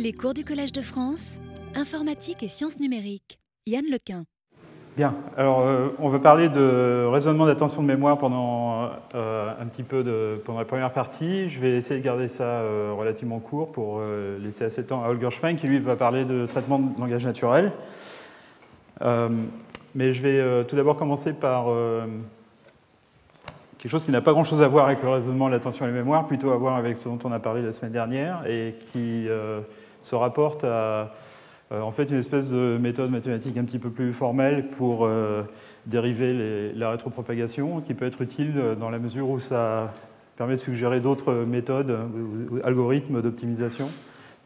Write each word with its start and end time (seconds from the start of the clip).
Les 0.00 0.12
cours 0.12 0.32
du 0.32 0.44
Collège 0.44 0.70
de 0.70 0.80
France, 0.80 1.34
informatique 1.74 2.44
et 2.44 2.48
sciences 2.48 2.78
numériques. 2.78 3.40
Yann 3.66 3.84
Lequin. 3.90 4.26
Bien, 4.96 5.12
alors 5.36 5.66
euh, 5.66 5.88
on 5.98 6.08
va 6.08 6.20
parler 6.20 6.48
de 6.48 7.04
raisonnement 7.10 7.46
d'attention 7.46 7.82
de 7.82 7.88
mémoire 7.88 8.16
pendant 8.16 8.90
euh, 9.16 9.52
un 9.60 9.66
petit 9.66 9.82
peu 9.82 10.40
pendant 10.44 10.60
la 10.60 10.64
première 10.64 10.92
partie. 10.92 11.48
Je 11.48 11.58
vais 11.58 11.72
essayer 11.72 11.98
de 11.98 12.04
garder 12.04 12.28
ça 12.28 12.44
euh, 12.44 12.92
relativement 12.96 13.40
court 13.40 13.72
pour 13.72 14.00
laisser 14.40 14.64
assez 14.64 14.84
de 14.84 14.86
temps 14.86 15.02
à 15.02 15.08
Holger 15.08 15.30
Schwein 15.30 15.56
qui 15.56 15.66
lui 15.66 15.80
va 15.80 15.96
parler 15.96 16.24
de 16.24 16.46
traitement 16.46 16.78
de 16.78 17.00
langage 17.00 17.26
naturel. 17.26 17.72
mais 19.00 20.12
je 20.12 20.22
vais 20.22 20.64
tout 20.66 20.76
d'abord 20.76 20.94
commencer 20.94 21.32
par 21.32 21.66
quelque 23.78 23.90
chose 23.90 24.04
qui 24.04 24.10
n'a 24.10 24.20
pas 24.20 24.32
grand-chose 24.32 24.62
à 24.62 24.68
voir 24.68 24.86
avec 24.86 25.02
le 25.02 25.08
raisonnement 25.08 25.46
de 25.46 25.52
l'attention 25.52 25.86
et 25.86 25.88
la 25.88 25.94
mémoire, 25.94 26.26
plutôt 26.26 26.50
à 26.50 26.56
voir 26.56 26.76
avec 26.76 26.96
ce 26.96 27.08
dont 27.08 27.18
on 27.24 27.32
a 27.32 27.38
parlé 27.38 27.62
la 27.62 27.72
semaine 27.72 27.92
dernière 27.92 28.42
et 28.46 28.74
qui 28.92 29.28
se 30.00 30.14
rapporte 30.14 30.64
à 30.64 31.12
euh, 31.70 31.80
en 31.80 31.90
fait 31.90 32.04
une 32.04 32.18
espèce 32.18 32.50
de 32.50 32.78
méthode 32.80 33.10
mathématique 33.10 33.56
un 33.58 33.64
petit 33.64 33.78
peu 33.78 33.90
plus 33.90 34.12
formelle 34.12 34.68
pour 34.68 35.04
euh, 35.04 35.42
dériver 35.86 36.72
la 36.74 36.90
rétropropagation, 36.90 37.80
qui 37.80 37.94
peut 37.94 38.06
être 38.06 38.22
utile 38.22 38.54
dans 38.78 38.90
la 38.90 38.98
mesure 38.98 39.28
où 39.28 39.38
ça 39.38 39.92
permet 40.36 40.54
de 40.54 40.60
suggérer 40.60 41.00
d'autres 41.00 41.32
méthodes 41.32 41.94
ou 42.50 42.58
algorithmes 42.64 43.20
d'optimisation, 43.20 43.88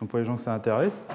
donc 0.01 0.11
pour 0.11 0.19
les 0.19 0.25
gens 0.25 0.37
que 0.37 0.41
ça 0.41 0.55
intéresse. 0.55 1.07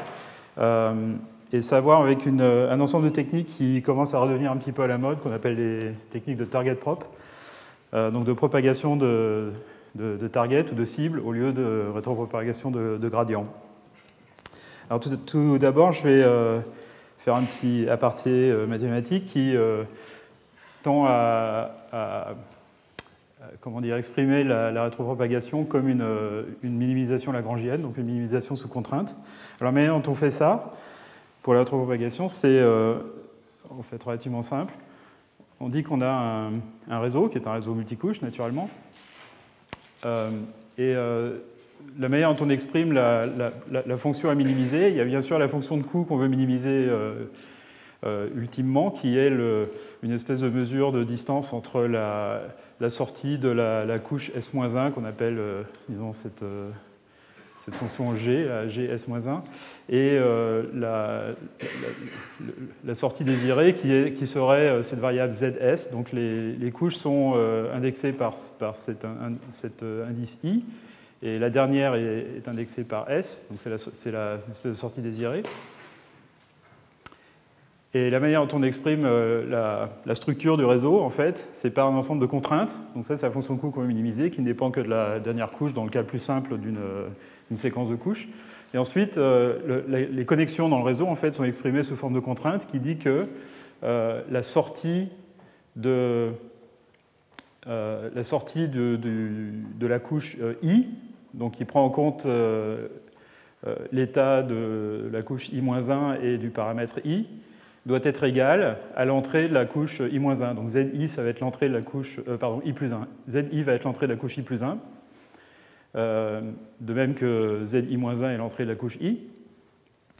Euh, 0.58 1.14
et 1.54 1.62
savoir 1.62 2.02
avec 2.02 2.28
un 2.28 2.82
ensemble 2.82 3.06
de 3.06 3.10
techniques 3.10 3.48
qui 3.48 3.82
commencent 3.82 4.14
à 4.14 4.20
redevenir 4.20 4.52
un 4.52 4.58
petit 4.58 4.74
peu 4.74 4.84
à 4.84 4.88
la 4.88 4.98
mode, 4.98 5.20
qu'on 5.20 5.32
appelle 5.32 5.56
les 5.56 5.94
techniques 6.10 6.38
de 6.38 6.44
target 6.44 6.76
prop, 6.76 7.06
donc 7.94 8.26
de 8.26 8.34
propagation 8.34 8.96
de, 8.96 9.52
target 10.32 10.66
ou 10.72 10.76
de 10.76 10.86
cible 10.86 11.20
au 11.20 11.32
lieu 11.32 11.54
de 11.54 11.86
rétropropagation 11.94 12.72
de, 12.72 12.98
de 12.98 13.10
gradient. 13.10 13.46
Alors 14.90 15.02
tout, 15.02 15.58
d'abord, 15.58 15.92
je 15.92 16.02
vais 16.04 16.24
euh, 16.24 16.60
faire 17.20 17.36
un 17.36 17.44
petit 17.44 17.90
aparté 17.90 18.30
euh, 18.30 18.66
mathématique 18.68 19.26
qui 19.26 19.54
euh, 19.54 19.84
tend 20.82 21.06
à, 21.06 21.72
comment 23.60 23.82
dire, 23.82 23.98
exprimer 23.98 24.46
la, 24.46 24.84
rétropropagation 24.84 25.66
comme 25.66 25.90
une, 25.90 26.06
minimisation 26.64 27.34
lagrangienne, 27.34 27.82
donc 27.82 27.98
une 27.98 28.06
minimisation 28.06 28.56
sous 28.56 28.70
contrainte. 28.70 29.18
Alors 29.60 29.74
la 29.74 29.82
manière 29.82 30.00
dont 30.00 30.10
on 30.10 30.16
fait 30.16 30.32
ça 30.32 30.74
pour 31.44 31.54
la 31.54 31.60
rétropropagation, 31.60 32.30
c'est 32.30 32.64
en 33.70 33.84
fait 33.84 34.02
relativement 34.02 34.42
simple. 34.42 34.74
On 35.60 35.70
dit 35.70 35.84
qu'on 35.84 36.02
a 36.02 36.52
un, 36.90 37.00
réseau 37.00 37.30
qui 37.30 37.38
est 37.38 37.48
un 37.48 37.54
réseau 37.54 37.74
multicouche 37.74 38.22
naturellement. 38.22 38.70
et 40.06 40.96
la 42.00 42.10
manière 42.10 42.34
dont 42.34 42.46
on 42.46 42.50
exprime 42.50 42.94
la, 42.94 43.98
fonction 43.98 44.30
à 44.30 44.36
minimiser, 44.36 44.90
il 44.90 44.96
y 44.96 45.02
a 45.02 45.06
bien 45.06 45.22
sûr 45.22 45.40
la 45.40 45.48
fonction 45.48 45.78
de 45.78 45.84
coût 45.84 46.04
qu'on 46.04 46.18
veut 46.18 46.28
minimiser 46.28 46.88
euh, 46.88 47.26
euh, 48.06 48.30
ultimement, 48.36 48.92
qui 48.92 49.18
est 49.18 49.32
une 50.04 50.12
espèce 50.12 50.42
de 50.42 50.50
mesure 50.50 50.92
de 50.92 51.04
distance 51.04 51.54
entre 51.54 51.82
la, 51.82 52.90
sortie 52.90 53.38
de 53.38 53.50
la, 53.50 54.00
couche 54.00 54.32
S-1 54.36 54.92
qu'on 54.92 55.06
appelle, 55.06 55.38
euh, 55.38 55.64
disons, 55.90 56.14
cette, 56.14 56.44
fonction 57.58 58.16
G, 58.16 58.48
G 58.68 58.86
S-1, 58.86 59.42
et 59.90 60.20
la, 60.74 61.36
sortie 62.96 63.24
désirée 63.24 63.74
qui, 63.76 64.14
qui, 64.14 64.28
serait 64.28 64.84
cette 64.84 65.00
variable 65.00 65.34
ZS. 65.34 65.92
Donc 65.92 66.12
les, 66.14 66.72
couches 66.72 66.96
sont 66.96 67.34
indexées 67.74 68.14
par, 68.14 68.36
cet 68.38 69.06
indice 69.84 70.40
I. 70.44 70.64
Et 71.24 71.40
la 71.40 71.50
dernière 71.50 71.96
est, 71.96 72.48
indexée 72.48 72.84
par 72.84 73.10
S, 73.10 73.42
donc 73.50 73.60
c'est 73.60 74.12
la, 74.12 74.38
de 74.64 74.74
sortie 74.74 75.02
désirée. 75.02 75.44
Et 77.94 78.10
la 78.12 78.20
manière 78.20 78.46
dont 78.46 78.60
on 78.60 78.64
exprime 78.64 79.06
euh, 79.06 79.90
la, 80.06 80.16
structure 80.16 80.58
du 80.58 80.66
réseau, 80.66 81.02
en 81.02 81.10
fait, 81.10 81.48
c'est 81.54 81.72
par 81.72 81.88
un 81.88 81.96
ensemble 81.96 82.22
de 82.22 82.28
contraintes. 82.28 82.78
Donc 82.94 83.06
ça, 83.06 83.18
c'est 83.18 83.26
la 83.26 83.32
fonction 83.32 83.58
coût 83.58 83.72
qu'on 83.72 83.82
veut 83.82 83.88
minimiser, 83.88 84.30
qui 84.30 84.42
ne 84.42 84.46
dépend 84.46 84.70
que 84.70 84.82
de 84.82 84.90
la 84.90 85.20
dernière 85.20 85.50
couche, 85.50 85.74
dans 85.74 85.86
le 85.86 85.90
cas 85.90 86.04
plus 86.04 86.20
simple 86.20 86.58
d'une 86.58 86.78
séquence 87.56 87.90
de 87.90 87.96
couches. 87.96 88.28
Et 88.74 88.78
ensuite, 88.78 89.18
euh, 89.18 89.82
les 89.88 90.26
connexions 90.26 90.68
dans 90.68 90.80
le 90.80 90.84
réseau, 90.84 91.08
en 91.08 91.16
fait, 91.16 91.34
sont 91.34 91.46
exprimées 91.46 91.84
sous 91.84 91.96
forme 91.96 92.14
de 92.14 92.20
contraintes, 92.20 92.66
qui 92.66 92.80
dit 92.80 92.98
que 92.98 93.28
euh, 93.84 94.22
la 94.30 94.44
sortie 94.44 95.10
de 95.76 96.32
la 97.66 98.24
sortie 98.24 98.70
de, 98.70 98.96
de, 98.96 99.88
la 99.88 100.00
couche 100.00 100.38
I 100.64 100.88
donc 101.38 101.60
il 101.60 101.66
prend 101.66 101.86
en 101.86 101.90
compte 101.90 102.26
euh, 102.26 102.88
euh, 103.66 103.76
l'état 103.92 104.44
de 104.44 105.10
la 105.12 105.22
couche 105.22 105.50
i-1 105.50 106.22
et 106.22 106.38
du 106.38 106.50
paramètre 106.50 107.00
i, 107.06 107.28
doit 107.86 108.00
être 108.04 108.24
égal 108.24 108.78
à 108.96 109.06
l'entrée 109.06 109.48
de 109.48 109.54
la 109.54 109.66
couche 109.66 110.00
i-1. 110.00 110.56
Donc 110.56 110.68
zi, 110.70 111.08
ça 111.08 111.24
va 111.24 111.30
être 111.30 111.40
l'entrée 111.40 111.70
de 111.70 111.74
la 111.74 111.82
couche, 111.82 112.20
euh, 112.28 112.38
pardon, 112.38 112.62
i 112.66 112.74
plus 112.74 112.92
1. 112.92 113.08
zi 113.28 113.64
va 113.64 113.74
être 113.74 113.86
l'entrée 113.86 114.08
de 114.08 114.12
la 114.12 114.18
couche 114.18 114.38
i 114.38 114.42
plus 114.42 114.64
1, 114.64 114.80
de 115.98 116.94
même 116.94 117.16
que 117.16 117.66
zi-1 117.66 118.34
est 118.34 118.38
l'entrée 118.38 118.64
de 118.64 118.70
la 118.70 118.76
couche 118.76 118.98
i. 119.02 119.20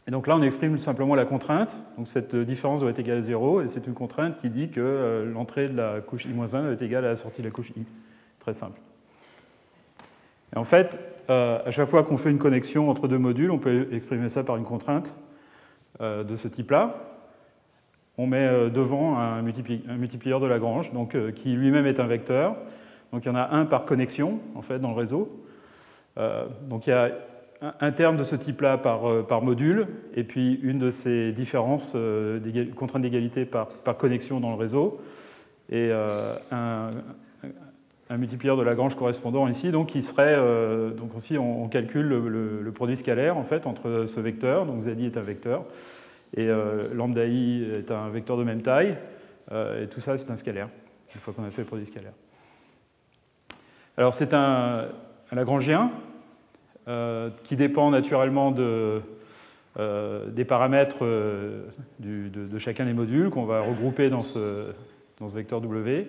Et 0.06 0.10
donc 0.10 0.26
là, 0.26 0.36
on 0.36 0.42
exprime 0.42 0.78
simplement 0.78 1.14
la 1.14 1.24
contrainte. 1.24 1.78
Donc 1.96 2.06
cette 2.06 2.34
différence 2.34 2.80
doit 2.80 2.90
être 2.90 2.98
égale 2.98 3.18
à 3.18 3.22
0, 3.22 3.62
et 3.62 3.68
c'est 3.68 3.86
une 3.86 3.94
contrainte 3.94 4.36
qui 4.36 4.50
dit 4.50 4.70
que 4.70 5.30
l'entrée 5.32 5.68
de 5.68 5.76
la 5.76 6.00
couche 6.00 6.24
i-1 6.24 6.62
doit 6.62 6.72
être 6.72 6.82
égale 6.82 7.04
à 7.04 7.08
la 7.08 7.16
sortie 7.16 7.42
de 7.42 7.46
la 7.46 7.52
couche 7.52 7.70
i. 7.70 7.86
Très 8.40 8.54
simple. 8.54 8.80
Et 10.54 10.58
en 10.58 10.64
fait, 10.64 10.98
euh, 11.30 11.58
à 11.64 11.70
chaque 11.70 11.88
fois 11.88 12.04
qu'on 12.04 12.16
fait 12.16 12.30
une 12.30 12.38
connexion 12.38 12.88
entre 12.90 13.08
deux 13.08 13.18
modules, 13.18 13.50
on 13.50 13.58
peut 13.58 13.88
exprimer 13.92 14.28
ça 14.28 14.44
par 14.44 14.56
une 14.56 14.64
contrainte 14.64 15.16
euh, 16.00 16.24
de 16.24 16.36
ce 16.36 16.48
type-là. 16.48 16.94
On 18.16 18.26
met 18.26 18.46
euh, 18.46 18.70
devant 18.70 19.18
un, 19.18 19.42
multiplieur 19.42 20.40
de 20.40 20.46
Lagrange, 20.46 20.92
donc, 20.92 21.16
qui 21.34 21.52
lui-même 21.52 21.86
est 21.86 22.00
un 22.00 22.06
vecteur. 22.06 22.56
Donc 23.12 23.24
il 23.24 23.28
y 23.28 23.30
en 23.30 23.36
a 23.36 23.54
un 23.54 23.66
par 23.66 23.84
connexion, 23.84 24.40
en 24.54 24.62
fait, 24.62 24.78
dans 24.78 24.90
le 24.90 24.96
réseau. 24.96 25.44
Donc 26.68 26.86
il 26.86 26.90
y 26.90 26.92
a 26.92 27.12
un 27.80 27.92
terme 27.92 28.16
de 28.16 28.24
ce 28.24 28.36
type-là 28.36 28.78
par, 28.78 29.26
par, 29.26 29.42
module, 29.42 29.86
et 30.14 30.24
puis 30.24 30.60
une 30.62 30.78
de 30.78 30.90
ces 30.90 31.32
différences, 31.32 31.94
des 31.96 32.68
contraintes 32.68 33.02
d'égalité 33.02 33.44
par, 33.44 33.68
connexion 33.98 34.40
dans 34.40 34.50
le 34.50 34.56
réseau, 34.56 35.00
et 35.70 35.90
un, 35.92 36.90
multiplieur 38.16 38.56
de 38.56 38.62
Lagrange 38.62 38.94
correspondant 38.94 39.46
ici, 39.48 39.70
donc 39.70 39.88
qui 39.88 40.02
serait, 40.02 40.34
euh, 40.36 40.90
donc 40.90 41.14
aussi 41.14 41.36
on, 41.36 41.68
calcule 41.68 42.06
le, 42.06 42.72
produit 42.72 42.96
scalaire 42.96 43.36
en 43.36 43.44
fait 43.44 43.66
entre 43.66 44.04
ce 44.06 44.20
vecteur, 44.20 44.64
donc 44.64 44.80
zi 44.80 45.04
est 45.04 45.16
un 45.16 45.22
vecteur, 45.22 45.64
et 46.34 46.48
euh, 46.48 46.88
lambda 46.94 47.26
i 47.26 47.64
est 47.64 47.90
un 47.90 48.08
vecteur 48.08 48.36
de 48.36 48.44
même 48.44 48.62
taille, 48.62 48.96
euh, 49.52 49.84
et 49.84 49.88
tout 49.88 50.00
ça 50.00 50.16
c'est 50.16 50.30
un 50.30 50.36
scalaire, 50.36 50.68
une 51.14 51.20
fois 51.20 51.34
qu'on 51.34 51.44
a 51.44 51.50
fait 51.50 51.62
le 51.62 51.66
produit 51.66 51.86
scalaire. 51.86 52.12
Alors 53.96 54.14
c'est 54.14 54.32
un, 54.32 54.86
Lagrangien 55.32 55.90
qui 57.44 57.56
dépend 57.56 57.90
naturellement 57.90 58.50
de, 58.50 59.00
des 59.76 60.44
paramètres 60.44 61.04
de, 62.00 62.58
chacun 62.58 62.86
des 62.86 62.94
modules 62.94 63.30
qu'on 63.30 63.44
va 63.44 63.60
regrouper 63.60 64.08
dans 64.10 64.22
ce, 64.22 64.72
dans 65.18 65.28
ce 65.28 65.34
vecteur 65.34 65.60
W 65.60 66.08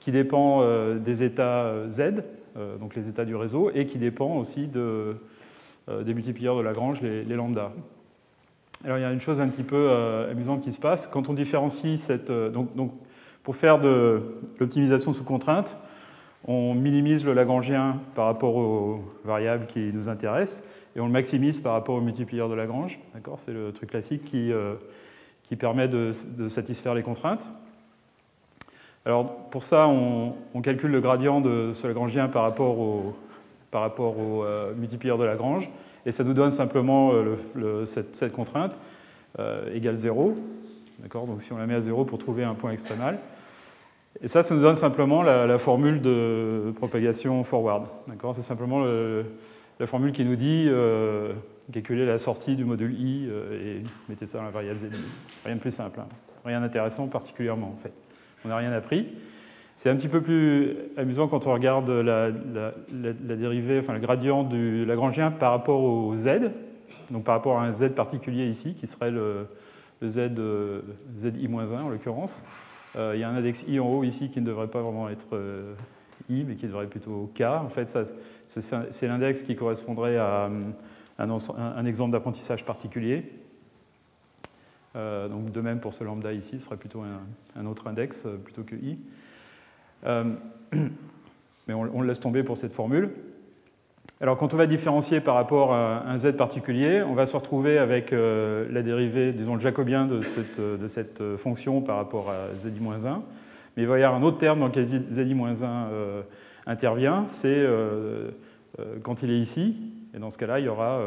qui 0.00 0.10
dépend 0.10 0.62
euh, 0.62 0.98
des 0.98 1.22
états 1.22 1.64
euh, 1.64 1.88
Z, 1.88 2.24
euh, 2.56 2.76
donc 2.78 2.96
les 2.96 3.08
états 3.08 3.26
du 3.26 3.36
réseau, 3.36 3.70
et 3.74 3.86
qui 3.86 3.98
dépend 3.98 4.36
aussi 4.36 4.66
de, 4.66 5.16
des 6.04 6.14
multiplieurs 6.14 6.56
de 6.56 6.62
Lagrange, 6.62 7.00
les, 7.00 7.22
les 7.24 7.34
lambda. 7.36 7.72
Alors 8.84 8.98
il 8.98 9.02
y 9.02 9.04
a 9.04 9.12
une 9.12 9.20
chose 9.20 9.40
un 9.40 9.48
petit 9.48 9.62
peu 9.62 9.90
amusante 10.30 10.62
qui 10.62 10.72
se 10.72 10.80
passe. 10.80 11.06
Quand 11.06 11.28
on 11.28 11.34
différencie 11.34 12.00
cette... 12.00 12.30
Donc, 12.30 12.74
donc 12.76 12.92
pour 13.42 13.56
faire 13.56 13.78
de 13.78 14.22
l'optimisation 14.58 15.12
sous 15.12 15.24
contrainte, 15.24 15.76
on 16.46 16.74
minimise 16.74 17.24
le 17.24 17.34
Lagrangien 17.34 17.98
par 18.14 18.26
rapport 18.26 18.56
aux 18.56 19.04
variables 19.24 19.66
qui 19.66 19.92
nous 19.92 20.08
intéressent 20.08 20.64
et 20.96 21.00
on 21.00 21.06
le 21.06 21.12
maximise 21.12 21.60
par 21.60 21.74
rapport 21.74 21.96
au 21.96 22.00
multiplieur 22.00 22.48
de 22.48 22.54
Lagrange. 22.54 22.98
C'est 23.36 23.52
le 23.52 23.72
truc 23.72 23.90
classique 23.90 24.24
qui, 24.24 24.52
qui 25.50 25.56
permet 25.56 25.88
de, 25.88 26.12
satisfaire 26.12 26.94
les 26.94 27.02
contraintes. 27.02 27.48
Alors 29.04 29.48
pour 29.50 29.64
ça, 29.64 29.88
on, 29.88 30.60
calcule 30.62 30.92
le 30.92 31.00
gradient 31.00 31.40
de 31.40 31.72
ce 31.74 31.88
Lagrangien 31.88 32.28
par 32.28 32.42
rapport 32.42 32.78
au, 32.78 33.16
euh, 33.74 34.72
multiplieur 34.76 35.18
de 35.18 35.24
Lagrange, 35.24 35.68
et 36.06 36.12
ça 36.12 36.22
nous 36.22 36.34
donne 36.34 36.52
simplement 36.52 37.10
euh, 37.12 37.84
cette, 37.86 38.32
contrainte 38.32 38.78
euh, 39.40 39.74
égale 39.74 39.96
0. 39.96 40.34
Donc 41.00 41.40
si 41.42 41.52
on 41.52 41.58
la 41.58 41.66
met 41.66 41.74
à 41.74 41.80
0 41.80 42.04
pour 42.04 42.18
trouver 42.18 42.44
un 42.44 42.54
point 42.54 42.70
extrémal. 42.70 43.18
Et 44.22 44.28
ça, 44.28 44.42
ça 44.42 44.54
nous 44.54 44.60
donne 44.60 44.74
simplement 44.74 45.22
la, 45.22 45.58
formule 45.58 46.02
de 46.02 46.72
propagation 46.76 47.44
forward. 47.44 47.86
C'est 48.34 48.42
simplement 48.42 48.84
la 48.84 49.86
formule 49.86 50.12
qui 50.12 50.24
nous 50.24 50.36
dit 50.36 50.68
calculer 51.72 52.06
la 52.06 52.18
sortie 52.18 52.56
du 52.56 52.64
module 52.64 52.92
i 53.00 53.28
et 53.28 53.82
mettez 54.08 54.26
ça 54.26 54.38
dans 54.38 54.44
la 54.44 54.50
variable 54.50 54.78
z. 54.80 54.88
Rien 55.44 55.54
de 55.54 55.60
plus 55.60 55.70
simple, 55.70 56.00
hein. 56.00 56.08
rien 56.44 56.60
d'intéressant 56.60 57.06
particulièrement 57.06 57.68
en 57.68 57.82
fait 57.82 57.92
on 58.44 58.48
n'a 58.48 58.56
rien 58.56 58.72
appris. 58.72 59.14
C'est 59.76 59.88
un 59.88 59.96
petit 59.96 60.08
peu 60.08 60.20
plus 60.20 60.76
amusant 60.96 61.28
quand 61.28 61.46
on 61.46 61.52
regarde 61.52 61.88
la, 61.88 62.30
dérivée, 62.90 63.78
enfin 63.78 63.94
le 63.94 64.00
gradient 64.00 64.44
du 64.44 64.84
Lagrangien 64.84 65.30
par 65.30 65.52
rapport 65.52 65.82
au 65.82 66.14
z. 66.14 66.50
donc 67.10 67.24
par 67.24 67.36
rapport 67.36 67.58
à 67.58 67.64
un 67.64 67.72
z 67.72 67.94
particulier 67.94 68.46
ici, 68.46 68.74
qui 68.74 68.86
serait 68.86 69.10
le, 69.10 69.46
z, 70.02 70.30
zi-1 71.16 71.78
en 71.78 71.88
l'occurrence. 71.88 72.44
Il 72.96 73.18
y 73.18 73.22
a 73.22 73.28
un 73.28 73.36
index 73.36 73.64
i 73.68 73.78
en 73.78 73.86
haut 73.86 74.04
ici 74.04 74.30
qui 74.30 74.40
ne 74.40 74.46
devrait 74.46 74.68
pas 74.68 74.82
vraiment 74.82 75.08
être 75.08 75.38
i, 76.28 76.44
mais 76.44 76.56
qui 76.56 76.66
devrait 76.66 76.86
plutôt 76.86 77.30
k. 77.34 77.42
En 77.42 77.68
fait, 77.68 77.96
c'est 78.46 79.06
l'index 79.06 79.42
qui 79.42 79.56
correspondrait 79.56 80.16
à 80.16 80.50
un, 81.18 81.84
exemple 81.86 82.12
d'apprentissage 82.12 82.64
particulier. 82.64 83.30
donc 84.94 85.52
de 85.52 85.60
même 85.60 85.80
pour 85.80 85.94
ce 85.94 86.04
lambda 86.04 86.32
ici, 86.32 86.58
ce 86.58 86.66
serait 86.66 86.76
plutôt 86.76 87.02
un, 87.56 87.66
autre 87.66 87.86
index 87.86 88.26
plutôt 88.44 88.64
que 88.64 88.74
i. 88.74 88.98
mais 91.66 91.74
on, 91.74 91.82
on, 91.94 92.00
le 92.00 92.08
laisse 92.08 92.20
tomber 92.20 92.42
pour 92.42 92.58
cette 92.58 92.72
formule. 92.72 93.10
Alors 94.22 94.36
quand 94.36 94.52
on 94.52 94.58
va 94.58 94.66
différencier 94.66 95.22
par 95.22 95.34
rapport 95.34 95.72
à 95.72 96.06
un 96.06 96.18
z 96.18 96.36
particulier, 96.36 97.02
on 97.02 97.14
va 97.14 97.24
se 97.24 97.34
retrouver 97.34 97.78
avec 97.78 98.12
euh, 98.12 98.66
la 98.70 98.82
dérivée, 98.82 99.32
disons 99.32 99.54
le 99.54 99.62
jacobien 99.62 100.04
de 100.04 100.20
cette, 100.20 100.60
de 100.60 100.88
cette 100.88 101.22
fonction 101.38 101.80
par 101.80 101.96
rapport 101.96 102.28
à 102.28 102.54
zi-1. 102.54 103.22
Mais 103.76 103.82
il 103.82 103.88
va 103.88 103.98
y 103.98 104.02
avoir 104.04 104.20
un 104.20 104.22
autre 104.22 104.36
terme 104.36 104.60
dans 104.60 104.66
lequel 104.66 104.84
zi-1 104.84 105.64
euh, 105.64 106.20
intervient, 106.66 107.26
c'est 107.26 107.64
euh, 107.64 108.30
quand 109.02 109.22
il 109.22 109.30
est 109.30 109.38
ici, 109.38 109.90
et 110.14 110.18
dans 110.18 110.28
ce 110.28 110.36
cas-là, 110.36 110.58
il 110.58 110.66
y 110.66 110.68
aura 110.68 111.02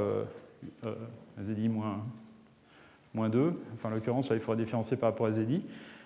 zi-2. 1.39 1.69
Enfin, 3.75 3.89
en 3.89 3.91
l'occurrence, 3.91 4.31
là, 4.31 4.35
il 4.35 4.41
faudra 4.41 4.55
différencier 4.55 4.97
par 4.97 5.09
rapport 5.09 5.27
à 5.27 5.31
zi. 5.33 5.63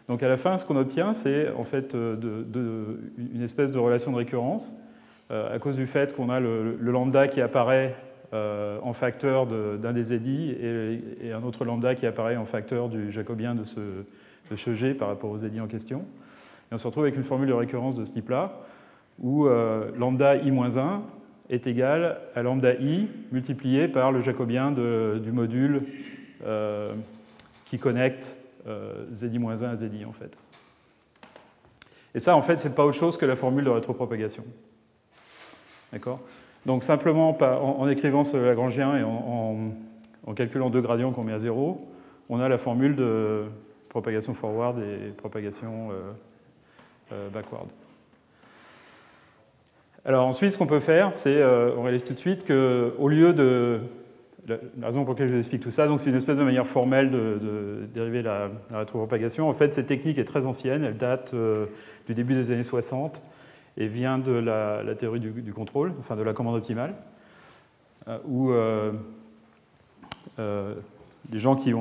Donc 0.10 0.24
à 0.24 0.28
la 0.28 0.36
fin, 0.36 0.58
ce 0.58 0.66
qu'on 0.66 0.76
obtient, 0.76 1.14
c'est 1.14 1.54
en 1.54 1.64
fait 1.64 1.94
une 1.94 3.42
espèce 3.42 3.72
de 3.72 3.80
relation 3.80 4.12
de 4.12 4.18
récurrence 4.18 4.76
euh, 4.76 4.82
à 5.30 5.60
cause 5.60 5.76
du 5.76 5.86
fait 5.86 6.16
qu'on 6.16 6.30
a 6.30 6.40
le, 6.40 6.78
lambda 6.80 7.28
qui 7.28 7.42
apparaît 7.42 7.96
euh, 8.34 8.78
en 8.84 8.92
facteur 8.92 9.48
d'un 9.48 9.94
des 9.94 10.12
édits 10.12 10.52
et, 10.52 11.32
un 11.32 11.44
autre 11.44 11.64
lambda 11.64 11.96
qui 11.96 12.06
apparaît 12.06 12.36
en 12.36 12.44
facteur 12.44 12.90
du 12.90 13.10
jacobien 13.10 13.56
de 13.56 13.64
ce, 13.64 13.80
de 14.52 14.56
G 14.76 14.94
par 14.94 15.08
rapport 15.08 15.32
aux 15.32 15.38
édits 15.38 15.62
en 15.62 15.68
question. 15.68 16.00
Et 16.70 16.76
on 16.76 16.78
se 16.78 16.86
retrouve 16.88 17.04
avec 17.04 17.16
une 17.16 17.24
formule 17.24 17.48
de 17.48 17.54
récurrence 17.54 17.96
de 17.96 18.04
ce 18.04 18.12
type-là, 18.12 18.60
où 19.20 19.48
euh, 19.48 19.92
lambda 19.98 20.36
i-1 20.36 21.00
est 21.50 21.68
égal 21.68 22.20
à 22.36 22.44
lambda 22.44 22.74
i 22.74 23.08
multiplié 23.32 23.88
par 23.88 24.12
le 24.12 24.20
jacobien 24.20 24.72
du 24.72 25.32
module 25.32 25.84
qui 27.64 27.80
connecte 27.80 28.36
zi-1 29.14 29.64
à 29.64 29.76
zi 29.78 30.06
en 30.06 30.12
fait. 30.12 30.38
Et 32.14 32.20
ça, 32.20 32.36
en 32.36 32.42
fait, 32.42 32.58
c'est 32.58 32.76
pas 32.76 32.86
autre 32.86 32.98
chose 32.98 33.18
que 33.18 33.26
la 33.26 33.38
formule 33.38 33.64
de 33.64 33.70
rétropropagation. 33.70 34.44
D'accord 35.92 36.20
Donc 36.66 36.84
simplement 36.84 37.38
en, 37.40 37.88
écrivant 37.88 38.24
ce 38.24 38.38
Lagrangien 38.38 38.98
et 38.98 39.04
en, 39.04 40.34
calculant 40.36 40.70
deux 40.70 40.82
gradients 40.82 41.12
qu'on 41.12 41.24
met 41.24 41.34
à 41.34 41.40
zéro, 41.40 41.88
on 42.30 42.40
a 42.40 42.50
la 42.50 42.58
formule 42.58 42.96
de 42.96 43.46
propagation 43.90 44.34
forward 44.34 44.80
et 44.80 45.12
propagation 45.12 45.90
euh, 45.92 46.12
euh, 47.14 47.30
backward. 47.30 47.70
Alors 50.04 50.28
ensuite, 50.28 50.54
ce 50.54 50.58
qu'on 50.58 50.68
peut 50.68 50.82
faire, 50.82 51.14
c'est, 51.14 51.38
euh, 51.38 51.72
on 51.78 51.84
réalise 51.84 52.04
tout 52.04 52.14
de 52.14 52.20
suite 52.20 52.46
qu'au 52.46 53.08
lieu 53.08 53.34
de... 53.34 53.80
La, 54.48 54.88
raison 54.88 55.04
pour 55.04 55.14
laquelle 55.14 55.28
je 55.28 55.34
vous 55.34 55.40
explique 55.40 55.62
tout 55.62 55.72
ça, 55.72 55.90
c'est 55.98 56.10
une 56.10 56.16
espèce 56.16 56.38
de 56.38 56.44
manière 56.44 56.68
formelle 56.68 57.12
de, 57.12 57.86
dériver 57.94 58.22
la, 58.22 58.50
la, 58.72 58.80
rétropropagation. 58.80 59.50
En 59.50 59.54
fait, 59.54 59.74
cette 59.74 59.88
technique 59.88 60.18
est 60.18 60.24
très 60.24 60.46
ancienne, 60.46 60.86
elle 60.86 60.96
date 60.96 61.36
du 62.08 62.14
début 62.14 62.34
des 62.34 62.52
années 62.52 62.64
60 62.64 63.22
et 63.78 63.88
vient 63.88 64.18
de 64.18 64.32
la, 64.32 64.96
théorie 64.96 65.20
du, 65.20 65.54
contrôle, 65.54 65.94
enfin 66.00 66.16
de 66.16 66.24
la 66.24 66.34
commande 66.34 66.56
optimale, 66.56 66.96
euh, 68.08 68.18
où 68.26 68.52
euh, 68.52 68.92
euh, 70.40 70.74
les 71.32 71.40
gens 71.40 71.56
qui, 71.56 71.74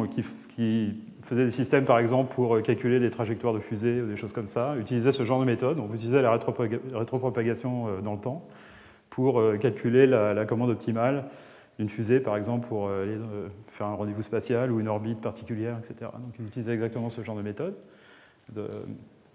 faisaient 1.22 1.44
des 1.44 1.50
systèmes, 1.50 1.86
par 1.86 1.98
exemple, 1.98 2.34
pour 2.34 2.60
calculer 2.62 3.00
des 3.00 3.10
trajectoires 3.10 3.54
de 3.54 3.60
fusée 3.60 4.02
ou 4.02 4.06
des 4.06 4.16
choses 4.16 4.32
comme 4.32 4.46
ça, 4.46 4.76
utilisaient 4.78 5.12
ce 5.12 5.24
genre 5.24 5.40
de 5.40 5.46
méthode. 5.46 5.78
On 5.78 5.92
utilisait 5.94 6.22
la 6.22 6.32
rétropropagation 6.32 8.00
dans 8.02 8.14
le 8.14 8.20
temps 8.20 8.46
pour 9.08 9.40
calculer 9.58 10.06
la, 10.06 10.44
commande 10.44 10.70
optimale 10.70 11.24
d'une 11.78 11.88
fusée, 11.88 12.20
par 12.20 12.36
exemple, 12.36 12.66
pour 12.66 12.90
aller 12.90 13.18
faire 13.68 13.86
un 13.86 13.94
rendez-vous 13.94 14.22
spatial 14.22 14.72
ou 14.72 14.80
une 14.80 14.88
orbite 14.88 15.20
particulière, 15.20 15.78
etc. 15.78 16.10
Donc 16.12 16.34
ils 16.38 16.46
utilisaient 16.46 16.72
exactement 16.72 17.08
ce 17.08 17.22
genre 17.22 17.36
de 17.36 17.42
méthode 17.42 17.76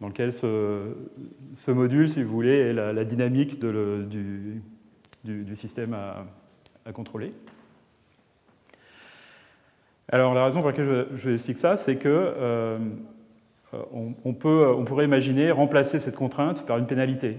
dans 0.01 0.07
lequel 0.07 0.33
ce, 0.33 1.71
module, 1.71 2.09
si 2.09 2.23
vous 2.23 2.31
voulez, 2.31 2.57
est 2.57 2.73
la, 2.73 3.05
dynamique 3.05 3.59
du, 3.63 5.55
système 5.55 5.93
à, 5.93 6.91
contrôler. 6.91 7.31
Alors 10.09 10.33
la 10.33 10.43
raison 10.43 10.59
pour 10.59 10.69
laquelle 10.69 11.07
je, 11.13 11.15
je 11.15 11.29
explique 11.29 11.57
ça, 11.59 11.77
c'est 11.77 11.95
que 11.95 12.09
euh, 12.09 12.77
on, 14.25 14.33
peut, 14.33 14.73
on, 14.75 14.83
pourrait 14.83 15.05
imaginer 15.05 15.51
remplacer 15.51 15.99
cette 15.99 16.15
contrainte 16.15 16.65
par 16.65 16.77
une 16.77 16.87
pénalité. 16.87 17.37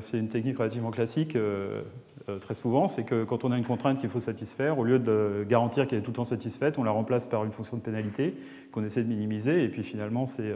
C'est 0.00 0.18
une 0.18 0.28
technique 0.28 0.58
relativement 0.58 0.90
classique 0.90 1.36
euh, 1.36 1.82
euh, 2.28 2.38
très 2.38 2.54
souvent, 2.54 2.88
c'est 2.88 3.04
que 3.04 3.24
quand 3.24 3.44
on 3.44 3.52
a 3.52 3.58
une 3.58 3.64
contrainte 3.64 4.00
qu'il 4.00 4.08
faut 4.08 4.20
satisfaire, 4.20 4.78
au 4.78 4.84
lieu 4.84 4.98
de 4.98 5.44
garantir 5.48 5.86
qu'elle 5.86 6.00
est 6.00 6.02
tout 6.02 6.10
le 6.10 6.16
temps 6.16 6.24
satisfaite, 6.24 6.78
on 6.78 6.84
la 6.84 6.90
remplace 6.90 7.26
par 7.26 7.44
une 7.44 7.52
fonction 7.52 7.76
de 7.76 7.82
pénalité 7.82 8.34
qu'on 8.72 8.84
essaie 8.84 9.02
de 9.02 9.08
minimiser, 9.08 9.62
et 9.62 9.68
puis 9.68 9.84
finalement 9.84 10.26
c'est 10.26 10.52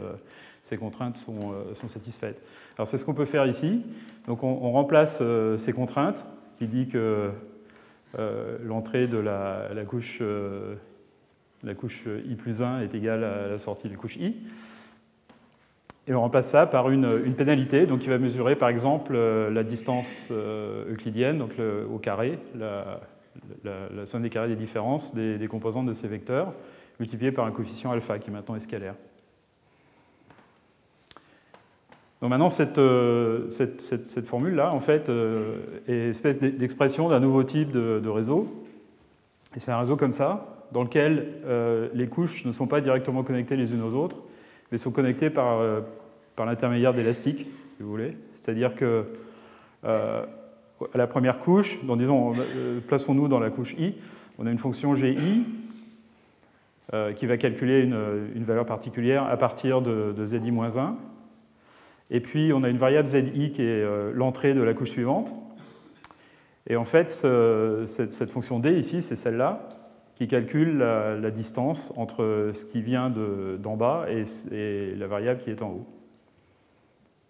ces 0.63 0.77
contraintes 0.77 1.17
sont, 1.17 1.51
euh, 1.51 1.73
sont 1.73 1.87
satisfaites. 1.87 2.41
Alors 2.77 2.87
c'est 2.87 2.97
ce 2.97 3.05
qu'on 3.05 3.13
peut 3.13 3.25
faire 3.25 3.45
ici. 3.45 3.83
Donc 4.27 4.43
on, 4.43 4.71
remplace 4.71 5.19
euh, 5.21 5.57
ces 5.57 5.73
contraintes 5.73 6.25
qui 6.57 6.67
dit 6.67 6.87
que 6.87 7.31
euh, 8.17 8.57
l'entrée 8.63 9.07
de 9.07 9.17
la, 9.17 9.69
couche, 9.87 10.21
la 11.63 11.73
couche 11.73 12.05
i 12.27 12.35
plus 12.35 12.61
1 12.61 12.81
est 12.81 12.93
égale 12.93 13.23
à 13.23 13.47
la 13.47 13.57
sortie 13.57 13.87
de 13.87 13.93
la 13.93 13.99
couche 13.99 14.17
i. 14.17 14.35
Et 16.07 16.13
on 16.13 16.21
remplace 16.21 16.49
ça 16.49 16.65
par 16.65 16.89
une, 16.89 17.33
pénalité 17.35 17.85
donc 17.85 17.99
qui 17.99 18.09
va 18.09 18.17
mesurer 18.17 18.55
par 18.55 18.69
exemple 18.69 19.15
la 19.15 19.63
distance 19.63 20.31
euclidienne, 20.31 21.37
donc 21.37 21.51
au 21.59 21.99
carré, 21.99 22.39
la, 22.55 22.99
somme 24.05 24.23
des 24.23 24.31
carrés 24.31 24.47
des 24.47 24.55
différences 24.55 25.13
des, 25.13 25.47
composantes 25.47 25.85
de 25.85 25.93
ces 25.93 26.07
vecteurs, 26.07 26.55
multipliée 26.99 27.31
par 27.31 27.45
un 27.45 27.51
coefficient 27.51 27.91
alpha 27.91 28.17
qui 28.17 28.31
maintenant 28.31 28.55
est 28.55 28.59
scalaire. 28.59 28.95
Donc 32.21 32.31
maintenant, 32.31 32.49
cette, 32.49 32.77
euh, 32.77 33.49
cette, 33.49 34.27
formule-là, 34.27 34.73
en 34.73 34.81
fait, 34.81 35.07
euh, 35.07 35.55
est 35.87 36.09
espèce 36.09 36.37
d'expression 36.37 37.09
d'un 37.09 37.21
nouveau 37.21 37.43
type 37.43 37.71
de, 37.71 38.09
réseau. 38.09 38.47
Et 39.55 39.59
c'est 39.59 39.71
un 39.71 39.79
réseau 39.79 39.95
comme 39.95 40.11
ça, 40.11 40.65
dans 40.73 40.83
lequel 40.83 41.27
euh, 41.45 41.87
les 41.93 42.07
couches 42.07 42.45
ne 42.45 42.51
sont 42.51 42.67
pas 42.67 42.81
directement 42.81 43.23
connectées 43.23 43.55
les 43.55 43.73
unes 43.73 43.81
aux 43.81 43.95
autres, 43.95 44.17
mais 44.71 44.77
sont 44.77 44.91
connectées 44.91 45.29
par, 45.29 45.61
par 46.35 46.45
l'intermédiaire 46.45 46.93
d'élastiques, 46.93 47.47
si 47.67 47.75
vous 47.79 47.89
voulez. 47.89 48.17
C'est-à-dire 48.31 48.75
que 48.75 49.05
à 49.83 50.97
la 50.97 51.07
première 51.07 51.39
couche, 51.39 51.79
disons, 51.97 52.35
plaçons-nous 52.87 53.27
dans 53.27 53.39
la 53.39 53.49
couche 53.49 53.73
i, 53.79 53.95
on 54.37 54.45
a 54.45 54.51
une 54.51 54.59
fonction 54.59 54.93
gi 54.93 55.17
qui 57.15 57.25
va 57.25 57.37
calculer 57.37 57.81
une, 57.81 57.97
une, 58.35 58.43
valeur 58.43 58.65
particulière 58.65 59.23
à 59.23 59.37
partir 59.37 59.81
de, 59.81 60.13
de 60.15 60.25
zi-1 60.25 60.93
et 62.11 62.21
puis, 62.21 62.51
on 62.53 62.63
a 62.63 62.69
une 62.69 62.77
variable 62.77 63.07
zi 63.07 63.51
qui 63.51 63.61
est 63.61 63.83
euh, 63.83 64.11
l'entrée 64.13 64.53
de 64.53 64.61
la 64.61 64.73
couche 64.73 64.89
suivante. 64.89 65.33
Et 66.67 66.75
en 66.75 66.85
fait, 66.85 67.09
cette, 67.09 68.29
fonction 68.29 68.59
d 68.59 68.71
ici, 68.73 69.01
c'est 69.01 69.15
celle-là 69.15 69.67
qui 70.15 70.27
calcule 70.27 70.77
la, 70.77 71.31
distance 71.31 71.93
entre 71.97 72.51
ce 72.53 72.65
qui 72.65 72.81
vient 72.81 73.09
d'en 73.09 73.77
bas 73.77 74.05
et, 74.09 74.93
la 74.95 75.07
variable 75.07 75.39
qui 75.39 75.49
est 75.49 75.61
en 75.61 75.69
haut. 75.69 75.85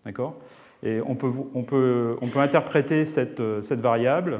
D'accord? 0.05 0.39
Et 0.81 0.99
on 1.05 1.15
peut, 1.15 1.31
on, 1.53 1.63
peut, 1.63 2.15
on 2.21 2.27
peut, 2.27 2.39
interpréter 2.39 3.05
cette, 3.05 3.41
cette 3.61 3.79
variable 3.79 4.39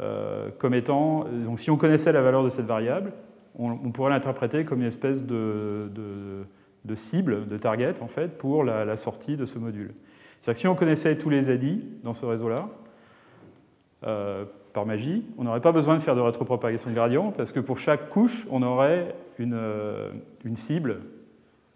euh, 0.00 0.48
comme 0.58 0.74
étant. 0.74 1.24
Donc, 1.44 1.58
si 1.58 1.70
on 1.70 1.76
connaissait 1.76 2.12
la 2.12 2.22
valeur 2.22 2.44
de 2.44 2.48
cette 2.48 2.66
variable, 2.66 3.12
on, 3.58 3.90
pourrait 3.90 4.10
l'interpréter 4.10 4.64
comme 4.64 4.80
une 4.80 4.86
espèce 4.86 5.26
de 5.26 5.90
cible, 6.94 7.48
de 7.48 7.58
target, 7.58 7.94
en 8.00 8.08
fait, 8.08 8.38
pour 8.38 8.64
la, 8.64 8.96
sortie 8.96 9.36
de 9.36 9.46
ce 9.46 9.58
module. 9.58 9.92
C'est-à-dire 10.40 10.54
que 10.54 10.60
si 10.60 10.68
on 10.68 10.74
connaissait 10.74 11.18
tous 11.18 11.30
les 11.30 11.50
ADI 11.50 11.84
dans 12.02 12.14
ce 12.14 12.24
réseau-là, 12.24 12.68
euh, 14.06 14.44
par 14.72 14.86
magie, 14.86 15.24
on 15.36 15.44
n'aurait 15.44 15.60
pas 15.60 15.72
besoin 15.72 15.96
de 15.96 16.00
faire 16.00 16.14
de 16.14 16.20
rétropropagation 16.20 16.90
de 16.90 16.94
gradient, 16.94 17.32
parce 17.32 17.52
que 17.52 17.60
pour 17.60 17.78
chaque 17.78 18.08
couche, 18.08 18.46
on 18.50 18.62
aurait 18.62 19.14
une, 19.38 19.54
euh, 19.54 20.10
une 20.44 20.56
cible 20.56 21.00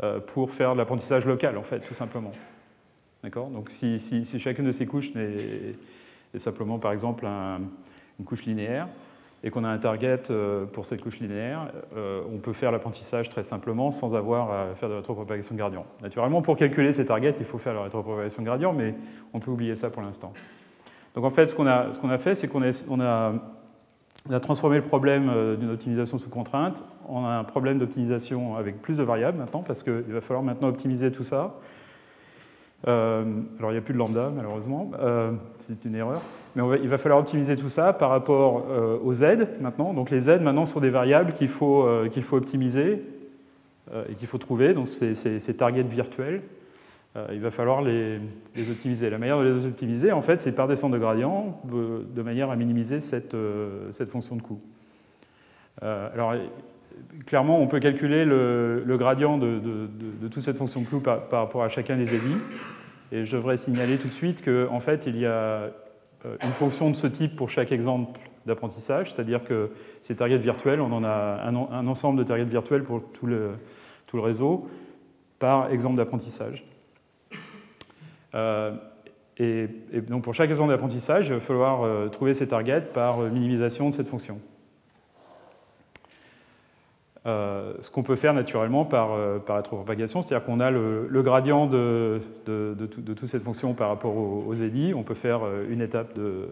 euh, 0.02 0.20
pour 0.20 0.50
faire 0.50 0.74
de 0.74 0.78
l'apprentissage 0.78 1.26
local, 1.26 1.58
en 1.58 1.62
fait, 1.62 1.80
tout 1.80 1.94
simplement. 1.94 2.32
D'accord? 3.22 3.48
Donc 3.48 3.70
si, 3.70 3.98
si, 3.98 4.38
chacune 4.38 4.66
de 4.66 4.72
ces 4.72 4.86
couches 4.86 5.10
est, 5.16 6.38
simplement, 6.38 6.78
par 6.78 6.92
exemple, 6.92 7.26
une 7.26 8.24
couche 8.24 8.44
linéaire, 8.44 8.88
et 9.44 9.50
qu'on 9.50 9.62
a 9.62 9.68
un 9.68 9.78
target 9.78 10.22
euh, 10.30 10.64
pour 10.64 10.86
cette 10.86 11.02
couche 11.02 11.20
linéaire, 11.20 11.70
euh, 11.96 12.22
on 12.34 12.38
peut 12.38 12.54
faire 12.54 12.72
l'apprentissage 12.72 13.28
très 13.28 13.44
simplement 13.44 13.90
sans 13.90 14.14
avoir 14.14 14.50
à 14.50 14.74
faire 14.74 14.88
de 14.88 14.94
rétropropagation 14.94 15.54
de 15.54 15.60
gradient. 15.60 15.84
Naturellement, 16.02 16.40
pour 16.40 16.56
calculer 16.56 16.94
ces 16.94 17.04
targets, 17.04 17.34
il 17.38 17.44
faut 17.44 17.58
faire 17.58 17.74
la 17.74 17.82
rétropropagation 17.82 18.40
de 18.42 18.46
gradient, 18.46 18.72
mais 18.72 18.94
on 19.34 19.40
peut 19.40 19.50
oublier 19.50 19.76
ça 19.76 19.90
pour 19.90 20.00
l'instant. 20.00 20.32
Donc 21.14 21.26
en 21.26 21.30
fait, 21.30 21.46
ce 21.46 21.54
qu'on 21.54 21.66
a, 21.66 21.90
a, 22.10 22.18
fait, 22.18 22.34
c'est 22.34 22.48
qu'on 22.48 22.62
a, 22.62 23.32
on 24.28 24.32
a 24.32 24.40
transformé 24.40 24.76
le 24.76 24.82
problème 24.82 25.30
d'une 25.60 25.70
optimisation 25.70 26.16
sous 26.16 26.30
contrainte 26.30 26.82
en 27.06 27.26
un 27.26 27.44
problème 27.44 27.78
d'optimisation 27.78 28.56
avec 28.56 28.80
plus 28.80 28.96
de 28.96 29.02
variables 29.02 29.36
maintenant, 29.36 29.62
parce 29.62 29.82
qu'il 29.82 29.92
va 29.92 30.22
falloir 30.22 30.42
maintenant 30.42 30.68
optimiser 30.68 31.12
tout 31.12 31.22
ça. 31.22 31.56
Alors 32.86 33.70
il 33.70 33.72
n'y 33.72 33.78
a 33.78 33.82
plus 33.82 33.94
de 33.94 33.98
lambda 33.98 34.30
malheureusement, 34.34 34.90
c'est 35.58 35.84
une 35.84 35.94
erreur. 35.94 36.22
Mais 36.56 36.62
il 36.82 36.88
va 36.88 36.98
falloir 36.98 37.20
optimiser 37.20 37.56
tout 37.56 37.68
ça 37.68 37.92
par 37.92 38.10
rapport 38.10 38.64
aux 39.02 39.14
z 39.14 39.24
maintenant. 39.60 39.94
Donc 39.94 40.10
les 40.10 40.20
z 40.20 40.40
maintenant 40.40 40.66
sont 40.66 40.80
des 40.80 40.90
variables 40.90 41.32
qu'il 41.32 41.48
faut, 41.48 41.88
qu'il 42.12 42.22
faut 42.22 42.36
optimiser 42.36 43.02
et 44.08 44.14
qu'il 44.14 44.28
faut 44.28 44.38
trouver. 44.38 44.74
Donc 44.74 44.88
ces 44.88 45.56
targets 45.56 45.82
virtuels. 45.82 46.42
Euh, 47.16 47.28
il 47.32 47.40
va 47.40 47.50
falloir 47.50 47.80
les, 47.80 48.20
optimiser. 48.70 49.08
La 49.08 49.18
manière 49.18 49.38
de 49.38 49.44
les 49.44 49.66
optimiser, 49.66 50.10
en 50.10 50.22
fait, 50.22 50.40
c'est 50.40 50.54
par 50.54 50.66
descente 50.66 50.92
de 50.92 50.98
gradient, 50.98 51.60
de, 51.64 52.22
manière 52.22 52.50
à 52.50 52.56
minimiser 52.56 53.00
cette, 53.00 53.34
euh, 53.34 53.92
fonction 54.06 54.34
de 54.34 54.42
coût. 54.42 54.60
Euh, 55.82 56.12
alors, 56.12 56.34
clairement, 57.26 57.60
on 57.60 57.68
peut 57.68 57.78
calculer 57.78 58.24
le, 58.24 58.96
gradient 58.98 59.38
de, 59.38 59.60
toute 60.28 60.42
cette 60.42 60.56
fonction 60.56 60.80
de 60.80 60.86
coût 60.86 61.00
par, 61.00 61.28
rapport 61.30 61.62
à 61.62 61.68
chacun 61.68 61.96
des 61.96 62.14
édits. 62.14 62.36
Et 63.12 63.24
je 63.24 63.36
devrais 63.36 63.56
signaler 63.56 63.98
tout 63.98 64.08
de 64.08 64.12
suite 64.12 64.44
qu'en 64.44 64.74
en 64.74 64.80
fait, 64.80 65.06
il 65.06 65.16
y 65.18 65.26
a 65.26 65.70
une 66.42 66.52
fonction 66.52 66.90
de 66.90 66.96
ce 66.96 67.06
type 67.06 67.36
pour 67.36 67.50
chaque 67.50 67.70
exemple 67.70 68.18
d'apprentissage, 68.46 69.12
c'est-à-dire 69.12 69.44
que 69.44 69.70
ces 70.02 70.16
targets 70.16 70.38
virtuels, 70.38 70.80
on 70.80 70.92
en 70.92 71.04
a 71.04 71.40
un, 71.46 71.86
ensemble 71.86 72.18
de 72.18 72.24
targets 72.24 72.44
virtuels 72.44 72.84
pour 72.84 73.02
tout 73.12 73.26
le, 73.26 73.52
tout 74.06 74.16
le 74.16 74.22
réseau 74.22 74.68
par 75.38 75.70
exemple 75.70 75.96
d'apprentissage. 75.96 76.64
Euh, 78.34 78.72
et, 79.36 79.68
donc 80.08 80.24
pour 80.24 80.34
chaque 80.34 80.50
exemple 80.50 80.70
d'apprentissage, 80.70 81.28
il 81.28 81.34
va 81.34 81.40
falloir 81.40 81.82
euh, 81.82 82.08
trouver 82.08 82.34
ces 82.34 82.48
targets 82.48 82.80
par 82.80 83.20
euh, 83.20 83.30
minimisation 83.30 83.90
de 83.90 83.94
cette 83.94 84.08
fonction. 84.08 84.40
Ce 87.24 87.90
qu'on 87.90 88.02
peut 88.02 88.16
faire 88.16 88.34
naturellement 88.34 88.84
par, 88.84 89.16
par 89.40 89.56
rétropropagation, 89.56 90.20
c'est-à-dire 90.20 90.44
qu'on 90.44 90.60
a 90.60 90.70
le, 90.70 91.22
gradient 91.22 91.66
de, 91.66 92.20
toute 92.44 93.26
cette 93.26 93.42
fonction 93.42 93.74
par 93.74 93.88
rapport 93.88 94.16
aux, 94.16 94.54
edits. 94.54 94.92
On 94.94 95.02
peut 95.02 95.14
faire 95.14 95.40
une 95.70 95.80
étape 95.80 96.14
de, 96.14 96.48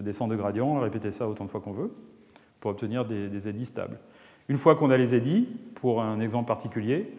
descente 0.00 0.30
de 0.30 0.36
gradient, 0.36 0.80
répéter 0.80 1.10
ça 1.10 1.28
autant 1.28 1.44
de 1.44 1.50
fois 1.50 1.60
qu'on 1.60 1.72
veut, 1.72 1.90
pour 2.60 2.70
obtenir 2.70 3.04
des, 3.04 3.28
des 3.28 3.48
edits 3.48 3.66
stables. 3.66 3.98
Une 4.48 4.56
fois 4.56 4.74
qu'on 4.76 4.90
a 4.90 4.96
les 4.96 5.14
edits, 5.14 5.48
pour 5.74 6.02
un 6.02 6.20
exemple 6.20 6.46
particulier, 6.46 7.12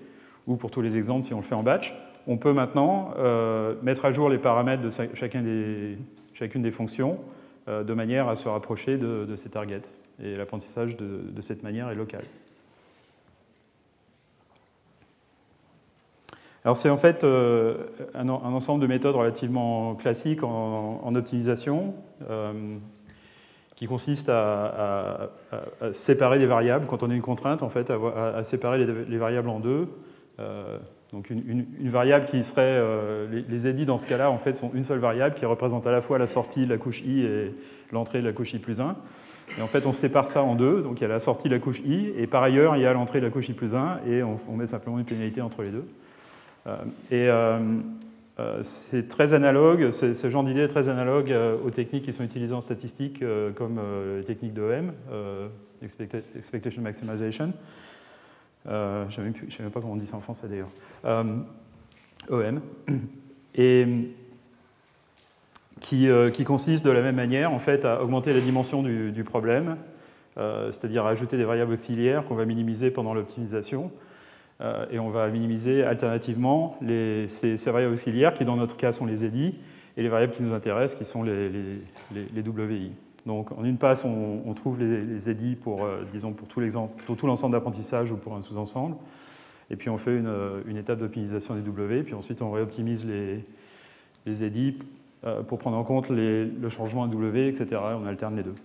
ou 0.47 0.55
pour 0.55 0.71
tous 0.71 0.81
les 0.81 0.97
exemples 0.97 1.25
si 1.25 1.33
on 1.33 1.37
le 1.37 1.43
fait 1.43 1.55
en 1.55 1.63
batch, 1.63 1.93
on 2.27 2.37
peut 2.37 2.53
maintenant 2.53 3.13
euh, 3.17 3.75
mettre 3.81 4.05
à 4.05 4.11
jour 4.11 4.29
les 4.29 4.37
paramètres 4.37 4.81
de 4.81 4.89
chacune 4.89 6.61
des 6.61 6.71
fonctions 6.71 7.19
euh, 7.67 7.83
de 7.83 7.93
manière 7.93 8.27
à 8.27 8.35
se 8.35 8.47
rapprocher 8.47 8.97
de, 8.97 9.35
ces 9.35 9.49
targets. 9.49 9.81
Et 10.21 10.35
l'apprentissage 10.35 10.95
de, 10.95 11.41
cette 11.41 11.63
manière 11.63 11.89
est 11.89 11.95
local. 11.95 12.23
Alors 16.63 16.77
c'est 16.77 16.89
en 16.89 16.97
fait 16.97 17.23
euh, 17.23 17.75
un, 18.13 18.29
ensemble 18.29 18.81
de 18.81 18.87
méthodes 18.87 19.15
relativement 19.15 19.95
classiques 19.95 20.43
en, 20.43 21.15
optimisation 21.15 21.93
qui 23.75 23.85
consiste 23.87 24.29
à, 24.29 25.31
séparer 25.91 26.39
des 26.39 26.45
variables 26.45 26.85
quand 26.87 27.03
on 27.03 27.09
a 27.09 27.13
une 27.13 27.21
contrainte, 27.21 27.63
en 27.63 27.69
fait, 27.69 27.91
à, 27.91 28.43
séparer 28.43 28.85
les, 28.85 29.17
variables 29.17 29.49
en 29.49 29.59
deux. 29.59 29.89
Donc 31.13 31.29
une, 31.29 31.65
variable 31.79 32.25
qui 32.25 32.43
serait, 32.43 32.61
euh, 32.63 33.27
les, 33.47 33.67
edits 33.67 33.85
dans 33.85 33.99
ce 33.99 34.07
cas-là, 34.07 34.31
en 34.31 34.39
fait, 34.39 34.55
sont 34.55 34.71
une 34.73 34.83
seule 34.83 34.97
variable 34.97 35.35
qui 35.35 35.45
représente 35.45 35.85
à 35.85 35.91
la 35.91 36.01
fois 36.01 36.17
la 36.17 36.25
sortie 36.25 36.65
de 36.65 36.71
la 36.71 36.77
couche 36.77 37.03
i 37.03 37.21
et 37.21 37.53
l'entrée 37.91 38.19
de 38.19 38.25
la 38.25 38.33
couche 38.33 38.55
i 38.55 38.57
plus 38.57 38.81
1. 38.81 38.95
Et 39.59 39.61
en 39.61 39.67
fait, 39.67 39.85
on 39.85 39.93
sépare 39.93 40.25
ça 40.25 40.41
en 40.41 40.55
deux. 40.55 40.81
Donc 40.81 40.99
il 40.99 41.03
y 41.03 41.05
a 41.05 41.09
la 41.09 41.19
sortie 41.19 41.49
de 41.49 41.53
la 41.53 41.59
couche 41.59 41.81
i, 41.81 42.11
et 42.17 42.25
par 42.25 42.41
ailleurs, 42.41 42.75
il 42.77 42.81
y 42.81 42.87
a 42.87 42.93
l'entrée 42.93 43.19
de 43.19 43.25
la 43.25 43.31
couche 43.31 43.47
i 43.47 43.53
plus 43.53 43.75
1, 43.75 43.99
et 44.07 44.23
on, 44.23 44.39
met 44.55 44.65
simplement 44.65 44.97
une 44.97 45.05
pénalité 45.05 45.39
entre 45.39 45.61
les 45.61 45.69
deux. 45.69 45.85
Euh, 46.67 46.77
et 47.11 47.29
euh, 47.29 47.59
c'est 48.63 49.07
très 49.07 49.33
analogue, 49.33 49.91
ce 49.91 50.29
genre 50.29 50.43
d'idée 50.43 50.61
est 50.61 50.67
très 50.67 50.89
analogue 50.89 51.33
aux 51.63 51.69
techniques 51.69 52.05
qui 52.05 52.13
sont 52.13 52.23
utilisées 52.23 52.55
en 52.55 52.61
statistique, 52.61 53.23
comme 53.55 53.79
les 54.17 54.23
techniques 54.23 54.53
d'OM, 54.53 54.91
Expectation 55.81 56.81
Maximization. 56.81 57.53
Euh, 58.67 59.05
je 59.09 59.21
ne 59.21 59.51
sais 59.51 59.63
même 59.63 59.71
pas 59.71 59.81
comment 59.81 59.93
on 59.93 59.97
dit 59.97 60.05
ça 60.05 60.17
en 60.17 60.21
français 60.21 60.47
d'ailleurs, 60.47 60.69
euh, 61.05 61.37
OM, 62.29 62.61
euh, 63.59 64.03
qui, 66.29 66.43
consiste 66.45 66.85
de 66.85 66.91
la 66.91 67.01
même 67.01 67.15
manière 67.15 67.51
en 67.51 67.59
fait 67.59 67.83
à 67.83 68.01
augmenter 68.01 68.33
la 68.33 68.39
dimension 68.39 68.83
du, 68.83 69.23
problème, 69.25 69.77
c'est-à-dire 70.35 71.05
à 71.05 71.09
ajouter 71.09 71.37
des 71.37 71.43
variables 71.43 71.73
auxiliaires 71.73 72.25
qu'on 72.25 72.35
va 72.35 72.45
minimiser 72.45 72.89
pendant 72.89 73.13
l'optimisation, 73.13 73.91
et 74.91 74.99
on 74.99 75.09
va 75.09 75.27
minimiser 75.29 75.83
alternativement 75.83 76.77
ces, 77.27 77.55
variables 77.65 77.93
auxiliaires 77.93 78.33
qui 78.33 78.45
dans 78.45 78.55
notre 78.55 78.77
cas 78.77 78.91
sont 78.91 79.05
les 79.05 79.25
EDI 79.25 79.59
et 79.97 80.03
les 80.03 80.09
variables 80.09 80.33
qui 80.33 80.43
nous 80.43 80.53
intéressent 80.53 80.97
qui 80.97 81.05
sont 81.05 81.23
les, 81.23 81.81
WI. 82.13 82.91
Donc 83.25 83.51
en 83.51 83.63
une 83.63 83.77
passe, 83.77 84.05
on, 84.05 84.53
trouve 84.53 84.79
les, 84.79 85.29
edits 85.29 85.55
pour, 85.55 85.83
euh, 85.83 86.03
disons, 86.11 86.33
pour 86.33 86.47
tout 86.47 87.27
l'ensemble 87.27 87.53
d'apprentissage 87.53 88.11
ou 88.11 88.17
pour 88.17 88.35
un 88.35 88.41
sous-ensemble. 88.41 88.95
Et 89.69 89.75
puis 89.75 89.89
on 89.89 89.97
fait 89.97 90.17
une, 90.17 90.27
euh, 90.27 90.77
étape 90.77 90.99
d'optimisation 90.99 91.55
des 91.55 91.61
W, 91.61 92.03
puis 92.03 92.13
ensuite 92.13 92.41
on 92.41 92.51
réoptimise 92.51 93.05
les, 93.05 93.45
les 94.25 94.75
euh, 95.25 95.41
pour 95.41 95.57
prendre 95.57 95.77
en 95.77 95.83
compte 95.83 96.09
le 96.09 96.69
changement 96.69 97.03
à 97.03 97.07
W, 97.07 97.47
etc. 97.47 97.81
on 98.01 98.05
alterne 98.05 98.35
les 98.35 98.43
deux. 98.43 98.55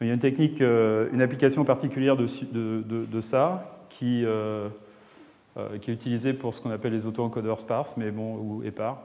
Il 0.00 0.06
y 0.06 0.10
a 0.10 0.14
une 0.14 0.20
technique, 0.20 0.60
une 0.60 1.20
application 1.20 1.64
particulière 1.64 2.16
de, 2.16 3.20
ça 3.20 3.80
qui, 3.88 4.24
qui, 5.80 5.90
est 5.90 5.94
utilisée 5.94 6.34
pour 6.34 6.54
ce 6.54 6.60
qu'on 6.60 6.70
appelle 6.70 6.92
les 6.92 7.06
auto-encodeurs 7.06 7.58
sparses, 7.58 7.96
mais 7.96 8.12
bon, 8.12 8.36
ou 8.36 8.62
épars, 8.62 9.02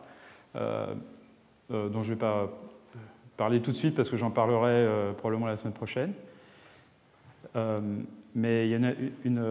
euh, 0.56 0.94
euh, 1.72 1.90
dont 1.90 2.04
je 2.04 2.10
ne 2.10 2.14
vais 2.16 2.20
pas 2.20 2.50
parler 3.38 3.62
tout 3.62 3.72
de 3.72 3.76
suite 3.76 3.96
parce 3.96 4.10
que 4.10 4.18
j'en 4.18 4.30
parlerai 4.30 4.70
euh, 4.70 5.14
probablement 5.14 5.48
la 5.48 5.58
semaine 5.58 5.74
prochaine. 5.74 6.14
mais 8.36 8.68
il 8.68 8.72
y 8.72 8.76
a 8.76 8.94
une, 9.26 9.44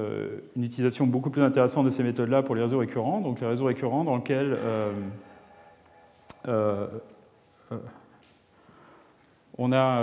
utilisation 0.56 1.06
beaucoup 1.06 1.30
plus 1.30 1.42
intéressante 1.42 1.86
de 1.86 1.90
ces 1.90 2.04
méthodes-là 2.04 2.42
pour 2.42 2.54
les 2.54 2.62
réseaux 2.62 2.78
récurrents. 2.78 3.20
Donc 3.20 3.40
les 3.40 3.46
réseaux 3.46 3.64
récurrents 3.64 4.04
dans 4.04 4.16
lesquels 4.16 4.56
on, 9.58 9.72
a, 9.72 10.02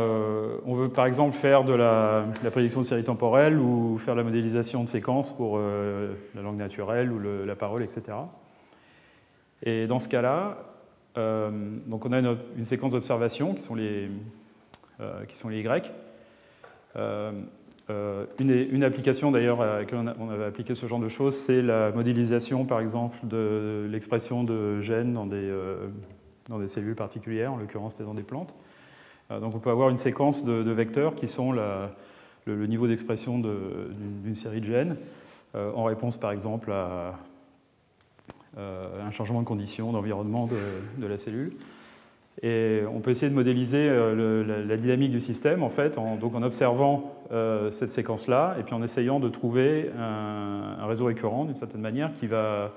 on, 0.66 0.76
veut 0.76 0.90
par 0.90 1.06
exemple 1.06 1.36
faire 1.36 1.64
de 1.64 1.74
la, 1.74 2.26
prédiction 2.52 2.82
de 2.82 2.86
série 2.86 3.04
temporelle 3.04 3.58
ou 3.58 3.98
faire 3.98 4.16
la 4.16 4.24
modélisation 4.24 4.84
de 4.84 4.90
séquences 4.90 5.36
pour 5.36 5.60
la 5.60 6.42
langue 6.42 6.58
naturelle 6.58 7.12
ou 7.12 7.20
la 7.46 7.56
parole, 7.56 7.84
etc. 7.84 8.16
Et 9.64 9.88
dans 9.88 10.00
ce 10.00 10.08
cas-là, 10.08 10.58
euh, 11.18 11.50
donc 11.88 12.06
on 12.06 12.12
a 12.12 12.20
une, 12.20 12.66
séquence 12.66 12.94
d'observation 12.94 13.54
qui, 13.54 13.62
sont 13.62 13.76
les, 13.76 14.10
euh, 15.02 15.26
qui 15.26 15.38
sont 15.38 15.50
les 15.50 15.60
Y. 15.60 15.92
Euh, 16.96 17.32
une, 18.40 18.84
application 18.84 19.32
d'ailleurs 19.32 19.62
à 19.62 19.80
laquelle 19.80 20.00
on, 20.20 20.30
avait 20.30 20.46
appliqué 20.46 20.76
ce 20.76 20.86
genre 20.86 21.00
de 21.00 21.10
choses, 21.10 21.36
c'est 21.36 21.64
la 21.64 21.92
modélisation 21.92 22.66
par 22.66 22.80
exemple 22.80 23.18
de 23.24 23.88
l'expression 23.90 24.44
de 24.44 24.80
gènes 24.80 25.14
dans 25.14 25.26
des, 25.26 25.52
dans 26.48 26.60
des 26.60 26.68
cellules 26.68 26.96
particulières, 26.96 27.54
en 27.54 27.58
l'occurrence 27.58 28.00
dans 28.00 28.14
des 28.14 28.22
plantes. 28.22 28.54
Donc 29.30 29.56
on 29.56 29.60
peut 29.60 29.70
avoir 29.70 29.90
une 29.90 29.98
séquence 29.98 30.44
de, 30.44 30.72
vecteurs 30.72 31.16
qui 31.16 31.28
sont 31.28 31.52
le, 31.52 32.68
niveau 32.68 32.88
d'expression 32.88 33.40
d'une 33.40 34.36
série 34.36 34.62
de 34.62 34.66
gènes, 34.66 34.96
en 35.54 35.84
réponse 35.84 36.18
par 36.18 36.32
exemple 36.32 36.72
à, 36.72 37.14
euh, 38.58 39.08
un 39.08 39.12
changement 39.12 39.42
de 39.42 39.46
conditions 39.46 39.92
d'environnement 39.92 40.50
de, 40.98 41.08
la 41.08 41.18
cellule. 41.20 41.54
Et 42.42 42.82
on 42.92 43.00
peut 43.00 43.12
essayer 43.12 43.30
de 43.30 43.36
modéliser 43.36 43.88
euh, 43.90 44.66
la, 44.66 44.76
dynamique 44.76 45.12
du 45.12 45.22
système 45.22 45.62
en 45.62 45.70
fait, 45.70 46.00
en, 46.00 46.16
donc 46.16 46.34
en 46.34 46.42
observant 46.42 47.16
euh, 47.32 47.70
cette 47.70 47.92
séquence-là 47.92 48.56
et 48.60 48.64
puis 48.64 48.74
en 48.74 48.82
essayant 48.82 49.20
de 49.20 49.30
trouver 49.30 49.92
un, 49.98 50.86
réseau 50.88 51.06
récurrent 51.06 51.46
d'une 51.46 51.56
certaine 51.56 51.82
manière 51.82 52.12
qui 52.14 52.26
va, 52.28 52.74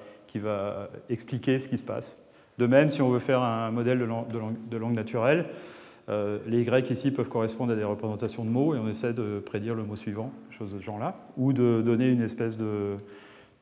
expliquer 1.09 1.59
ce 1.59 1.69
qui 1.69 1.79
se 1.79 1.85
passe. 1.85 2.19
De 2.59 2.67
même, 2.67 2.91
si 2.91 3.01
on 3.01 3.09
veut 3.09 3.19
faire 3.19 3.41
un 3.41 3.71
modèle 3.71 3.99
de 3.99 4.77
langue, 4.77 4.95
naturelle, 4.95 5.47
les 6.09 6.63
Y 6.63 6.91
ici 6.91 7.11
peuvent 7.11 7.29
correspondre 7.29 7.73
à 7.73 7.77
des 7.77 7.85
représentations 7.85 8.45
de 8.45 8.51
mots 8.51 8.75
et 8.75 8.79
on 8.79 8.89
essaie 8.89 9.13
de 9.13 9.39
prédire 9.39 9.75
le 9.75 9.85
mot 9.85 9.97
suivant, 9.97 10.33
chose 10.51 10.73
de 10.73 10.79
ce 10.79 10.85
genre-là, 10.85 11.17
ou 11.37 11.53
de 11.53 11.83
donner 11.83 12.09
une 12.09 12.23
espèce 12.23 12.59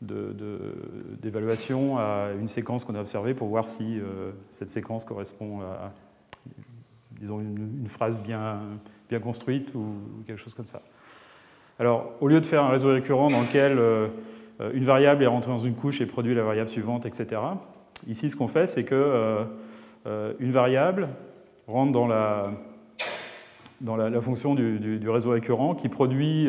d'évaluation 0.03 1.99
à 1.99 2.29
une 2.39 2.49
séquence 2.49 2.85
qu'on 2.85 2.95
a 2.95 3.01
observée 3.01 3.35
pour 3.35 3.49
voir 3.49 3.69
si 3.69 3.99
euh, 3.99 4.31
cette 4.49 4.71
séquence 4.71 5.05
correspond 5.05 5.61
à, 5.61 5.93
disons, 7.21 7.41
une, 7.41 7.87
phrase 7.87 8.21
bien, 8.21 8.61
bien 9.09 9.21
construite 9.21 9.75
ou 9.75 9.95
quelque 10.27 10.41
chose 10.41 10.55
comme 10.55 10.67
ça. 10.67 10.81
Alors, 11.79 12.13
au 12.21 12.29
lieu 12.29 12.41
de 12.41 12.47
faire 12.47 12.65
un 12.65 12.71
réseau 12.71 12.89
récurrent 12.89 13.31
dans 13.31 13.43
lequel 13.43 13.79
euh, 13.79 14.09
une 14.73 14.85
variable 14.85 15.23
est 15.23 15.27
rentrée 15.27 15.51
dans 15.51 15.59
une 15.59 15.75
couche 15.75 16.01
et 16.01 16.07
produit 16.07 16.35
la 16.35 16.43
variable 16.43 16.71
suivante, 16.71 17.07
etc., 17.07 17.41
ici, 18.07 18.31
ce 18.31 18.37
qu'on 18.37 18.49
fait, 18.49 18.67
c'est 18.67 18.85
que 18.85 19.47
une 20.07 20.51
variable 20.51 21.09
rentre 21.67 21.93
dans 21.93 22.07
la, 22.07 22.51
dans 23.81 23.97
la, 23.97 24.21
fonction 24.21 24.55
du, 24.55 25.09
réseau 25.09 25.31
récurrent 25.31 25.75
qui 25.75 25.89
produit 25.89 26.49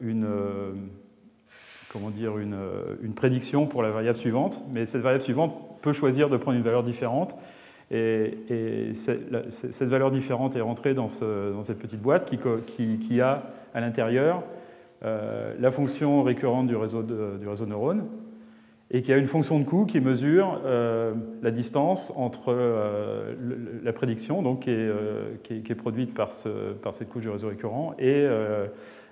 une, 0.00 0.26
comment 1.92 2.10
dire, 2.10 2.38
une, 2.38 2.56
une, 3.02 3.14
prédiction 3.14 3.66
pour 3.66 3.82
la 3.82 3.90
variable 3.90 4.18
suivante, 4.18 4.62
mais 4.72 4.86
cette 4.86 5.02
variable 5.02 5.24
suivante 5.24 5.80
peut 5.82 5.92
choisir 5.92 6.28
de 6.28 6.36
prendre 6.36 6.56
une 6.56 6.64
valeur 6.64 6.82
différente. 6.82 7.36
Et, 7.90 8.92
cette 8.94 9.88
valeur 9.88 10.10
différente 10.10 10.56
est 10.56 10.60
rentrée 10.60 10.94
dans, 10.94 11.08
cette 11.08 11.78
petite 11.78 12.02
boîte 12.02 12.28
qui, 12.28 13.20
a 13.20 13.42
à 13.74 13.80
l'intérieur 13.80 14.42
euh, 15.04 15.54
la 15.60 15.70
fonction 15.70 16.22
récurrente 16.22 16.66
du 16.66 16.76
réseau, 16.76 17.02
de, 17.02 17.36
du 17.38 17.46
réseau 17.46 17.66
neurones 17.66 18.06
et 18.90 19.02
qui 19.02 19.12
a 19.12 19.16
une 19.16 19.26
fonction 19.26 19.58
de 19.58 19.64
coût 19.64 19.84
qui 19.84 20.00
mesure 20.00 20.60
euh, 20.64 21.14
la 21.42 21.50
distance 21.50 22.12
entre 22.16 22.54
euh, 22.54 23.34
la 23.82 23.92
prédiction 23.92 24.42
donc, 24.42 24.60
qui, 24.60 24.70
est, 24.70 25.74
produite 25.74 26.14
par, 26.14 26.30
cette 26.30 27.08
couche 27.08 27.22
du 27.22 27.28
réseau 27.28 27.48
récurrent 27.48 27.94
et 27.98 28.26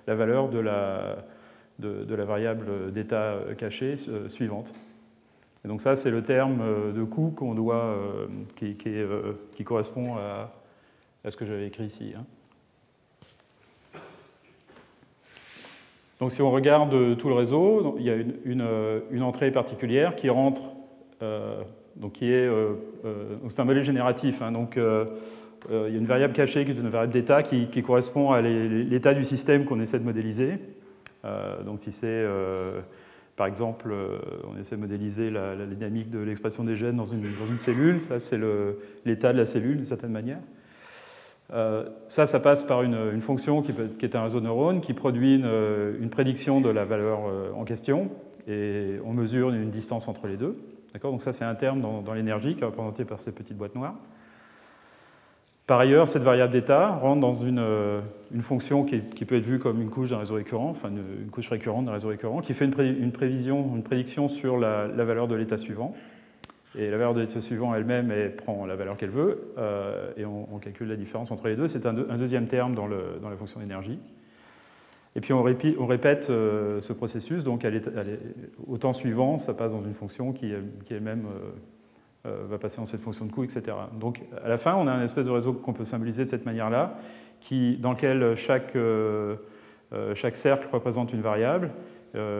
la 0.07 0.15
valeur 0.15 0.49
de 0.49 0.59
la, 0.59 1.25
de 1.79 2.15
variable 2.15 2.93
d'état 2.93 3.37
caché 3.57 3.97
suivante 4.29 4.73
donc 5.67 5.81
ça, 5.81 5.95
c'est 5.95 6.11
le 6.11 6.21
terme 6.21 6.61
euh, 6.61 6.91
de 6.91 7.03
coût 7.03 7.31
qu'on 7.31 7.55
doit, 7.55 7.85
euh, 7.85 8.27
qui, 8.55 8.75
euh, 8.87 9.33
qui, 9.53 9.63
correspond 9.63 10.15
à, 10.17 10.51
ce 11.29 11.35
que 11.35 11.45
j'avais 11.45 11.67
écrit 11.67 11.85
ici. 11.85 12.13
Hein. 12.17 12.25
Donc 16.19 16.31
si 16.31 16.41
on 16.41 16.51
regarde 16.51 17.17
tout 17.17 17.27
le 17.27 17.35
réseau, 17.35 17.95
il 17.99 18.05
y 18.05 18.09
a 18.09 18.15
une, 18.45 19.21
entrée 19.21 19.51
particulière 19.51 20.15
qui 20.15 20.29
rentre, 20.29 20.61
donc 21.97 22.13
qui 22.13 22.31
est, 22.31 22.49
c'est 23.49 23.59
un 23.59 23.65
modèle 23.65 23.83
génératif. 23.83 24.41
Hein. 24.41 24.53
donc 24.53 24.77
il 24.77 25.75
y 25.75 25.95
a 25.95 25.97
une 25.97 26.05
variable 26.05 26.31
cachée 26.31 26.63
qui 26.63 26.71
est 26.71 26.75
une 26.75 26.87
variable 26.87 27.11
d'état 27.11 27.43
qui, 27.43 27.83
correspond 27.83 28.31
à 28.31 28.41
l'état 28.41 29.13
du 29.13 29.25
système 29.25 29.65
qu'on 29.65 29.81
essaie 29.81 29.99
de 29.99 30.05
modéliser. 30.05 30.53
donc 31.65 31.79
si 31.79 31.91
c'est 31.91 32.25
par 33.35 33.47
exemple, 33.47 33.89
euh, 33.91 34.17
on 34.47 34.57
essaie 34.57 34.77
de 34.77 34.81
modéliser 34.81 35.29
la, 35.29 35.55
dynamique 35.65 36.09
de 36.09 36.19
l'expression 36.19 36.63
des 36.63 36.75
gènes 36.75 36.95
dans 36.95 37.05
une 37.05 37.57
cellule. 37.57 37.99
Ça, 37.99 38.19
c'est 38.19 38.39
l'état 39.05 39.33
de 39.33 39.37
la 39.37 39.45
cellule, 39.45 39.77
d'une 39.77 39.85
certaine 39.85 40.11
manière. 40.11 40.39
Euh, 41.53 41.87
ça, 42.07 42.25
ça 42.25 42.39
passe 42.39 42.63
par 42.63 42.81
une, 42.81 43.21
fonction 43.21 43.61
qui, 43.61 43.71
est 44.01 44.15
un 44.15 44.23
réseau 44.23 44.39
de 44.39 44.45
neurones 44.45 44.81
qui 44.81 44.93
produit 44.93 45.35
une, 45.35 46.09
prédiction 46.09 46.59
de 46.59 46.69
la 46.69 46.85
valeur 46.85 47.21
euh, 47.27 47.51
en 47.53 47.65
question 47.65 48.09
et 48.47 48.95
on 49.05 49.13
mesure 49.13 49.49
une 49.51 49.69
distance 49.69 50.07
entre 50.07 50.27
les 50.27 50.37
deux. 50.37 50.57
Donc 51.01 51.21
ça, 51.21 51.33
c'est 51.33 51.45
un 51.45 51.55
terme 51.55 51.81
dans, 51.81 52.13
l'énergie 52.13 52.55
qui 52.55 52.61
est 52.61 52.65
représenté 52.65 53.05
par 53.05 53.19
ces 53.19 53.33
petites 53.33 53.57
boîtes 53.57 53.75
noires. 53.75 53.95
Par 55.67 55.79
ailleurs, 55.79 56.07
cette 56.07 56.21
variable 56.21 56.53
d'état 56.53 56.89
rentre 56.89 57.21
dans 57.21 57.33
une, 57.33 57.59
euh, 57.59 58.01
fonction 58.39 58.85
qui, 58.85 58.99
peut 58.99 59.35
être 59.35 59.43
vue 59.43 59.59
comme 59.59 59.81
une 59.81 59.89
couche 59.89 60.09
d'un 60.09 60.19
réseau 60.19 60.35
récurrent, 60.35 60.69
enfin 60.69 60.89
une, 60.89 61.29
couche 61.31 61.49
récurrente 61.49 61.85
d'un 61.85 61.91
réseau 61.91 62.09
récurrent, 62.09 62.39
qui 62.39 62.53
fait 62.53 62.65
une, 62.65 63.11
prévision, 63.11 63.75
une 63.75 63.81
prédiction 63.81 64.29
sur 64.29 64.57
la, 64.57 64.87
valeur 64.87 65.27
de 65.27 65.35
l'état 65.35 65.57
suivant. 65.57 65.95
Et 66.77 66.89
la 66.89 66.97
valeur 66.97 67.13
de 67.13 67.21
l'état 67.21 67.41
suivant 67.41 67.73
elle-même, 67.73 68.11
elle 68.11 68.35
prend 68.35 68.65
la 68.65 68.75
valeur 68.75 68.97
qu'elle 68.97 69.09
veut, 69.09 69.53
euh, 69.57 70.11
et 70.17 70.25
on, 70.25 70.59
calcule 70.59 70.89
la 70.89 70.95
différence 70.95 71.31
entre 71.31 71.47
les 71.47 71.55
deux. 71.55 71.67
C'est 71.67 71.85
un, 71.85 71.93
deuxième 71.93 72.47
terme 72.47 72.75
dans, 72.75 72.87
la 72.87 73.37
fonction 73.37 73.59
d'énergie. 73.59 73.99
Et 75.15 75.21
puis 75.21 75.31
on 75.31 75.41
répète, 75.43 76.29
euh, 76.29 76.81
ce 76.81 76.91
processus, 76.91 77.43
donc 77.43 77.65
au 78.67 78.77
temps 78.77 78.93
suivant, 78.93 79.37
ça 79.37 79.53
passe 79.53 79.71
dans 79.71 79.83
une 79.83 79.93
fonction 79.93 80.33
qui, 80.33 80.53
qui 80.83 80.93
elle-même 80.93 81.25
euh, 82.25 82.45
va 82.49 82.57
passer 82.57 82.77
dans 82.77 82.87
cette 82.87 83.01
fonction 83.01 83.25
de 83.25 83.31
coût, 83.31 83.43
etc. 83.43 83.63
Donc 83.99 84.21
à 84.43 84.49
la 84.49 84.57
fin, 84.57 84.73
on 84.75 84.87
a 84.87 84.91
un 84.91 85.03
espèce 85.03 85.25
de 85.25 85.29
réseau 85.29 85.53
qu'on 85.53 85.73
peut 85.73 85.83
symboliser 85.83 86.23
de 86.23 86.27
cette 86.27 86.45
manière-là, 86.45 86.97
dans 87.79 87.91
lequel 87.91 88.23
euh, 88.23 89.35
euh, 89.93 90.15
chaque 90.15 90.35
cercle 90.35 90.67
représente 90.71 91.13
une 91.13 91.21
variable, 91.21 91.71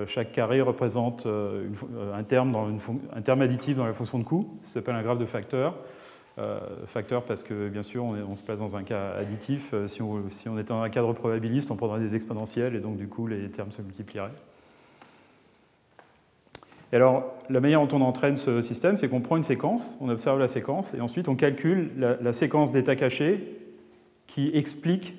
chaque 0.07 0.31
carré 0.31 0.61
représente 0.61 1.27
un, 1.27 2.23
terme 2.23 2.51
dans 2.51 2.67
un 3.15 3.21
terme 3.21 3.41
additif 3.41 3.75
dans 3.75 3.85
la 3.85 3.93
fonction 3.93 4.19
de 4.19 4.23
coût, 4.23 4.57
ça 4.63 4.75
s'appelle 4.75 4.95
un 4.95 5.03
graphe 5.03 5.19
de 5.19 5.25
facteur. 5.25 5.75
facteur 6.88 7.23
parce 7.23 7.43
que 7.43 7.69
bien 7.69 7.83
sûr 7.83 8.05
on, 8.05 8.35
se 8.35 8.43
place 8.43 8.59
dans 8.59 8.75
un 8.75 8.83
cas 8.83 9.11
additif. 9.11 9.73
Si 9.88 10.01
on, 10.01 10.29
était 10.57 10.69
dans 10.69 10.81
un 10.81 10.89
cadre 10.89 11.13
probabiliste, 11.13 11.71
on 11.71 11.75
prendrait 11.75 11.99
des 11.99 12.15
exponentielles 12.15 12.75
et 12.75 12.79
donc 12.79 12.97
du 12.97 13.07
coup 13.07 13.27
les 13.27 13.49
termes 13.49 13.71
se 13.71 13.81
multiplieraient. 13.81 14.31
Et 16.91 16.97
alors, 16.97 17.33
la 17.49 17.59
manière 17.59 17.85
dont 17.85 17.97
on 17.97 18.01
entraîne 18.01 18.38
ce 18.38 18.61
système, 18.61 18.97
c'est 18.97 19.09
qu'on 19.09 19.21
prend 19.21 19.38
une 19.38 19.43
séquence, 19.43 19.97
on 20.01 20.09
observe 20.09 20.39
la 20.39 20.47
séquence, 20.47 20.93
et 20.93 21.01
ensuite 21.01 21.27
on 21.27 21.35
calcule 21.35 21.91
la, 21.97 22.33
séquence 22.33 22.71
d'états 22.71 22.95
cachés 22.95 23.59
qui 24.27 24.51
explique 24.53 25.15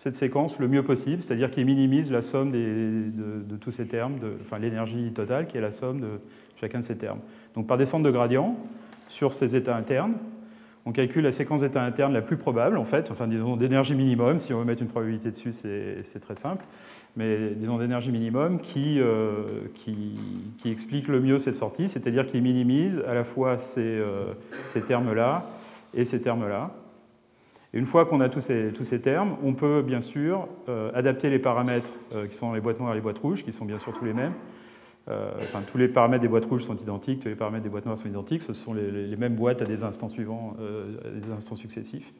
cette 0.00 0.14
séquence 0.14 0.58
le 0.58 0.66
mieux 0.66 0.82
possible, 0.82 1.20
c'est-à-dire 1.20 1.50
qui 1.50 1.62
minimise 1.62 2.10
la 2.10 2.22
somme 2.22 2.52
de, 2.52 3.56
tous 3.60 3.70
ces 3.70 3.86
termes, 3.86 4.14
enfin 4.40 4.58
l'énergie 4.58 5.12
totale 5.12 5.46
qui 5.46 5.58
est 5.58 5.60
la 5.60 5.72
somme 5.72 6.00
de 6.00 6.08
chacun 6.58 6.78
de 6.78 6.84
ces 6.84 6.96
termes. 6.96 7.18
Donc 7.54 7.66
par 7.66 7.76
descente 7.76 8.02
de 8.02 8.10
gradient 8.10 8.56
sur 9.08 9.34
ces 9.34 9.56
états 9.56 9.76
internes, 9.76 10.14
on 10.86 10.92
calcule 10.92 11.24
la 11.24 11.32
séquence 11.32 11.60
d'états 11.60 11.84
internes 11.84 12.14
la 12.14 12.22
plus 12.22 12.38
probable, 12.38 12.78
en 12.78 12.86
fait, 12.86 13.10
enfin 13.10 13.28
disons 13.28 13.56
d'énergie 13.56 13.94
minimum, 13.94 14.38
si 14.38 14.54
on 14.54 14.60
veut 14.60 14.64
mettre 14.64 14.80
une 14.80 14.88
probabilité 14.88 15.32
dessus, 15.32 15.52
c'est 15.52 16.20
très 16.22 16.34
simple 16.34 16.64
mais 17.16 17.50
disons 17.56 17.78
d'énergie 17.78 18.12
minimum, 18.12 18.60
qui, 18.60 19.00
euh, 19.00 19.42
qui, 19.74 20.16
explique 20.64 21.08
le 21.08 21.20
mieux 21.20 21.38
cette 21.38 21.56
sortie, 21.56 21.88
c'est-à-dire 21.88 22.26
qui 22.26 22.40
minimise 22.40 23.02
à 23.06 23.14
la 23.14 23.24
fois 23.24 23.58
ces, 23.58 23.80
euh, 23.80 24.32
ces 24.66 24.82
termes-là 24.82 25.50
et 25.92 26.04
ces 26.04 26.22
termes-là. 26.22 26.70
Et 27.72 27.78
une 27.78 27.86
fois 27.86 28.04
qu'on 28.04 28.20
a 28.20 28.28
tous 28.28 28.40
ces, 28.40 29.00
termes, 29.00 29.36
on 29.44 29.54
peut 29.54 29.82
bien 29.82 30.00
sûr 30.00 30.48
euh, 30.68 30.90
adapter 30.92 31.30
les 31.30 31.38
paramètres 31.38 31.92
qui 32.28 32.36
sont 32.36 32.48
dans 32.48 32.54
les 32.54 32.60
boîtes 32.60 32.80
noires 32.80 32.92
et 32.92 32.96
les 32.96 33.00
boîtes 33.00 33.18
rouges, 33.18 33.44
qui 33.44 33.52
sont 33.52 33.64
bien 33.64 33.78
sûr 33.78 33.92
tous 33.92 34.04
les 34.04 34.12
mêmes. 34.14 34.32
enfin, 35.08 35.62
tous 35.70 35.78
les 35.78 35.88
paramètres 35.88 36.22
des 36.22 36.28
boîtes 36.28 36.46
rouges 36.46 36.64
sont 36.64 36.76
identiques, 36.76 37.20
tous 37.20 37.28
les 37.28 37.36
paramètres 37.36 37.62
des 37.62 37.70
boîtes 37.70 37.86
noires 37.86 37.98
sont 37.98 38.08
identiques, 38.08 38.42
ce 38.42 38.54
sont 38.54 38.74
les, 38.74 39.16
mêmes 39.16 39.36
boîtes 39.36 39.62
à 39.62 39.64
des 39.64 39.84
instants 39.84 40.08
suivants, 40.08 40.56
à 41.04 41.10
des 41.10 41.32
instants 41.32 41.54
successifs. 41.54 42.12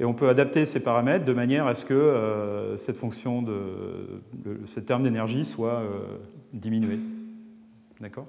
Et 0.00 0.04
on 0.04 0.14
peut 0.14 0.28
adapter 0.28 0.64
ces 0.64 0.80
paramètres 0.80 1.24
de 1.24 1.32
manière 1.32 1.66
à 1.66 1.74
ce 1.74 1.84
que 1.84 1.94
euh, 1.94 2.76
cette 2.76 2.96
fonction 2.96 3.42
de, 3.42 4.22
ce 4.66 4.80
terme 4.80 5.02
d'énergie 5.02 5.44
soit 5.44 5.80
euh, 5.80 6.18
diminué. 6.52 7.00
D'accord? 8.00 8.26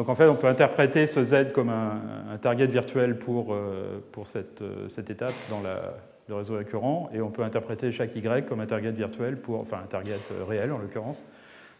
Donc 0.00 0.08
en 0.08 0.14
fait, 0.14 0.26
on 0.28 0.34
peut 0.34 0.46
interpréter 0.46 1.06
ce 1.06 1.22
Z 1.22 1.52
comme 1.52 1.68
un, 1.68 2.38
target 2.40 2.68
virtuel 2.68 3.18
pour, 3.18 3.52
euh, 3.52 4.02
pour 4.12 4.28
cette, 4.28 4.62
étape 5.10 5.34
dans 5.50 5.60
le 5.60 6.34
réseau 6.34 6.56
récurrent, 6.56 7.10
et 7.12 7.20
on 7.20 7.28
peut 7.28 7.42
interpréter 7.42 7.92
chaque 7.92 8.16
Y 8.16 8.46
comme 8.46 8.60
un 8.60 8.66
target 8.66 8.92
virtuel, 8.92 9.36
pour, 9.36 9.60
enfin 9.60 9.80
un 9.84 9.86
target 9.86 10.18
réel 10.48 10.72
en 10.72 10.78
l'occurrence, 10.78 11.26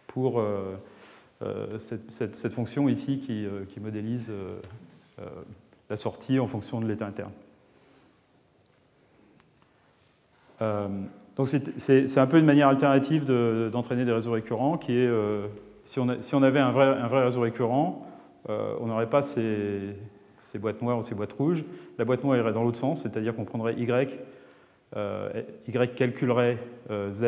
pour 0.06 0.38
cette, 1.78 2.52
fonction 2.52 2.90
ici 2.90 3.20
qui, 3.20 3.80
modélise 3.80 4.30
la 5.88 5.96
sortie 5.96 6.38
en 6.38 6.46
fonction 6.46 6.78
de 6.78 6.86
l'état 6.86 7.06
interne. 7.06 7.32
Euh, 10.60 10.88
donc 11.36 11.48
c'est 11.48 12.18
un 12.18 12.26
peu 12.26 12.38
une 12.38 12.44
manière 12.44 12.68
alternative 12.68 13.24
d'entraîner 13.70 14.04
des 14.04 14.12
réseaux 14.12 14.32
récurrents 14.32 14.76
qui 14.76 14.92
est, 14.92 15.06
euh, 15.06 15.46
si, 15.84 15.98
on 15.98 16.42
avait 16.42 16.60
un 16.60 16.70
vrai 16.70 17.24
réseau 17.24 17.40
récurrent, 17.40 18.06
euh, 18.48 18.74
on 18.80 18.86
n'aurait 18.86 19.10
pas 19.10 19.22
ces, 19.22 19.96
boîtes 20.58 20.82
noires 20.82 20.98
ou 20.98 21.02
ces 21.02 21.14
boîtes 21.14 21.32
rouges. 21.32 21.64
La 21.98 22.04
boîte 22.04 22.24
noire 22.24 22.36
irait 22.36 22.52
dans 22.52 22.62
l'autre 22.62 22.78
sens, 22.78 23.02
c'est-à-dire 23.02 23.34
qu'on 23.34 23.44
prendrait 23.44 23.74
Y, 23.74 24.18
Y 25.68 25.94
calculerait 25.94 26.58
Z, 27.12 27.22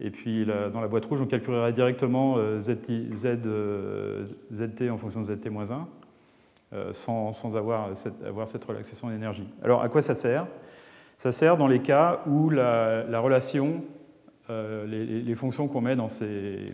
et 0.00 0.10
puis 0.10 0.46
dans 0.46 0.80
la 0.80 0.88
boîte 0.88 1.06
rouge, 1.06 1.20
on 1.20 1.26
calculerait 1.26 1.72
directement 1.72 2.36
Z, 2.58 2.78
Z, 3.14 3.38
ZT 4.52 4.90
en 4.90 4.96
fonction 4.96 5.20
de 5.20 5.26
ZT-1, 5.26 5.84
sans, 6.92 7.32
sans 7.32 7.56
avoir, 7.56 7.90
cette, 7.96 8.64
relaxation 8.64 9.10
d'énergie. 9.10 9.46
Alors 9.62 9.82
à 9.82 9.88
quoi 9.88 10.02
ça 10.02 10.14
sert? 10.14 10.46
Ça 11.22 11.30
sert 11.30 11.56
dans 11.56 11.68
les 11.68 11.78
cas 11.78 12.20
où 12.26 12.50
la, 12.50 13.20
relation, 13.20 13.84
euh, 14.50 14.84
les, 14.86 15.34
fonctions 15.36 15.68
qu'on 15.68 15.80
met 15.80 15.94
dans 15.94 16.08
ces, 16.08 16.72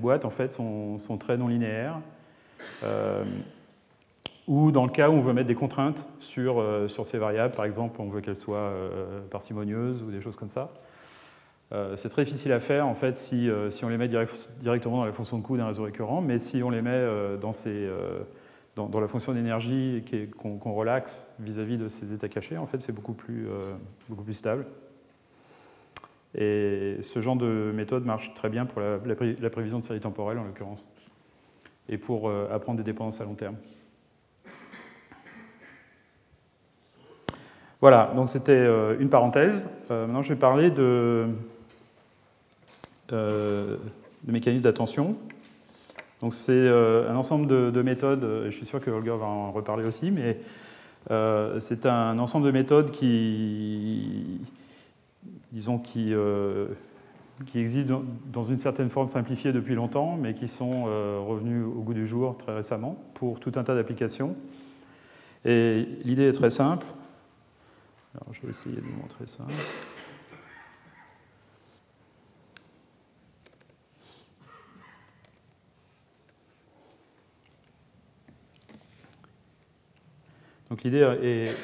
boîtes 0.00 0.24
en 0.24 0.30
fait, 0.30 0.52
sont, 0.52 0.96
très 1.20 1.36
non 1.36 1.48
linéaires, 1.48 1.96
euh, 1.96 2.00
ou 4.46 4.72
dans 4.72 4.84
le 4.84 4.90
cas 4.90 5.10
où 5.10 5.12
on 5.12 5.20
veut 5.20 5.32
mettre 5.32 5.48
des 5.48 5.54
contraintes 5.54 6.06
sur, 6.20 6.60
euh, 6.60 6.88
sur 6.88 7.04
ces 7.04 7.18
variables, 7.18 7.54
par 7.54 7.66
exemple 7.66 8.00
on 8.00 8.08
veut 8.08 8.20
qu'elles 8.20 8.36
soient 8.36 8.72
parcimonieuses 9.30 10.02
ou 10.02 10.10
des 10.10 10.20
choses 10.20 10.36
comme 10.36 10.50
ça. 10.50 10.72
c'est 11.96 12.08
très 12.08 12.24
difficile 12.24 12.52
à 12.52 12.60
faire 12.60 12.86
en 12.86 12.94
fait 12.94 13.16
si, 13.16 13.50
si 13.70 13.84
on 13.84 13.88
les 13.88 13.98
met 13.98 14.08
directement 14.08 14.98
dans 14.98 15.04
la 15.04 15.12
fonction 15.12 15.38
de 15.38 15.42
coût 15.42 15.56
d'un 15.56 15.66
réseau 15.66 15.84
récurrent, 15.84 16.22
mais 16.22 16.38
si 16.38 16.62
on 16.62 16.70
les 16.70 16.82
met 16.82 17.04
dans 17.40 17.52
ces 17.52 17.88
dans, 18.86 19.00
la 19.00 19.08
fonction 19.08 19.32
d'énergie 19.32 20.04
qu'on 20.38 20.72
relaxe 20.72 21.34
vis-à-vis 21.40 21.78
de 21.78 21.88
ces 21.88 22.12
états 22.12 22.28
cachés, 22.28 22.56
en 22.56 22.66
fait, 22.66 22.80
c'est 22.80 22.94
beaucoup, 22.94 23.14
plus, 23.14 23.48
euh, 23.48 23.74
beaucoup 24.08 24.22
plus 24.22 24.34
stable. 24.34 24.66
Et 26.34 26.98
ce 27.02 27.20
genre 27.20 27.36
de 27.36 27.72
méthode 27.74 28.04
marche 28.04 28.34
très 28.34 28.48
bien 28.48 28.66
pour 28.66 28.80
la, 28.80 29.50
prévision 29.50 29.78
de 29.80 29.84
série 29.84 30.00
temporelle, 30.00 30.38
en 30.38 30.44
l'occurrence. 30.44 30.86
Et 31.88 31.98
pour 31.98 32.30
apprendre 32.30 32.78
des 32.78 32.84
dépendances 32.84 33.20
à 33.20 33.24
long 33.24 33.34
terme. 33.34 33.56
Voilà, 37.80 38.12
donc 38.16 38.28
c'était 38.28 38.66
une 38.98 39.08
parenthèse. 39.08 39.66
maintenant, 39.88 40.22
je 40.22 40.32
vais 40.32 40.38
parler 40.38 40.70
de, 40.70 41.28
de 43.08 43.78
mécanismes 44.26 44.64
d'attention. 44.64 45.16
Donc 46.20 46.34
c'est 46.34 46.68
un 46.68 47.14
ensemble 47.14 47.46
de, 47.46 47.82
méthodes, 47.82 48.46
je 48.46 48.50
suis 48.50 48.66
sûr 48.66 48.80
que 48.80 48.90
Holger 48.90 49.16
va 49.18 49.26
en 49.26 49.52
reparler 49.52 49.86
aussi, 49.86 50.10
mais 50.10 50.40
c'est 51.60 51.86
un 51.86 52.18
ensemble 52.18 52.46
de 52.46 52.50
méthodes 52.50 52.90
qui, 52.90 54.40
disons, 55.52 55.78
qui, 55.78 56.12
qui 57.46 57.60
existent 57.60 58.02
dans 58.32 58.42
une 58.42 58.58
certaine 58.58 58.90
forme 58.90 59.06
simplifiée 59.06 59.52
depuis 59.52 59.74
longtemps, 59.74 60.16
mais 60.16 60.34
qui 60.34 60.48
sont 60.48 60.84
euh, 60.88 61.20
revenus 61.20 61.64
au 61.64 61.82
goût 61.82 61.94
du 61.94 62.06
jour 62.06 62.36
très 62.36 62.54
récemment 62.54 62.96
pour 63.14 63.40
tout 63.40 63.52
un 63.56 63.62
tas 63.62 63.74
d'applications. 63.74 64.36
Et 65.44 65.86
l'idée 66.04 66.28
est 66.28 66.32
très 66.32 66.50
simple. 66.50 66.86
Alors, 68.14 68.34
je 68.34 68.42
vais 68.42 68.48
essayer 68.48 68.76
de 68.76 68.80
vous 68.80 68.96
montrer 69.00 69.26
ça. 69.26 69.44
Donc 80.68 80.82
l'idée 80.82 80.98
est 81.22 81.54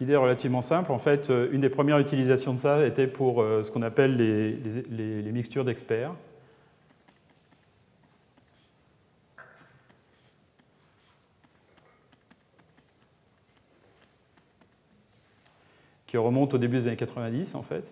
L'idée 0.00 0.14
est 0.14 0.16
relativement 0.16 0.62
simple. 0.62 0.92
En 0.92 0.98
fait, 0.98 1.28
euh, 1.28 1.50
une 1.52 1.60
des 1.60 1.68
premières 1.68 1.98
utilisations 1.98 2.54
de 2.54 2.58
ça 2.58 2.86
était 2.86 3.06
pour 3.06 3.42
euh, 3.42 3.62
ce 3.62 3.70
qu'on 3.70 3.82
appelle 3.82 4.16
les, 4.16 5.32
mixtures 5.32 5.64
d'experts. 5.64 6.14
qui 16.06 16.16
remonte 16.16 16.54
au 16.54 16.58
début 16.58 16.78
des 16.78 16.88
années 16.88 16.96
90 16.96 17.54
en 17.54 17.62
fait. 17.62 17.88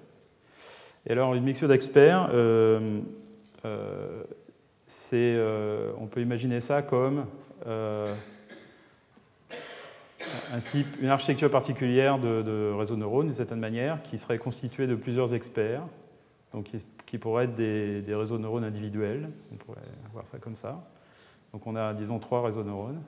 Et 1.06 1.12
alors 1.12 1.36
une 1.36 1.44
mixture 1.44 1.68
d'experts, 1.68 2.30
euh, 2.32 3.00
c'est, 4.88 5.38
on 6.00 6.06
peut 6.08 6.20
imaginer 6.20 6.60
ça 6.60 6.82
comme 6.82 7.26
type, 10.64 10.86
une 11.00 11.08
architecture 11.08 11.50
particulière 11.50 12.18
de, 12.18 12.72
réseau 12.72 12.96
de 12.96 13.22
d'une 13.22 13.34
certaine 13.34 13.60
manière, 13.60 14.02
qui 14.02 14.18
serait 14.18 14.38
constituée 14.38 14.86
de 14.86 14.94
plusieurs 14.94 15.34
experts, 15.34 15.82
donc 16.52 16.70
qui, 17.06 17.18
pourraient 17.18 17.44
être 17.44 17.54
des, 17.54 18.14
réseaux 18.14 18.38
neurones 18.38 18.64
individuels. 18.64 19.30
On 19.52 19.56
pourrait 19.56 19.80
voir 20.12 20.26
ça 20.26 20.38
comme 20.38 20.56
ça. 20.56 20.84
Donc 21.52 21.66
on 21.66 21.76
a, 21.76 21.94
disons, 21.94 22.18
trois 22.18 22.42
réseaux 22.42 22.64
neurones. 22.64 23.02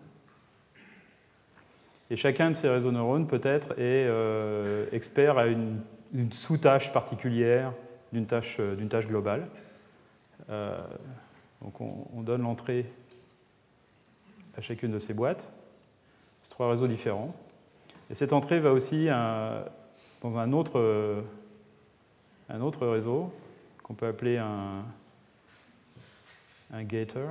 Et 2.11 2.17
chacun 2.17 2.51
de 2.51 2.57
ces 2.57 2.69
réseaux 2.69 2.93
neurones 2.93 3.27
peut-être 3.27 3.73
est 3.73 4.07
euh, 4.09 4.87
expert 4.93 5.39
à 5.39 5.47
une, 5.47 5.81
sous-tâche 6.33 6.93
particulière 6.93 7.73
d'une 8.13 8.27
tâche, 8.27 8.61
tâche, 8.89 9.07
globale. 9.07 9.47
Euh, 10.49 10.81
donc 11.63 11.81
on, 11.81 12.09
on 12.17 12.23
donne 12.23 12.43
l'entrée 12.43 12.87
à 14.57 14.61
chacune 14.61 14.91
de 14.91 14.99
ces 14.99 15.15
boîtes 15.15 15.49
trois 16.61 16.73
réseaux 16.73 16.88
différents. 16.88 17.35
Et 18.11 18.14
cette 18.14 18.35
entrée 18.35 18.61
va 18.61 18.73
aussi 18.73 19.07
dans 19.07 20.37
un 20.37 20.53
autre, 20.53 21.25
un 22.51 22.61
autre 22.61 22.87
réseau 22.87 23.33
qu'on 23.83 23.94
peut 23.94 24.07
appeler 24.07 24.37
un, 24.37 24.85
un 26.70 26.83
gator. 26.85 27.31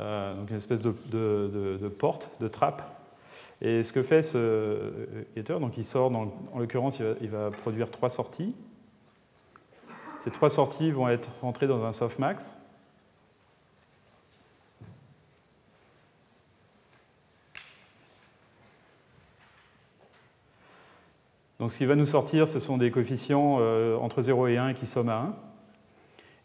Euh, 0.00 0.34
donc 0.36 0.48
une 0.48 0.56
espèce 0.56 0.80
de, 0.80 1.88
porte, 1.98 2.30
de 2.40 2.48
trappe. 2.48 2.82
Et 3.60 3.84
ce 3.84 3.92
que 3.92 4.02
fait 4.02 4.22
ce 4.22 4.94
gator, 5.36 5.60
donc 5.60 5.76
il 5.76 5.84
sort, 5.84 6.10
en 6.14 6.58
l'occurrence, 6.58 6.98
il, 7.20 7.28
va 7.28 7.50
produire 7.50 7.90
trois 7.90 8.08
sorties. 8.08 8.54
Ces 10.18 10.30
trois 10.30 10.48
sorties 10.48 10.92
vont 10.92 11.10
être 11.10 11.28
rentrées 11.42 11.66
dans 11.66 11.84
un 11.84 11.92
softmax. 11.92 12.56
Donc 21.58 21.72
ce 21.72 21.78
qui 21.78 21.86
va 21.86 21.96
nous 21.96 22.06
sortir, 22.06 22.46
ce 22.46 22.60
sont 22.60 22.78
des 22.78 22.90
coefficients 22.90 23.58
euh, 23.60 23.96
entre 23.96 24.22
0 24.22 24.46
et 24.46 24.58
1 24.58 24.74
qui 24.74 24.86
somment 24.86 25.08
à 25.08 25.18
1. 25.18 25.36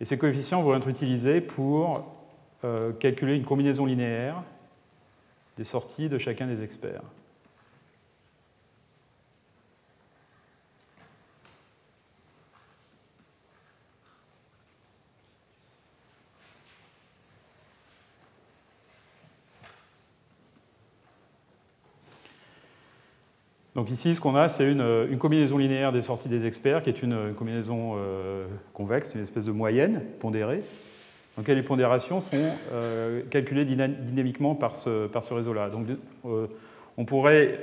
Et 0.01 0.05
ces 0.05 0.17
coefficients 0.17 0.63
vont 0.63 0.75
être 0.75 0.87
utilisés 0.87 1.39
pour 1.39 2.03
euh, 2.63 2.91
calculer 2.93 3.35
une 3.35 3.45
combinaison 3.45 3.85
linéaire 3.85 4.41
des 5.57 5.63
sorties 5.63 6.09
de 6.09 6.17
chacun 6.17 6.47
des 6.47 6.63
experts. 6.63 7.03
Donc 23.83 23.91
ici, 23.91 24.15
ce 24.15 24.21
qu'on 24.21 24.37
a, 24.37 24.47
c'est 24.47 24.71
une, 24.71 25.17
combinaison 25.17 25.57
linéaire 25.57 25.91
des 25.91 26.01
sorties 26.01 26.29
des 26.29 26.45
experts, 26.45 26.83
qui 26.83 26.89
est 26.89 27.03
une, 27.03 27.33
combinaison 27.33 27.95
euh, 27.97 28.45
convexe, 28.71 29.13
une 29.13 29.21
espèce 29.21 29.47
de 29.47 29.51
moyenne 29.51 30.05
pondérée, 30.21 30.63
dans 31.35 31.41
laquelle 31.41 31.57
les 31.57 31.63
pondérations 31.63 32.21
sont 32.21 32.55
euh, 32.71 33.23
calculées 33.29 33.65
dynamiquement 33.65 34.55
par 34.55 34.73
ce, 34.73 35.33
réseau-là. 35.33 35.69
Donc 35.69 35.87
euh, 36.25 36.47
on 36.95 37.03
pourrait 37.03 37.59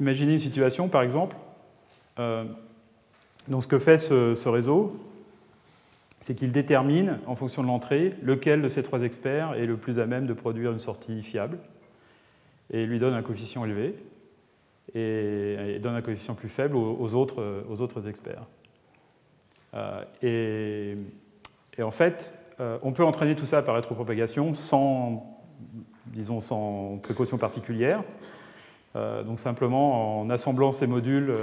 imaginer 0.00 0.32
une 0.32 0.38
situation, 0.38 0.88
par 0.88 1.02
exemple, 1.02 1.36
donc 2.16 3.64
ce 3.64 3.68
que 3.68 3.78
fait 3.78 3.98
ce 3.98 4.48
réseau, 4.48 4.98
c'est 6.20 6.34
qu'il 6.34 6.52
détermine, 6.52 7.18
en 7.26 7.34
fonction 7.34 7.60
de 7.60 7.66
l'entrée, 7.66 8.14
lequel 8.22 8.62
de 8.62 8.70
ces 8.70 8.82
trois 8.82 9.02
experts 9.02 9.52
est 9.58 9.66
le 9.66 9.76
plus 9.76 9.98
à 9.98 10.06
même 10.06 10.26
de 10.26 10.32
produire 10.32 10.72
une 10.72 10.78
sortie 10.78 11.22
fiable 11.22 11.58
et 12.70 12.86
lui 12.86 12.98
donne 12.98 13.14
un 13.14 13.22
coefficient 13.22 13.64
élevé 13.64 13.94
et, 14.94 15.78
donne 15.80 15.94
un 15.94 16.02
coefficient 16.02 16.34
plus 16.34 16.48
faible 16.48 16.76
aux, 16.76 17.14
autres, 17.14 17.64
aux 17.68 17.80
autres, 17.80 18.06
experts. 18.08 18.46
Euh, 19.74 20.96
et, 21.76 21.82
en 21.82 21.90
fait, 21.90 22.32
euh, 22.60 22.78
on 22.82 22.92
peut 22.92 23.04
entraîner 23.04 23.34
tout 23.34 23.46
ça 23.46 23.62
par 23.62 23.74
rétropropagation 23.74 24.54
sans, 24.54 25.42
disons, 26.06 26.40
sans 26.40 26.98
précaution 27.02 27.38
particulière. 27.38 28.02
Euh, 28.96 29.24
donc 29.24 29.40
simplement 29.40 30.20
en 30.20 30.30
assemblant 30.30 30.70
ces 30.70 30.86
modules 30.86 31.34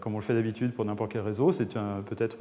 comme 0.00 0.14
on 0.14 0.18
le 0.18 0.24
fait 0.24 0.34
d'habitude 0.34 0.74
pour 0.74 0.84
n'importe 0.84 1.12
quel 1.12 1.22
réseau. 1.22 1.52
C'est 1.52 1.72
peut-être 2.06 2.36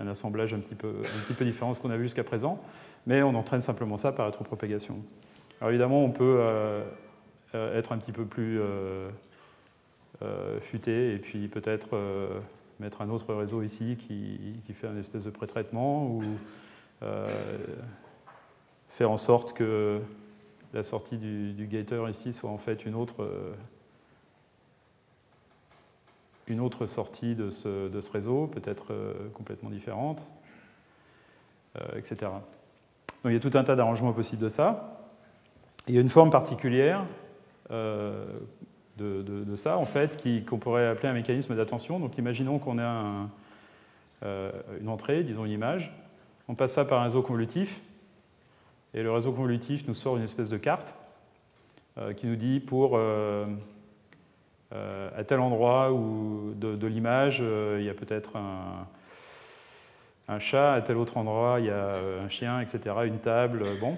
un 0.00 0.08
assemblage 0.08 0.54
un 0.54 0.58
petit, 0.58 0.74
peu, 0.74 0.88
un 0.88 1.20
petit 1.26 1.34
peu 1.34 1.44
différent 1.44 1.70
de 1.70 1.76
ce 1.76 1.80
qu'on 1.80 1.90
a 1.90 1.96
vu 1.96 2.04
jusqu'à 2.04 2.24
présent, 2.24 2.58
mais 3.06 3.22
on 3.22 3.34
entraîne 3.34 3.60
simplement 3.60 3.98
ça 3.98 4.10
par 4.10 4.26
rétropropagation. 4.26 4.96
Alors 5.60 5.70
évidemment, 5.70 6.04
on 6.04 6.10
peut 6.10 6.36
euh, 6.40 6.82
euh, 7.54 7.78
être 7.78 7.92
un 7.92 7.98
petit 7.98 8.12
peu 8.12 8.24
plus 8.24 8.60
euh, 8.60 9.10
futé 10.60 11.14
et 11.14 11.18
puis 11.18 11.48
peut-être 11.48 11.98
mettre 12.80 13.02
un 13.02 13.10
autre 13.10 13.32
réseau 13.34 13.62
ici 13.62 13.96
qui, 13.96 14.72
fait 14.72 14.88
un 14.88 14.96
espèce 14.96 15.24
de 15.24 15.30
pré-traitement 15.30 16.06
ou 16.06 16.22
faire 18.88 19.10
en 19.10 19.16
sorte 19.16 19.52
que 19.52 20.00
la 20.72 20.82
sortie 20.82 21.18
du, 21.18 21.66
gator 21.66 22.08
ici 22.08 22.32
soit 22.32 22.50
en 22.50 22.58
fait 22.58 22.86
une 22.86 22.94
autre, 22.94 23.28
une 26.46 26.60
autre 26.60 26.86
sortie 26.86 27.34
de 27.34 27.50
ce 27.50 28.10
réseau, 28.10 28.46
peut-être 28.46 28.94
complètement 29.34 29.68
différente, 29.68 30.24
etc. 31.96 32.16
Donc 32.22 33.26
il 33.26 33.34
y 33.34 33.36
a 33.36 33.40
tout 33.40 33.56
un 33.58 33.64
tas 33.64 33.76
d'arrangements 33.76 34.12
possibles 34.12 34.42
de 34.42 34.48
ça. 34.48 35.03
Il 35.86 35.94
y 35.94 35.98
a 35.98 36.00
une 36.00 36.08
forme 36.08 36.30
particulière 36.30 37.04
euh, 37.70 38.24
de, 38.96 39.54
ça, 39.54 39.76
en 39.76 39.84
fait, 39.84 40.24
qu'on 40.48 40.58
pourrait 40.58 40.86
appeler 40.86 41.08
un 41.08 41.12
mécanisme 41.12 41.54
d'attention. 41.54 42.00
Donc 42.00 42.16
imaginons 42.16 42.58
qu'on 42.58 42.78
a 42.78 43.28
euh, 44.24 44.50
une 44.80 44.88
entrée, 44.88 45.22
disons 45.24 45.44
une 45.44 45.52
image, 45.52 45.92
on 46.48 46.54
passe 46.54 46.72
ça 46.72 46.84
par 46.84 47.00
un 47.00 47.04
réseau 47.04 47.22
convolutif, 47.22 47.82
et 48.94 49.02
le 49.02 49.12
réseau 49.12 49.32
convolutif 49.32 49.86
nous 49.86 49.94
sort 49.94 50.16
une 50.16 50.22
espèce 50.22 50.48
de 50.48 50.56
carte 50.56 50.94
euh, 51.98 52.14
qui 52.14 52.26
nous 52.26 52.36
dit 52.36 52.60
pour 52.60 52.98
à 55.16 55.22
tel 55.22 55.38
endroit 55.38 55.92
où 55.92 56.52
de, 56.56 56.86
l'image, 56.88 57.38
il 57.38 57.84
y 57.84 57.88
a 57.88 57.94
peut-être 57.94 58.34
un, 58.36 58.88
un, 60.26 60.38
chat, 60.40 60.72
à 60.72 60.82
tel 60.82 60.96
autre 60.96 61.16
endroit, 61.16 61.60
il 61.60 61.66
y 61.66 61.70
a 61.70 61.98
un 62.24 62.28
chien, 62.28 62.60
etc., 62.60 62.96
une 63.04 63.20
table, 63.20 63.62
bon. 63.80 63.96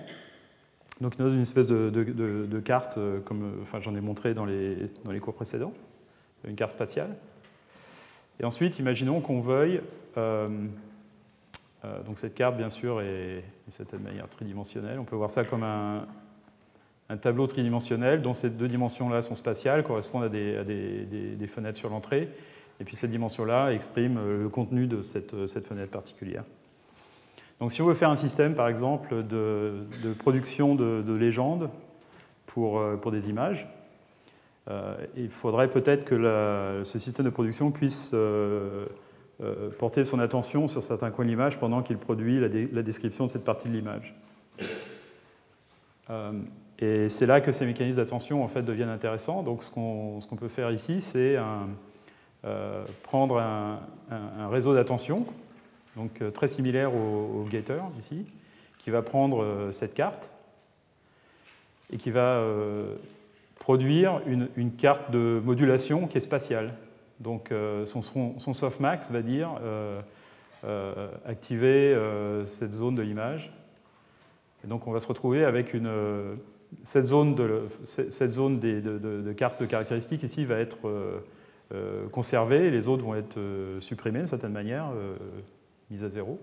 Donc 1.00 1.18
nous 1.18 1.26
donne 1.26 1.34
une 1.34 1.42
espèce 1.42 1.68
de, 1.68 2.60
carte, 2.60 2.98
euh, 2.98 3.20
comme 3.20 3.42
euh, 3.42 3.62
enfin, 3.62 3.80
j'en 3.80 3.94
ai 3.94 4.00
montré 4.00 4.34
dans 4.34 4.44
les, 4.44 4.76
dans 5.04 5.12
les 5.12 5.20
cours 5.20 5.34
précédents, 5.34 5.72
une 6.44 6.56
carte 6.56 6.72
spatiale. 6.72 7.16
Et 8.40 8.44
ensuite, 8.44 8.78
imaginons 8.78 9.20
qu'on 9.20 9.40
veuille. 9.40 9.80
donc 10.16 12.18
cette 12.18 12.34
carte, 12.34 12.56
bien 12.56 12.70
sûr, 12.70 13.00
est 13.00 13.44
d'une 13.64 13.72
certaine 13.72 14.02
manière 14.02 14.28
tridimensionnelle. 14.28 14.98
On 14.98 15.04
peut 15.04 15.16
voir 15.16 15.30
ça 15.30 15.44
comme 15.44 15.62
un, 15.62 16.06
un 17.08 17.16
tableau 17.16 17.46
tridimensionnel 17.46 18.22
dont 18.22 18.34
ces 18.34 18.50
deux 18.50 18.68
dimensions-là 18.68 19.22
sont 19.22 19.34
spatiales, 19.34 19.84
correspondent 19.84 20.24
à 20.24 20.28
des, 20.28 21.48
fenêtres 21.48 21.78
sur 21.78 21.90
l'entrée, 21.90 22.28
et 22.80 22.84
puis 22.84 22.96
cette 22.96 23.10
dimension-là 23.10 23.70
exprime 23.70 24.18
euh, 24.18 24.42
le 24.42 24.48
contenu 24.48 24.86
de 24.86 24.96
euh, 24.96 25.46
cette, 25.46 25.64
fenêtre 25.64 25.90
particulière. 25.90 26.44
Donc 27.60 27.72
si 27.72 27.80
on 27.82 27.86
veut 27.86 27.94
faire 27.94 28.10
un 28.10 28.16
système, 28.16 28.54
par 28.54 28.68
exemple, 28.68 29.24
de, 29.24 29.86
production 30.18 30.74
de, 30.74 31.12
légendes 31.12 31.70
pour, 32.46 32.78
euh, 32.78 32.96
pour, 32.96 33.10
des 33.10 33.30
images, 33.30 33.66
il 35.16 35.30
faudrait 35.30 35.70
peut-être 35.70 36.04
que 36.04 36.82
ce 36.84 36.98
système 36.98 37.24
de 37.24 37.30
production 37.30 37.70
puisse 37.70 38.16
porter 39.78 40.04
son 40.04 40.18
attention 40.18 40.66
sur 40.66 40.82
certains 40.82 41.12
coins 41.12 41.24
de 41.24 41.30
l'image 41.30 41.60
pendant 41.60 41.82
qu'il 41.82 41.98
produit 41.98 42.40
la, 42.40 42.82
description 42.82 43.26
de 43.26 43.30
cette 43.30 43.44
partie 43.44 43.68
de 43.68 43.74
l'image. 43.74 44.16
Et 46.80 47.08
c'est 47.08 47.26
là 47.26 47.40
que 47.40 47.52
ces 47.52 47.64
mécanismes 47.64 47.98
d'attention 47.98 48.42
en 48.42 48.48
fait, 48.48 48.62
deviennent 48.62 48.88
intéressants. 48.88 49.44
Donc 49.44 49.62
ce 49.62 49.70
qu'on 49.70 50.36
peut 50.36 50.48
faire 50.48 50.72
ici, 50.72 51.00
c'est 51.00 51.38
euh, 52.46 52.84
prendre 53.02 53.38
un, 53.38 54.48
réseau 54.48 54.74
d'attention, 54.74 55.26
donc 55.96 56.22
euh, 56.22 56.30
très 56.30 56.48
similaire 56.48 56.94
au, 56.94 57.46
Gator 57.50 57.90
ici, 57.98 58.26
qui 58.78 58.90
va 58.90 59.02
prendre 59.02 59.42
euh, 59.42 59.72
cette 59.72 59.94
carte 59.94 60.30
et 61.92 61.96
qui 61.96 62.10
va 62.10 62.44
produire 63.60 64.20
une, 64.26 64.72
carte 64.72 65.12
de 65.12 65.40
modulation 65.44 66.08
qui 66.08 66.18
est 66.18 66.20
spatiale. 66.20 66.74
Donc 67.20 67.52
son, 67.84 68.02
softmax 68.52 69.12
va 69.12 69.22
dire 69.22 69.50
activer 71.24 71.96
cette 72.46 72.72
zone 72.72 72.96
de 72.96 73.02
l'image. 73.02 73.52
Et 74.64 74.66
donc 74.66 74.88
on 74.88 74.90
va 74.90 74.98
se 74.98 75.06
retrouver 75.06 75.44
avec 75.44 75.74
une 75.74 75.88
cette 76.84 77.04
zone, 77.04 77.34
de, 77.34 77.62
cette 77.84 78.30
zone 78.30 78.58
des, 78.58 78.80
de, 78.80 79.32
cartes 79.32 79.60
de 79.60 79.66
caractéristiques 79.66 80.22
ici 80.22 80.44
va 80.44 80.58
être 80.58 80.88
euh, 80.88 81.18
euh, 81.74 82.08
conservée 82.08 82.66
et 82.66 82.70
les 82.70 82.88
autres 82.88 83.04
vont 83.04 83.14
être 83.14 83.38
euh, 83.38 83.80
supprimées 83.80 84.18
d'une 84.20 84.28
certaine 84.28 84.52
manière, 84.52 84.86
mises 85.90 86.04
à 86.04 86.08
zéro. 86.08 86.38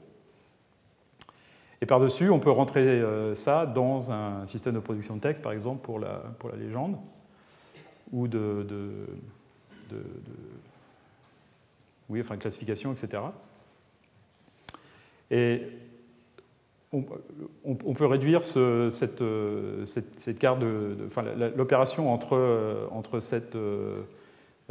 Et 1.81 1.85
par-dessus, 1.85 2.29
on 2.29 2.39
peut 2.39 2.51
rentrer 2.51 3.03
ça 3.35 3.65
dans 3.65 4.09
un 4.09 4.47
système 4.47 4.73
de 4.73 4.79
production 4.79 5.15
de 5.17 5.19
texte, 5.19 5.43
par 5.43 5.51
exemple 5.51 5.81
pour 5.81 5.99
la, 5.99 6.21
pour 6.39 6.49
la 6.49 6.55
légende, 6.55 6.95
ou 8.13 8.29
de, 8.29 8.65
de 8.69 9.07
oui, 12.09 12.21
enfin, 12.21 12.37
classification, 12.37 12.91
etc. 12.91 13.23
Et 15.31 15.63
on, 16.91 17.93
peut 17.95 18.05
réduire 18.05 18.43
cette, 18.43 19.23
carte 20.39 20.59
de, 20.59 20.95
l'opération 21.55 22.13
entre, 22.13 22.87
entre 22.91 23.19
cette 23.19 23.55
euh, 23.55 24.03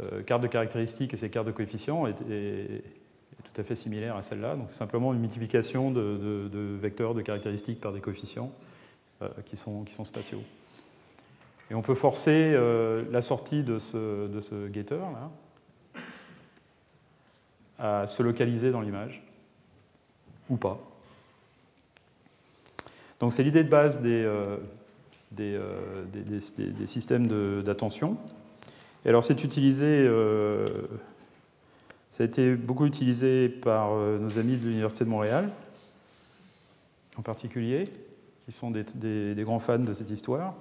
euh, 0.01 0.23
carte 0.23 0.41
de 0.41 0.47
caractéristiques 0.47 1.13
et 1.13 1.17
ces 1.17 1.29
cartes 1.29 1.47
de 1.47 1.51
coefficients 1.51 2.07
est, 2.07 2.83
tout 3.53 3.61
à 3.61 3.63
fait 3.63 3.75
similaire 3.75 4.15
à 4.15 4.21
celle-là. 4.21 4.55
Donc 4.55 4.65
c'est 4.69 4.77
simplement 4.77 5.13
une 5.13 5.19
multiplication 5.19 5.91
de, 5.91 6.77
vecteurs 6.81 7.13
de 7.13 7.21
caractéristiques 7.21 7.79
par 7.79 7.93
des 7.93 8.01
coefficients 8.01 8.51
euh, 9.21 9.29
qui, 9.45 9.57
sont, 9.57 9.83
qui 9.83 9.93
sont 9.93 10.05
spatiaux. 10.05 10.41
Et 11.71 11.75
on 11.75 11.81
peut 11.81 11.95
forcer 11.95 12.55
la 13.09 13.21
sortie 13.21 13.63
de 13.63 13.79
ce, 13.79 14.27
de 14.27 14.41
ce 14.41 14.71
getter 14.71 14.97
là 14.97 15.31
à 17.79 18.07
se 18.07 18.21
localiser 18.23 18.71
dans 18.71 18.81
l'image 18.81 19.21
ou 20.49 20.57
pas. 20.57 20.79
Donc 23.19 23.31
c'est 23.31 23.43
l'idée 23.43 23.63
de 23.63 23.69
base 23.69 24.01
des, 24.01 24.23
euh, 24.23 24.57
euh, 25.39 26.03
des, 26.11 26.87
systèmes 26.87 27.27
d'attention. 27.63 28.17
Et 29.05 29.09
alors 29.09 29.23
c'est 29.23 29.43
utilisé, 29.43 29.85
euh, 29.87 30.65
ça 32.13 32.21
a 32.21 32.27
été 32.27 32.53
beaucoup 32.53 32.85
utilisé 32.85 33.49
par 33.49 33.95
nos 33.95 34.37
amis 34.37 34.57
de 34.57 34.67
l'Université 34.67 35.03
de 35.03 35.09
Montréal, 35.09 35.49
en 37.17 37.23
particulier, 37.23 37.85
qui 38.45 38.51
sont 38.51 38.69
des, 38.69 39.33
grands 39.39 39.57
fans 39.57 39.79
de 39.79 39.93
cette 39.93 40.11
histoire. 40.11 40.53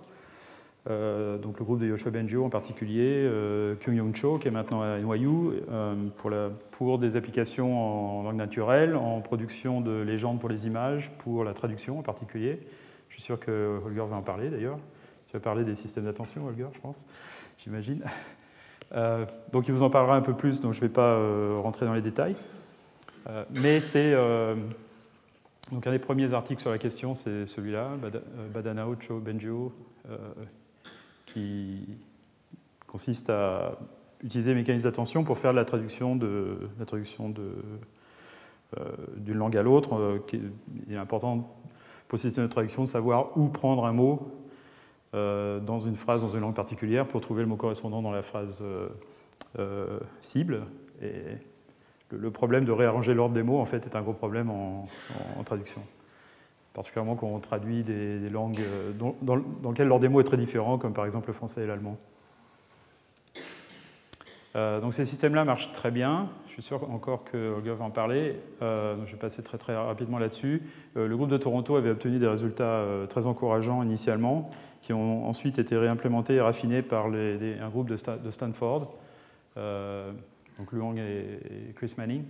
Euh, 0.89 1.37
donc 1.37 1.59
le 1.59 1.65
groupe 1.67 1.79
de 1.79 1.87
Yoshua 1.87 2.11
Benjo 2.11 2.43
en 2.43 2.49
particulier, 2.49 3.23
euh, 3.27 3.77
Kyung 3.77 3.97
Young 3.97 4.17
Cho 4.17 4.39
qui 4.39 4.49
est 4.49 4.51
maintenant 4.51 4.81
à 4.81 4.99
NYU 4.99 5.29
euh, 5.71 5.95
pour, 6.17 6.33
pour, 6.71 6.99
des 6.99 7.17
applications 7.17 8.19
en 8.19 8.23
langue 8.23 8.37
naturelle, 8.37 8.97
en 8.97 9.21
production 9.21 9.83
de 9.83 10.01
légendes 10.01 10.41
pour 10.41 10.49
les 10.49 10.67
images, 10.67 11.13
pour 11.19 11.45
la 11.45 11.53
traduction 11.53 11.99
en 11.99 12.03
particulier. 12.03 12.61
Je 13.11 13.17
suis 13.17 13.23
sûr 13.23 13.39
que 13.39 13.79
Holger 13.85 14.07
va 14.09 14.17
en 14.17 14.23
parler 14.23 14.49
d'ailleurs. 14.49 14.79
Tu 15.27 15.35
vas 15.35 15.41
parler 15.41 15.65
des 15.65 15.75
systèmes 15.75 16.05
d'attention, 16.05 16.47
Holger, 16.47 16.69
je 16.73 16.81
pense, 16.81 17.05
j'imagine. 17.63 18.03
Donc 19.53 19.69
il 19.69 19.73
vous 19.73 19.83
en 19.83 19.91
parlera 19.91 20.17
un 20.17 20.21
peu 20.21 20.35
plus, 20.35 20.61
donc 20.61 20.73
je 20.73 20.79
ne 20.79 20.83
vais 20.83 20.93
pas 20.93 21.17
rentrer 21.61 21.87
dans 21.87 21.95
les 21.95 22.03
détails. 22.03 22.37
mais 23.51 23.81
c'est 23.81 24.15
donc 25.71 25.87
un 25.87 25.91
des 25.91 25.99
premiers 25.99 26.33
articles 26.35 26.61
sur 26.61 26.71
la 26.71 26.79
question, 26.79 27.15
c'est 27.15 27.47
celui-là, 27.47 27.89
Badanao, 28.53 28.97
Cho, 29.01 29.19
Benjo, 29.19 29.73
qui 31.27 31.99
consiste 32.87 33.31
à 33.31 33.79
utiliser 34.23 34.51
les 34.51 34.61
mécanismes 34.61 34.85
d'attention 34.85 35.25
pour 35.25 35.39
faire 35.39 35.53
la 35.53 35.65
traduction 35.65 36.17
de 36.17 36.59
la 36.79 36.85
traduction 36.85 37.31
de 37.31 37.55
euh, 38.79 38.85
d'une 39.19 39.37
langue 39.37 39.57
à 39.57 39.63
l'autre. 39.63 39.95
Euh, 39.97 40.19
il 40.33 40.95
est 40.95 40.97
important 40.97 41.39
pour 42.09 42.17
le 42.17 42.19
système 42.19 42.45
de 42.45 42.51
traduction 42.51 42.83
de 42.83 42.89
savoir 42.89 43.37
où 43.37 43.51
prendre 43.51 43.85
un 43.85 43.93
mot 43.93 44.21
euh, 44.23 44.42
dans 45.13 45.79
une 45.79 45.97
phrase, 45.97 46.23
dans 46.23 46.29
une 46.29 46.41
langue 46.41 46.55
particulière, 46.55 47.07
pour 47.07 47.21
trouver 47.21 47.43
le 47.43 47.49
mot 47.49 47.57
correspondant 47.57 48.03
dans 48.03 48.13
la 48.13 48.23
phrase 48.23 48.63
cible. 50.21 50.63
Et 51.03 51.23
le, 52.11 52.31
problème 52.31 52.65
de 52.65 52.73
réarranger 52.73 53.15
l'ordre 53.15 53.35
des 53.35 53.43
mots, 53.43 53.59
en 53.59 53.67
fait, 53.67 53.87
est 53.87 53.97
un 53.97 54.03
gros 54.03 54.15
problème 54.15 54.51
en 54.51 54.85
traduction 55.45 55.83
particulièrement 56.75 57.17
quand 57.17 57.27
on 57.27 57.39
traduit 57.39 57.83
des, 57.83 58.31
langues 58.31 58.61
euh, 58.61 58.93
dans, 58.93 59.37
lesquelles 59.71 59.89
l'ordre 59.89 60.03
des 60.03 60.09
mots 60.09 60.21
est 60.21 60.25
très 60.25 60.37
différent, 60.37 60.79
comme 60.79 60.93
par 60.93 61.05
exemple 61.05 61.29
le 61.29 61.33
français 61.33 61.65
et 61.65 61.67
l'allemand. 61.67 61.97
Euh, 64.55 64.81
donc 64.81 64.93
ces 64.93 65.07
systèmes-là 65.07 65.45
marchent 65.45 65.73
très 65.73 65.91
bien. 65.91 66.29
Je 66.49 66.55
suis 66.55 66.63
sûr 66.63 66.91
encore 66.91 67.25
que 67.25 67.55
Olga 67.55 67.73
va 67.73 67.87
en 67.87 67.91
parler. 67.91 68.37
Euh, 68.61 68.97
je 69.07 69.13
vais 69.13 69.19
passer 69.19 69.43
très 69.43 69.57
très 69.57 69.75
rapidement 69.75 70.19
là-dessus. 70.19 70.63
le 70.95 71.17
groupe 71.17 71.31
de 71.31 71.39
Toronto 71.39 71.77
avait 71.77 71.91
obtenu 71.91 72.19
des 72.19 72.29
résultats 72.29 72.85
très 73.09 73.27
encourageants 73.27 73.83
initialement, 73.83 74.51
qui 74.83 74.93
ont 74.93 75.27
ensuite 75.27 75.59
été 75.59 75.77
réimplémentés 75.77 76.35
et 76.35 76.41
raffinés 76.41 76.83
par 76.83 77.07
un 77.07 77.69
groupe 77.71 77.89
de, 77.89 77.97
Stanford, 78.31 78.95
donc 79.57 80.73
Luang 80.73 80.99
et, 80.99 81.73
Chris 81.75 81.95
Manning, 81.97 82.25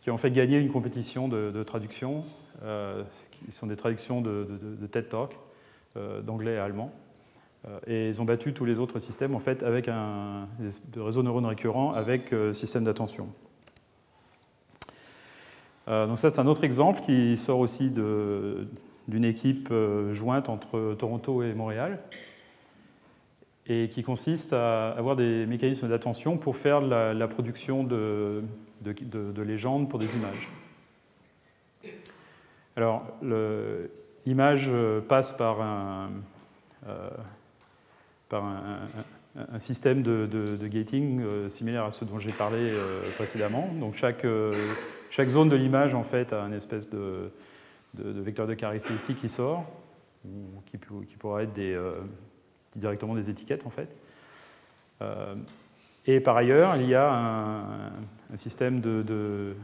qui 0.00 0.10
ont 0.10 0.16
fait 0.16 0.30
gagner 0.30 0.58
une 0.58 0.70
compétition 0.70 1.28
de, 1.28 1.50
de 1.50 1.62
traduction 1.62 2.24
qui 3.44 3.52
sont 3.52 3.66
des 3.66 3.76
traductions 3.76 4.20
de, 4.20 4.46
TED 4.90 5.08
Talk 5.08 5.36
euh, 5.96 6.20
d'anglais 6.22 6.58
à 6.58 6.64
allemand. 6.64 6.92
Euh, 7.66 7.78
et 7.86 8.08
ils 8.08 8.20
ont 8.20 8.24
battu 8.24 8.52
tous 8.52 8.64
les 8.64 8.78
autres 8.78 8.98
systèmes 8.98 9.34
en 9.34 9.40
fait 9.40 9.62
avec 9.62 9.88
un 9.88 10.46
de 10.92 11.00
réseau 11.00 11.22
neurones 11.22 11.46
récurrent 11.46 11.92
avec 11.92 12.32
euh, 12.32 12.52
système 12.52 12.84
d'attention. 12.84 13.28
donc 15.88 16.18
ça 16.18 16.30
c'est 16.30 16.40
un 16.40 16.46
autre 16.46 16.64
exemple 16.64 17.00
qui 17.00 17.36
sort 17.36 17.58
aussi 17.58 17.90
d'une 19.08 19.24
équipe 19.24 19.72
jointe 20.10 20.48
entre 20.48 20.94
Toronto 20.98 21.42
et 21.42 21.54
Montréal 21.54 21.98
et 23.68 23.88
qui 23.88 24.02
consiste 24.02 24.52
à 24.52 24.90
avoir 24.92 25.14
des 25.14 25.46
mécanismes 25.46 25.88
d'attention 25.88 26.38
pour 26.38 26.56
faire 26.56 26.80
la, 26.80 27.28
production 27.28 27.84
de, 27.84 28.42
de, 28.82 29.42
légendes 29.42 29.88
pour 29.90 29.98
des 29.98 30.16
images. 30.16 30.48
Alors, 32.76 33.06
l'image 34.24 34.68
euh, 34.68 35.00
passe 35.00 35.32
par 35.32 35.60
un, 35.60 36.10
euh, 36.88 37.10
système 39.58 40.02
de, 40.02 40.66
gating 40.66 41.20
euh, 41.20 41.48
similaire 41.48 41.84
à 41.84 41.92
ce 41.92 42.04
dont 42.04 42.18
j'ai 42.18 42.32
parlé 42.32 42.72
précédemment. 43.16 43.68
Donc, 43.78 43.96
chaque, 43.96 44.24
chaque 45.10 45.28
zone 45.28 45.50
de 45.50 45.56
l'image, 45.56 45.94
en 45.94 46.04
fait, 46.04 46.32
a 46.32 46.40
une 46.42 46.54
espèce 46.54 46.88
de, 46.88 47.30
vecteur 47.94 48.46
de 48.46 48.54
caractéristiques 48.54 49.20
qui 49.20 49.28
sort, 49.28 49.64
qui, 50.66 50.78
qui 50.78 51.16
pourra 51.16 51.42
être 51.42 51.52
des, 51.52 51.78
directement 52.76 53.14
des 53.14 53.30
étiquettes, 53.30 53.66
en 53.66 53.70
fait. 53.70 53.96
et 56.06 56.20
par 56.20 56.36
ailleurs, 56.36 56.76
il 56.76 56.88
y 56.88 56.94
a 56.94 57.10
un, 57.12 58.36
système 58.36 58.80
de 58.80 59.54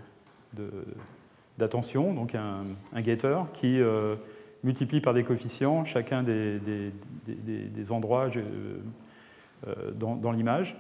d'attention, 1.59 2.15
donc 2.15 2.35
un, 2.35 2.65
getter, 3.03 3.39
qui 3.53 3.81
euh, 3.81 4.17
multiplie 4.63 5.01
par 5.01 5.15
des 5.15 5.25
coefficients 5.25 5.85
chacun 5.85 6.23
des, 6.23 7.93
endroits 7.93 8.29
euh, 8.37 9.91
dans, 9.95 10.33
l'image, 10.33 10.77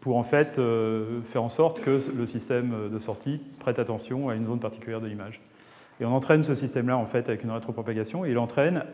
pour 0.00 0.16
en 0.16 0.22
fait 0.22 0.60
faire 1.24 1.42
en 1.42 1.48
sorte 1.48 1.80
que 1.80 2.00
le 2.14 2.26
système 2.26 2.90
de 2.90 2.98
sortie 2.98 3.40
prête 3.58 3.78
attention 3.78 4.28
à 4.28 4.34
une 4.34 4.46
zone 4.46 4.60
particulière 4.60 5.00
de 5.00 5.06
l'image. 5.06 5.40
Et 6.00 6.04
on 6.04 6.12
entraîne 6.12 6.44
ce 6.44 6.54
système-là 6.54 6.96
en 6.96 7.06
fait 7.06 7.28
avec 7.28 7.42
une 7.42 7.50
rétropropagation 7.50 8.24
et 8.24 8.30
il 8.30 8.38
entraîne 8.38 8.84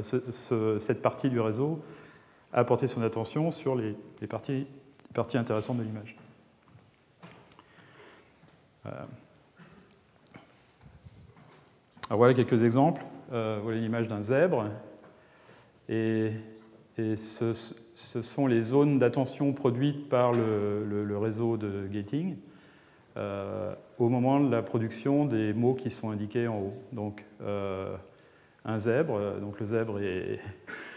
cette 0.00 1.02
partie 1.02 1.28
du 1.30 1.38
réseau 1.38 1.80
à 2.52 2.64
porter 2.64 2.86
son 2.86 3.02
attention 3.02 3.50
sur 3.50 3.76
les, 3.76 3.94
parties, 4.26 4.66
intéressantes 5.34 5.76
de 5.76 5.82
l'image. 5.82 6.16
Alors 12.08 12.18
voilà 12.18 12.34
quelques 12.34 12.62
exemples. 12.62 13.04
Euh, 13.32 13.58
voilà 13.62 13.78
l'image 13.78 14.06
d'un 14.06 14.22
zèbre. 14.22 14.66
Et, 15.88 16.32
ce, 16.96 17.52
sont 17.94 18.46
les 18.46 18.62
zones 18.62 18.98
d'attention 18.98 19.52
produites 19.52 20.08
par 20.08 20.32
le, 20.32 21.18
réseau 21.18 21.56
de 21.56 21.86
gating 21.88 22.36
euh, 23.16 23.74
au 23.98 24.08
moment 24.08 24.40
de 24.40 24.50
la 24.50 24.62
production 24.62 25.24
des 25.24 25.54
mots 25.54 25.74
qui 25.74 25.90
sont 25.90 26.10
indiqués 26.10 26.48
en 26.48 26.58
haut. 26.58 26.74
Donc 26.92 27.24
euh, 27.40 27.96
un 28.64 28.78
zèbre, 28.78 29.40
donc 29.40 29.60
le 29.60 29.66
zèbre 29.66 30.00
est, 30.00 30.40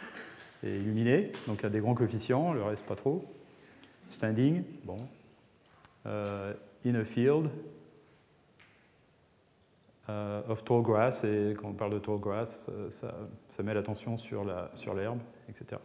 est, 0.63 0.77
illuminé, 0.77 1.31
donc 1.47 1.59
il 1.59 1.63
y 1.63 1.65
a 1.67 1.69
des 1.69 1.79
grands 1.79 1.95
coefficients, 1.95 2.53
le 2.53 2.63
reste 2.63 2.85
pas 2.85 2.95
trop. 2.95 3.23
Standing, 4.09 4.63
bon. 4.83 4.97
in 6.05 6.95
a 6.95 7.05
field, 7.05 7.49
euh, 10.09 10.41
of 10.49 10.63
tall 10.63 10.81
grass, 10.81 11.23
et 11.23 11.55
quand 11.55 11.69
on 11.69 11.73
parle 11.73 11.93
de 11.93 11.99
tall 11.99 12.17
grass, 12.19 12.71
ça, 12.89 13.63
met 13.63 13.73
l'attention 13.73 14.17
sur 14.17 14.43
l'herbe, 14.43 14.69
sur 14.73 14.95
etc. 15.47 15.79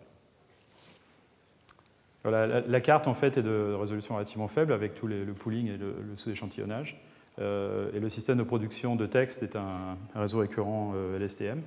la, 2.31 2.81
carte 2.81 3.07
en 3.07 3.15
fait 3.15 3.37
est 3.37 3.43
de 3.43 3.75
résolution 3.79 4.15
relativement 4.15 4.49
faible 4.49 4.73
avec 4.73 4.95
tout 4.95 5.07
le 5.07 5.25
pooling 5.33 5.69
et 5.69 5.77
le, 5.77 5.95
sous-échantillonnage. 6.17 7.01
Euh, 7.41 7.91
et 7.93 8.01
le 8.01 8.09
système 8.09 8.39
de 8.39 8.45
production 8.45 8.95
de 8.95 9.07
texte 9.07 9.43
est 9.43 9.57
un, 9.57 9.97
réseau 10.15 10.39
récurrent 10.39 10.93
euh, 10.95 11.19
LSTM 11.19 11.61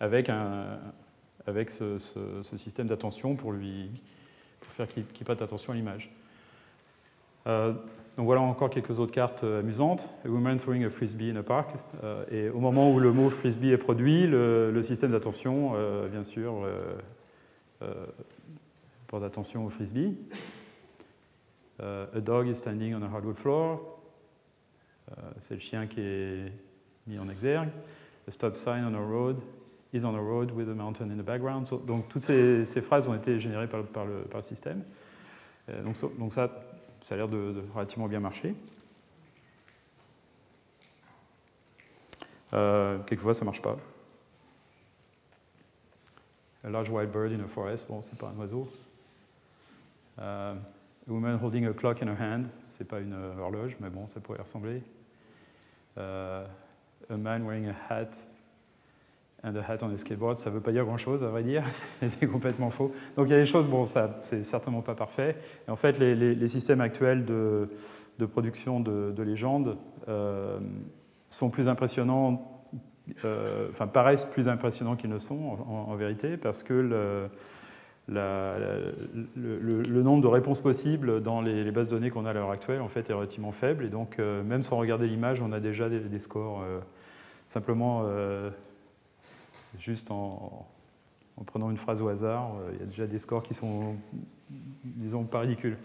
avec, 0.00 0.30
avec 1.46 1.70
ce, 1.70 1.98
système 2.56 2.88
d'attention 2.88 3.36
pour, 3.36 3.52
lui, 3.52 3.90
pour 4.60 4.72
faire 4.72 4.88
qu'il 4.88 5.24
prête 5.24 5.42
attention 5.42 5.72
à 5.72 5.76
l'image. 5.76 6.10
Donc 8.16 8.26
voilà 8.26 8.42
encore 8.42 8.68
quelques 8.68 9.00
autres 9.00 9.12
cartes 9.12 9.42
euh, 9.44 9.60
amusantes. 9.60 10.06
A 10.26 10.28
woman 10.28 10.58
throwing 10.58 10.84
a 10.84 10.90
frisbee 10.90 11.30
in 11.30 11.36
a 11.36 11.42
park. 11.42 11.70
Euh, 12.04 12.24
et 12.30 12.50
au 12.50 12.60
moment 12.60 12.90
où 12.92 13.00
le 13.00 13.10
mot 13.10 13.30
frisbee 13.30 13.70
est 13.70 13.78
produit, 13.78 14.26
le, 14.26 14.82
système 14.82 15.12
d'attention, 15.12 15.72
euh, 15.76 16.08
bien 16.08 16.24
sûr, 16.24 16.66
porte 19.06 19.24
attention 19.24 19.66
au 19.66 19.70
frisbee. 19.70 20.16
a 21.80 22.20
dog 22.20 22.48
is 22.48 22.56
standing 22.56 22.94
on 22.94 23.02
a 23.02 23.08
hardwood 23.08 23.36
floor. 23.36 23.98
C'est 25.38 25.54
le 25.54 25.60
chien 25.60 25.86
qui 25.86 26.00
est 26.00 26.52
mis 27.06 27.18
en 27.18 27.28
exergue. 27.28 27.70
A 28.28 28.30
stop 28.30 28.56
sign 28.56 28.84
on 28.84 28.94
a 28.94 29.00
road 29.00 29.40
is 29.92 30.04
on 30.04 30.14
a 30.14 30.20
road 30.20 30.52
with 30.52 30.68
a 30.68 30.74
mountain 30.74 31.10
in 31.10 31.16
the 31.16 31.24
background. 31.24 31.66
donc 31.86 32.08
toutes 32.08 32.22
ces, 32.22 32.64
phrases 32.80 33.08
ont 33.08 33.14
été 33.14 33.40
générées 33.40 33.68
par, 33.68 33.80
le, 33.80 33.86
par 33.86 34.06
le, 34.06 34.42
système. 34.42 34.82
donc, 35.84 35.96
donc 36.18 36.32
ça, 36.32 36.50
ça 37.04 37.14
a 37.14 37.18
l'air 37.18 37.28
de, 37.28 37.62
relativement 37.74 38.08
bien 38.08 38.20
marcher. 38.20 38.54
Euh, 42.54 42.98
quelquefois, 43.06 43.34
ça 43.34 43.42
ne 43.42 43.46
marche 43.46 43.62
pas. 43.62 43.76
A 46.64 46.70
large 46.70 46.90
white 46.90 47.10
bird 47.10 47.32
in 47.32 47.40
a 47.40 47.48
forest, 47.48 47.88
bon, 47.88 48.00
c'est 48.02 48.18
pas 48.18 48.28
un 48.28 48.40
oiseau. 48.40 48.70
Euh, 50.20 50.54
a 50.54 51.10
woman 51.10 51.36
holding 51.42 51.66
a 51.66 51.72
clock 51.72 52.02
in 52.02 52.06
her 52.06 52.16
hand, 52.16 52.46
c'est 52.68 52.86
pas 52.86 53.00
une 53.00 53.16
horloge, 53.38 53.76
mais 53.80 53.90
bon, 53.90 54.06
ça 54.06 54.20
pourrait 54.20 54.40
ressembler. 54.40 54.82
Euh, 55.98 56.46
a 57.10 57.16
man 57.16 57.44
wearing 57.44 57.68
a 57.68 57.74
hat 57.88 58.10
and 59.44 59.56
a 59.56 59.62
hat 59.62 59.78
on 59.82 59.92
a 59.92 59.98
skateboard, 59.98 60.38
ça 60.38 60.50
veut 60.50 60.60
pas 60.60 60.72
dire 60.72 60.84
grand-chose, 60.84 61.22
à 61.22 61.28
vrai 61.28 61.42
dire, 61.42 61.64
c'est 62.06 62.26
complètement 62.26 62.70
faux. 62.70 62.92
Donc 63.16 63.28
il 63.28 63.32
y 63.32 63.34
a 63.34 63.38
des 63.38 63.46
choses, 63.46 63.68
bon, 63.68 63.86
ça, 63.86 64.20
c'est 64.22 64.44
certainement 64.44 64.82
pas 64.82 64.94
parfait. 64.94 65.36
Et 65.66 65.70
en 65.70 65.76
fait, 65.76 65.98
les, 65.98 66.46
systèmes 66.46 66.80
actuels 66.80 67.24
de, 67.24 67.68
production 68.26 68.78
de, 68.80 69.22
légendes 69.22 69.76
euh, 70.08 70.60
sont 71.28 71.50
plus 71.50 71.68
impressionnants, 71.68 72.61
euh, 73.24 73.68
enfin 73.70 73.86
paraissent 73.86 74.24
plus 74.24 74.48
impressionnants 74.48 74.96
qu'ils 74.96 75.10
ne 75.10 75.18
sont 75.18 75.58
en, 75.68 75.94
vérité, 75.96 76.36
parce 76.36 76.62
que 76.62 76.74
le, 78.08 80.02
nombre 80.02 80.22
de 80.22 80.28
réponses 80.28 80.60
possibles 80.60 81.22
dans 81.22 81.40
les, 81.40 81.70
bases 81.70 81.88
de 81.88 81.94
données 81.94 82.10
qu'on 82.10 82.26
a 82.26 82.30
à 82.30 82.32
l'heure 82.32 82.50
actuelle 82.50 82.80
en 82.80 82.88
fait 82.88 83.10
est 83.10 83.14
relativement 83.14 83.52
faible, 83.52 83.84
et 83.84 83.90
donc 83.90 84.18
euh, 84.18 84.42
même 84.42 84.62
sans 84.62 84.76
regarder 84.76 85.08
l'image, 85.08 85.40
on 85.40 85.52
a 85.52 85.60
déjà 85.60 85.88
des, 85.88 86.18
scores 86.18 86.64
simplement 87.46 88.04
juste 89.78 90.10
en, 90.10 90.66
prenant 91.46 91.70
une 91.70 91.76
phrase 91.76 92.00
au 92.02 92.08
hasard, 92.08 92.54
euh, 92.54 92.70
il 92.74 92.80
y 92.80 92.82
a 92.82 92.86
déjà 92.86 93.06
des 93.06 93.18
scores 93.18 93.42
qui 93.42 93.54
sont, 93.54 93.96
disons, 94.84 95.24
pas 95.24 95.40
ridicules. 95.40 95.76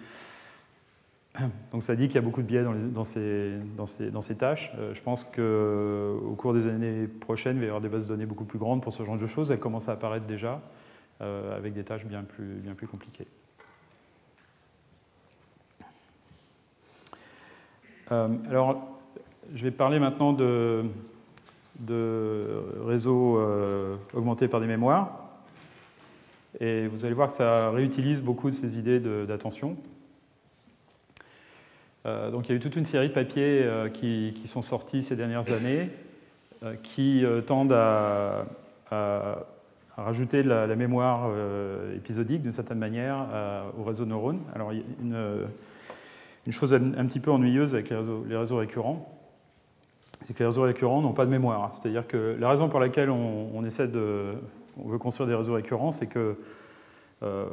Donc 1.72 1.84
ça 1.84 1.96
dit 1.96 2.08
qu'il 2.08 2.16
y 2.16 2.20
a 2.20 2.22
beaucoup 2.22 2.42
de 2.42 2.48
biais 2.48 2.64
dans, 2.64 3.04
ces, 3.04 4.38
tâches. 4.38 4.72
Euh, 4.78 4.94
je 4.94 5.02
pense 5.02 5.24
qu'au 5.24 6.36
cours 6.36 6.54
des 6.54 6.68
années 6.68 7.08
prochaines, 7.08 7.58
il 7.58 7.60
va 7.60 7.66
y 7.66 7.70
avoir 7.70 7.82
des 7.82 7.90
bases 7.90 8.08
de 8.08 8.14
données 8.14 8.26
beaucoup 8.26 8.46
plus 8.46 8.60
grandes 8.60 8.82
pour 8.82 8.94
ce 8.94 9.04
genre 9.04 9.18
de 9.18 9.26
choses. 9.26 9.52
Elles 9.52 9.60
commencent 9.60 9.90
à 9.90 9.94
apparaître 9.94 10.26
déjà 10.26 10.62
euh, 11.22 11.56
avec 11.56 11.74
des 11.74 11.84
tâches 11.84 12.06
bien 12.06 12.24
plus, 12.24 12.88
compliquées. 12.88 13.28
alors, 18.10 18.98
je 19.54 19.64
vais 19.64 19.72
parler 19.72 20.00
maintenant 20.00 20.32
de, 20.32 20.84
réseaux 22.86 23.38
euh, 23.38 23.98
augmentés 24.14 24.48
par 24.48 24.62
des 24.62 24.68
mémoires. 24.68 25.24
Et 26.60 26.88
vous 26.88 27.06
allez 27.06 27.14
voir 27.14 27.28
que 27.28 27.34
ça 27.34 27.70
réutilise 27.70 28.22
beaucoup 28.22 28.50
de 28.50 28.56
ces 28.56 28.80
idées 28.80 29.00
d'attention. 29.28 29.78
Euh, 32.08 32.32
donc 32.32 32.48
il 32.48 32.52
y 32.52 32.54
a 32.54 32.58
eu 32.58 32.60
toute 32.60 32.76
une 32.76 32.86
série 32.86 33.10
de 33.10 33.14
papiers 33.14 33.64
euh, 33.64 33.90
qui, 33.90 34.34
sont 34.46 34.62
sortis 34.62 35.04
ces 35.04 35.16
dernières 35.16 35.52
années 35.52 35.90
qui 36.82 37.24
tendent 37.46 37.74
à, 37.74 38.46
rajouter 39.96 40.42
la, 40.42 40.66
la 40.66 40.76
mémoire 40.76 41.30
épisodique 41.96 42.42
d'une 42.42 42.52
certaine 42.52 42.80
manière 42.80 43.28
au 43.78 43.84
réseau 43.84 44.06
de 44.06 44.10
neurones. 44.10 44.40
Alors 44.56 44.72
une, 44.72 45.46
une 46.48 46.54
chose 46.54 46.74
un, 46.74 47.06
petit 47.06 47.20
peu 47.20 47.30
ennuyeuse 47.30 47.74
avec 47.74 47.90
les 47.90 47.98
réseaux, 47.98 48.24
les 48.26 48.38
réseaux 48.38 48.56
récurrents, 48.56 49.14
c'est 50.22 50.34
que 50.34 50.40
les 50.40 50.46
réseaux 50.46 50.62
récurrents 50.62 51.02
n'ont 51.02 51.12
pas 51.12 51.26
de 51.26 51.30
mémoire. 51.30 51.76
C'est-à-dire 51.76 52.08
que 52.08 52.38
la 52.40 52.48
raison 52.48 52.70
pour 52.70 52.80
laquelle 52.80 53.10
on, 53.10 53.66
essaie 53.66 53.90
de, 53.90 54.36
on 54.82 54.88
veut 54.88 54.98
construire 54.98 55.28
des 55.28 55.36
réseaux 55.36 55.56
récurrents, 55.56 55.92
c'est 55.92 56.08
que 56.08 56.38
euh, 57.22 57.48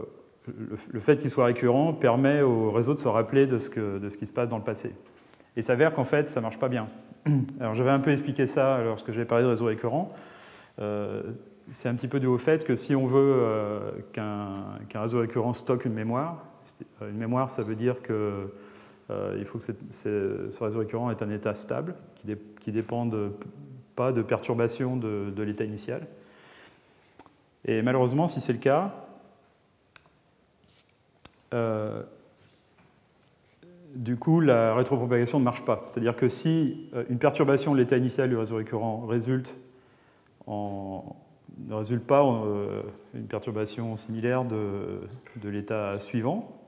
le, 0.47 1.01
fait 1.01 1.17
qu'ils 1.19 1.31
soient 1.31 1.47
récurrents 1.47 1.93
permet 1.93 2.43
au 2.43 2.71
réseau 2.71 2.95
de 2.95 2.99
se 2.99 3.09
rappeler 3.09 3.47
de 3.47 3.59
ce, 3.59 3.99
de 3.99 4.09
qui 4.09 4.27
se 4.27 4.33
passe 4.33 4.49
dans 4.49 4.59
le 4.59 4.65
passé. 4.65 4.89
Et 4.89 5.61
il 5.61 5.63
s'avère 5.63 5.95
qu'en 5.95 6.05
fait, 6.05 6.29
ça 6.29 6.41
ne 6.41 6.43
marche 6.43 6.59
pas 6.59 6.69
bien. 6.69 6.87
Alors 7.61 7.75
j'avais 7.75 7.91
un 7.91 8.01
peu 8.01 8.11
expliqué 8.11 8.47
ça 8.47 8.83
lorsque 8.83 9.13
j'avais 9.13 9.27
parlé 9.27 9.45
de 9.45 9.49
réseaux 9.49 9.67
récurrents. 9.67 10.09
Euh, 10.81 11.23
c'est 11.71 11.89
un 11.89 11.95
petit 11.95 12.09
peu 12.09 12.21
dû 12.21 12.27
au 12.27 12.39
fait 12.39 12.65
que 12.65 12.77
si 12.77 12.95
on 12.95 13.07
veut 13.07 13.35
euh, 13.37 13.91
qu'un 14.13 15.01
réseau 15.01 15.21
récurrent 15.21 15.55
stocke 15.55 15.87
une 15.87 15.95
mémoire, 15.95 16.45
une 17.01 17.17
mémoire, 17.17 17.51
ça 17.51 17.63
veut 17.63 17.75
dire 17.75 18.03
que 18.03 18.51
euh, 19.11 19.37
il 19.39 19.45
faut 19.45 19.59
que 19.59 19.65
ce 19.91 20.63
réseau 20.63 20.81
récurrent 20.81 21.11
ait 21.11 21.23
un 21.23 21.31
état 21.31 21.55
stable, 21.55 21.95
qui 22.17 22.27
ne 22.27 22.73
dépend 22.73 23.09
pas 23.97 24.13
de 24.13 24.23
perturbation 24.23 24.97
de, 24.97 25.43
l'état 25.43 25.65
initial. 25.65 26.07
Et 27.67 27.81
malheureusement, 27.83 28.29
si 28.29 28.41
c'est 28.41 28.53
le 28.53 28.59
cas, 28.59 29.04
euh, 31.55 32.03
du 33.95 34.17
coup, 34.17 34.41
la 34.41 34.75
rétropropagation 34.75 35.39
ne 35.39 35.45
marche 35.45 35.65
pas. 35.65 35.83
C'est-à-dire 35.87 36.17
que 36.17 36.29
si 36.29 36.91
euh, 36.95 37.05
une 37.09 37.19
perturbation 37.19 37.73
de 37.73 37.79
l'état 37.79 37.97
initial 37.97 38.29
du 38.29 38.37
réseau 38.37 38.57
récurrent 38.57 39.07
ne 39.07 39.07
résulte 39.09 39.55
pas 42.07 42.23
en 42.23 42.45
une 43.15 43.27
perturbation 43.27 43.97
similaire 43.97 44.45
de, 44.45 45.01
de 45.37 45.49
l'état 45.49 45.99
suivant, 45.99 46.61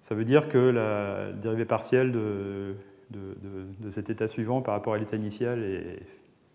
ça 0.00 0.14
veut 0.14 0.24
dire 0.24 0.48
que 0.48 0.58
la 0.58 1.32
dérivée 1.32 1.64
partielle 1.64 2.12
de, 2.12 2.76
de, 3.10 3.90
cet 3.90 4.10
état 4.10 4.28
suivant 4.28 4.62
par 4.62 4.74
rapport 4.74 4.94
à 4.94 4.98
l'état 4.98 5.16
initial 5.16 5.62
est 5.62 6.00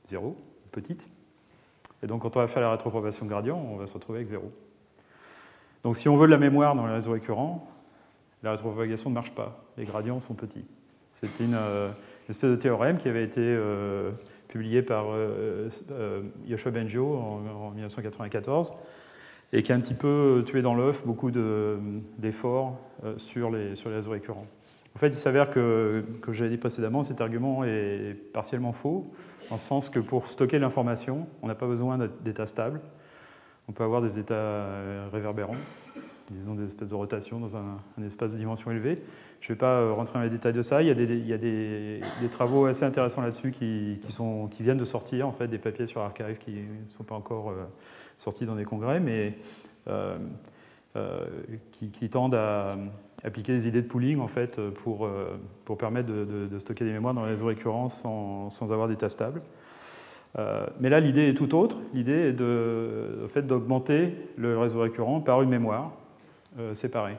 zéro, 0.05 0.35
petite. 0.71 1.09
Et 2.03 2.07
donc 2.07 2.21
quand 2.23 2.35
on 2.35 2.39
va 2.39 2.47
faire 2.47 2.61
la 2.61 2.71
rétropropagation 2.71 3.25
gradient, 3.25 3.57
on 3.57 3.77
va 3.77 3.87
se 3.87 3.93
retrouver 3.93 4.19
avec 4.19 4.29
zéro. 4.29 4.49
Donc 5.83 5.97
si 5.97 6.09
on 6.09 6.17
veut 6.17 6.27
de 6.27 6.31
la 6.31 6.37
mémoire 6.37 6.75
dans 6.75 6.85
les 6.85 6.93
réseaux 6.93 7.11
récurrents, 7.11 7.67
la 8.43 8.51
rétropropagation 8.51 9.09
ne 9.09 9.15
marche 9.15 9.31
pas. 9.31 9.63
Les 9.77 9.85
gradients 9.85 10.19
sont 10.19 10.35
petits. 10.35 10.65
C'était 11.13 11.43
une, 11.43 11.55
euh, 11.55 11.89
espèce 12.29 12.49
de 12.49 12.55
théorème 12.55 12.97
qui 12.97 13.09
avait 13.09 13.23
été 13.23 13.41
euh, 13.41 14.11
publié 14.47 14.81
par 14.81 15.07
euh, 15.09 15.69
Yoshua 16.47 16.71
Benjo 16.71 17.15
en, 17.15 17.67
en 17.67 17.71
1994 17.71 18.73
et 19.53 19.63
qui 19.63 19.71
a 19.71 19.75
un 19.75 19.81
petit 19.81 19.93
peu 19.93 20.43
tué 20.45 20.61
dans 20.61 20.73
l'œuf 20.73 21.05
beaucoup 21.05 21.29
d'efforts 21.29 22.79
sur, 23.17 23.51
les, 23.51 23.75
sur 23.75 23.89
les 23.89 23.97
réseaux 23.97 24.11
récurrents. 24.11 24.47
En 24.95 24.99
fait, 24.99 25.07
il 25.07 25.13
s'avère 25.13 25.49
que, 25.49 26.03
comme 26.21 26.33
j'avais 26.33 26.49
dit 26.49 26.57
précédemment, 26.57 27.03
cet 27.03 27.19
argument 27.19 27.65
est 27.65 28.15
partiellement 28.31 28.71
faux, 28.71 29.11
en 29.49 29.57
ce 29.57 29.67
sens 29.67 29.89
que 29.89 29.99
pour 29.99 30.27
stocker 30.27 30.57
l'information, 30.59 31.27
on 31.41 31.47
n'a 31.47 31.55
pas 31.55 31.67
besoin 31.67 31.97
d'états 32.23 32.47
stables. 32.47 32.79
On 33.67 33.73
peut 33.73 33.83
avoir 33.83 34.01
des 34.01 34.19
états 34.19 35.09
réverbérants, 35.11 35.55
disons 36.31 36.55
des 36.55 36.65
espèces 36.65 36.91
de 36.91 36.95
rotation 36.95 37.39
dans 37.39 37.57
un, 37.57 37.77
espace 38.05 38.33
de 38.33 38.37
dimension 38.37 38.71
élevée. 38.71 39.01
Je 39.39 39.47
ne 39.47 39.55
vais 39.55 39.57
pas 39.57 39.79
euh, 39.79 39.93
rentrer 39.93 40.19
dans 40.19 40.23
les 40.23 40.29
détails 40.29 40.53
de 40.53 40.61
ça. 40.61 40.81
Il 40.81 40.87
y 40.87 41.33
a 41.33 41.37
des, 41.37 42.01
travaux 42.31 42.65
assez 42.65 42.85
intéressants 42.85 43.21
là-dessus 43.21 43.51
qui, 43.51 43.99
viennent 44.59 44.77
de 44.77 44.85
sortir, 44.85 45.27
en 45.27 45.31
fait, 45.31 45.47
des 45.47 45.57
papiers 45.57 45.87
sur 45.87 46.01
Archive 46.01 46.37
qui 46.37 46.51
ne 46.51 46.89
sont 46.89 47.03
pas 47.03 47.15
encore 47.15 47.49
euh, 47.49 47.65
sortis 48.17 48.45
dans 48.45 48.55
des 48.55 48.65
congrès, 48.65 48.99
mais 48.99 49.35
euh, 49.87 50.17
qui, 51.71 52.09
tendent 52.09 52.35
à 52.35 52.77
appliquer 53.23 53.53
des 53.53 53.67
idées 53.67 53.81
de 53.81 53.87
pooling 53.87 54.19
en 54.19 54.27
fait, 54.27 54.59
pour, 54.71 55.09
pour 55.63 55.77
permettre 55.77 56.09
de, 56.09 56.59
stocker 56.59 56.83
des 56.83 56.91
mémoires 56.91 57.13
dans 57.13 57.23
les 57.23 57.31
réseaux 57.31 57.45
récurrents 57.45 57.87
sans, 57.87 58.49
sans 58.49 58.73
avoir 58.73 58.87
d'état 58.87 59.09
stable. 59.09 59.41
Mais 60.79 60.89
là, 60.89 60.99
l'idée 60.99 61.29
est 61.29 61.33
tout 61.33 61.55
autre. 61.55 61.77
L'idée 61.93 62.29
est 62.29 62.33
de, 62.33 63.25
fait, 63.27 63.41
d'augmenter 63.41 64.15
le 64.37 64.57
réseau 64.57 64.79
récurrent 64.79 65.19
par 65.19 65.41
une 65.41 65.49
mémoire 65.49 65.91
euh, 66.59 66.73
séparés. 66.73 67.15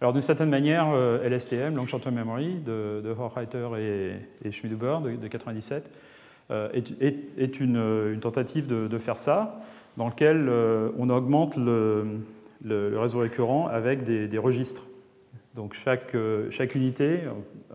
Alors 0.00 0.14
d'une 0.14 0.22
certaine 0.22 0.48
manière, 0.48 0.88
euh, 0.88 1.22
LSTM, 1.28 1.76
Long 1.76 1.84
Short 1.84 2.02
Term 2.02 2.14
Memory, 2.14 2.54
de, 2.64 3.02
de 3.04 3.10
Horreiter 3.10 3.68
et, 4.42 4.50
Schmiduber 4.50 4.96
de, 5.04 5.16
de 5.16 5.28
97, 5.28 5.90
euh, 6.50 6.70
est, 6.72 7.60
une, 7.60 8.18
tentative 8.22 8.66
de, 8.68 8.98
faire 8.98 9.18
ça, 9.18 9.60
dans 9.98 10.08
lequel 10.08 10.48
on 10.96 11.10
augmente 11.10 11.58
le, 11.58 12.22
réseau 12.98 13.18
récurrent 13.18 13.66
avec 13.66 14.02
des, 14.02 14.38
registres. 14.38 14.84
Donc 15.54 15.74
chaque, 15.74 16.14
unité 16.74 17.18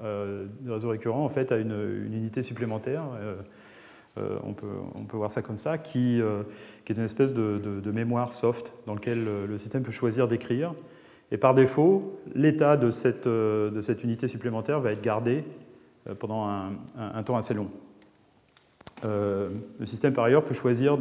de 0.01 0.71
réseau 0.71 0.89
récurrent 0.89 1.23
en 1.23 1.29
fait, 1.29 1.51
a 1.51 1.57
une, 1.57 2.07
unité 2.11 2.41
supplémentaire. 2.41 3.03
Euh, 3.19 3.35
on, 4.17 4.53
peut, 4.53 4.67
on, 4.93 5.05
peut, 5.05 5.17
voir 5.17 5.31
ça 5.31 5.41
comme 5.41 5.57
ça, 5.57 5.77
qui, 5.77 6.21
euh, 6.21 6.43
est 6.87 6.97
une 6.97 7.03
espèce 7.03 7.33
de, 7.33 7.91
mémoire 7.91 8.31
soft 8.31 8.73
dans 8.85 8.93
lequel 8.93 9.23
le, 9.23 9.57
système 9.57 9.83
peut 9.83 9.91
choisir 9.91 10.27
d'écrire. 10.27 10.73
Et 11.31 11.37
par 11.37 11.55
défaut, 11.55 12.19
l'état 12.35 12.77
de 12.77 12.91
cette, 12.91 13.25
euh, 13.25 13.81
unité 14.03 14.27
supplémentaire 14.27 14.79
va 14.79 14.91
être 14.91 15.01
gardé 15.01 15.43
pendant 16.19 16.47
un, 16.47 17.23
temps 17.23 17.37
assez 17.37 17.53
long. 17.53 17.71
le 19.03 19.85
système, 19.85 20.13
par 20.13 20.25
ailleurs, 20.25 20.43
peut 20.43 20.53
choisir 20.53 20.97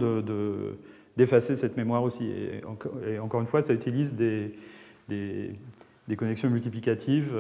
d'effacer 1.16 1.56
cette 1.56 1.76
mémoire 1.76 2.04
aussi. 2.04 2.30
Et, 2.30 3.18
encore 3.18 3.40
une 3.40 3.46
fois, 3.46 3.62
ça 3.62 3.74
utilise 3.74 4.14
des, 4.14 4.52
connexions 6.16 6.48
multiplicatives 6.48 7.34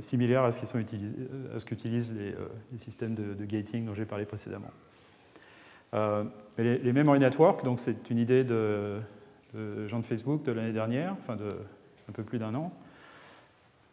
similaires 0.00 0.44
à 0.44 0.52
ce 0.52 1.64
qu'utilisent 1.64 2.12
les, 2.12 2.78
systèmes 2.78 3.14
de 3.14 3.44
gating 3.44 3.86
dont 3.86 3.94
j'ai 3.94 4.04
parlé 4.04 4.24
précédemment. 4.24 4.70
Euh, 5.96 6.24
les, 6.58 6.92
memory 6.92 7.18
networks, 7.18 7.64
donc 7.64 7.80
c'est 7.80 8.10
une 8.10 8.18
idée 8.18 8.44
de, 8.44 8.98
Jean 9.86 9.98
de 9.98 10.04
Facebook 10.04 10.42
de 10.44 10.52
l'année 10.52 10.72
dernière, 10.72 11.14
enfin 11.18 11.36
de 11.36 11.56
un 12.08 12.12
peu 12.12 12.22
plus 12.22 12.38
d'un 12.38 12.54
an, 12.54 12.72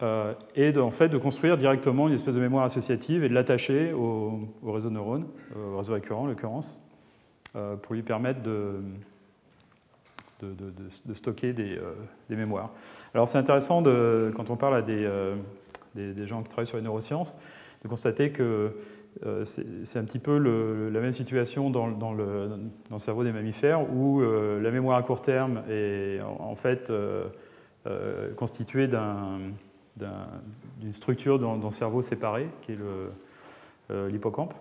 euh, 0.01 0.33
et 0.55 0.77
en 0.77 0.91
fait 0.91 1.09
de 1.09 1.17
construire 1.17 1.57
directement 1.57 2.07
une 2.07 2.13
espèce 2.13 2.35
de 2.35 2.39
mémoire 2.39 2.63
associative 2.63 3.23
et 3.23 3.29
de 3.29 3.33
l'attacher 3.33 3.91
au, 3.91 4.39
réseau 4.65 4.89
de 4.89 4.93
neurones, 4.93 5.27
au 5.55 5.77
réseau 5.77 5.93
récurrent 5.93 6.23
en 6.23 6.27
l'occurrence, 6.27 6.89
euh, 7.55 7.75
pour 7.75 7.95
lui 7.95 8.03
permettre 8.03 8.41
de, 8.41 8.75
de, 10.41 11.13
stocker 11.13 11.53
des, 11.53 11.79
mémoires. 12.29 12.71
Alors 13.13 13.27
c'est 13.27 13.37
intéressant 13.37 13.81
de, 13.81 14.31
quand 14.35 14.49
on 14.49 14.55
parle 14.55 14.75
à 14.75 14.81
des, 14.81 16.27
gens 16.27 16.43
qui 16.43 16.49
travaillent 16.49 16.67
sur 16.67 16.77
les 16.77 16.83
neurosciences 16.83 17.39
de 17.83 17.87
constater 17.87 18.31
que 18.31 18.43
euh, 18.43 18.69
c'est 19.45 19.99
un 19.99 20.05
petit 20.05 20.19
peu 20.19 20.37
la 20.37 20.99
même 20.99 21.11
situation 21.11 21.69
dans, 21.69 22.13
le, 22.13 22.49
cerveau 22.97 23.23
des 23.23 23.31
mammifères 23.31 23.89
où 23.93 24.21
euh, 24.21 24.59
la 24.61 24.71
mémoire 24.71 24.97
à 24.97 25.03
court 25.03 25.21
terme 25.21 25.63
est 25.69 26.19
en, 26.21 26.55
fait 26.55 26.89
euh, 26.89 27.29
constituée 28.35 28.87
d'une 28.87 29.53
structure 30.91 31.39
dans, 31.39 31.55
le 31.55 31.71
cerveau 31.71 32.01
séparé, 32.01 32.47
qui 32.61 32.73
est 32.73 32.79
l'hippocampe. 34.09 34.53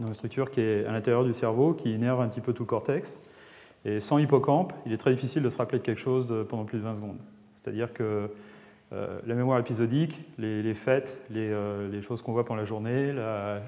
Une 0.00 0.14
structure 0.14 0.50
qui 0.50 0.60
est 0.60 0.86
à 0.86 0.92
l'intérieur 0.92 1.24
du 1.24 1.34
cerveau, 1.34 1.74
qui 1.74 1.94
innerve 1.94 2.20
un 2.20 2.28
petit 2.28 2.40
peu 2.40 2.52
tout 2.52 2.62
le 2.62 2.68
cortex. 2.68 3.22
Et 3.84 4.00
sans 4.00 4.18
hippocampe, 4.18 4.72
il 4.86 4.92
est 4.92 4.96
très 4.96 5.12
difficile 5.12 5.42
de 5.42 5.50
se 5.50 5.58
rappeler 5.58 5.78
de 5.78 5.84
quelque 5.84 6.00
chose 6.00 6.46
pendant 6.48 6.64
plus 6.64 6.78
de 6.78 6.84
20 6.84 6.94
secondes. 6.94 7.18
C'est-à-dire 7.52 7.92
que 7.92 8.30
euh, 8.92 9.20
la 9.26 9.34
mémoire 9.34 9.58
épisodique, 9.58 10.20
les, 10.38 10.74
faits, 10.74 11.22
euh, 11.34 11.90
les, 11.90 12.02
choses 12.02 12.20
qu'on 12.20 12.32
voit 12.32 12.44
pendant 12.44 12.60
la 12.60 12.66
journée, 12.66 13.12
la, 13.12 13.62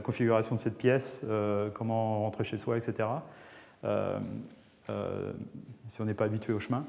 configuration 0.00 0.54
de 0.54 0.60
cette 0.60 0.78
pièce, 0.78 1.26
euh, 1.28 1.68
comment 1.70 2.20
rentrer 2.22 2.44
chez 2.44 2.56
soi, 2.56 2.78
etc. 2.78 3.08
si 5.86 6.00
on 6.00 6.04
n'est 6.06 6.14
pas 6.14 6.24
habitué 6.24 6.54
au 6.54 6.60
chemin. 6.60 6.86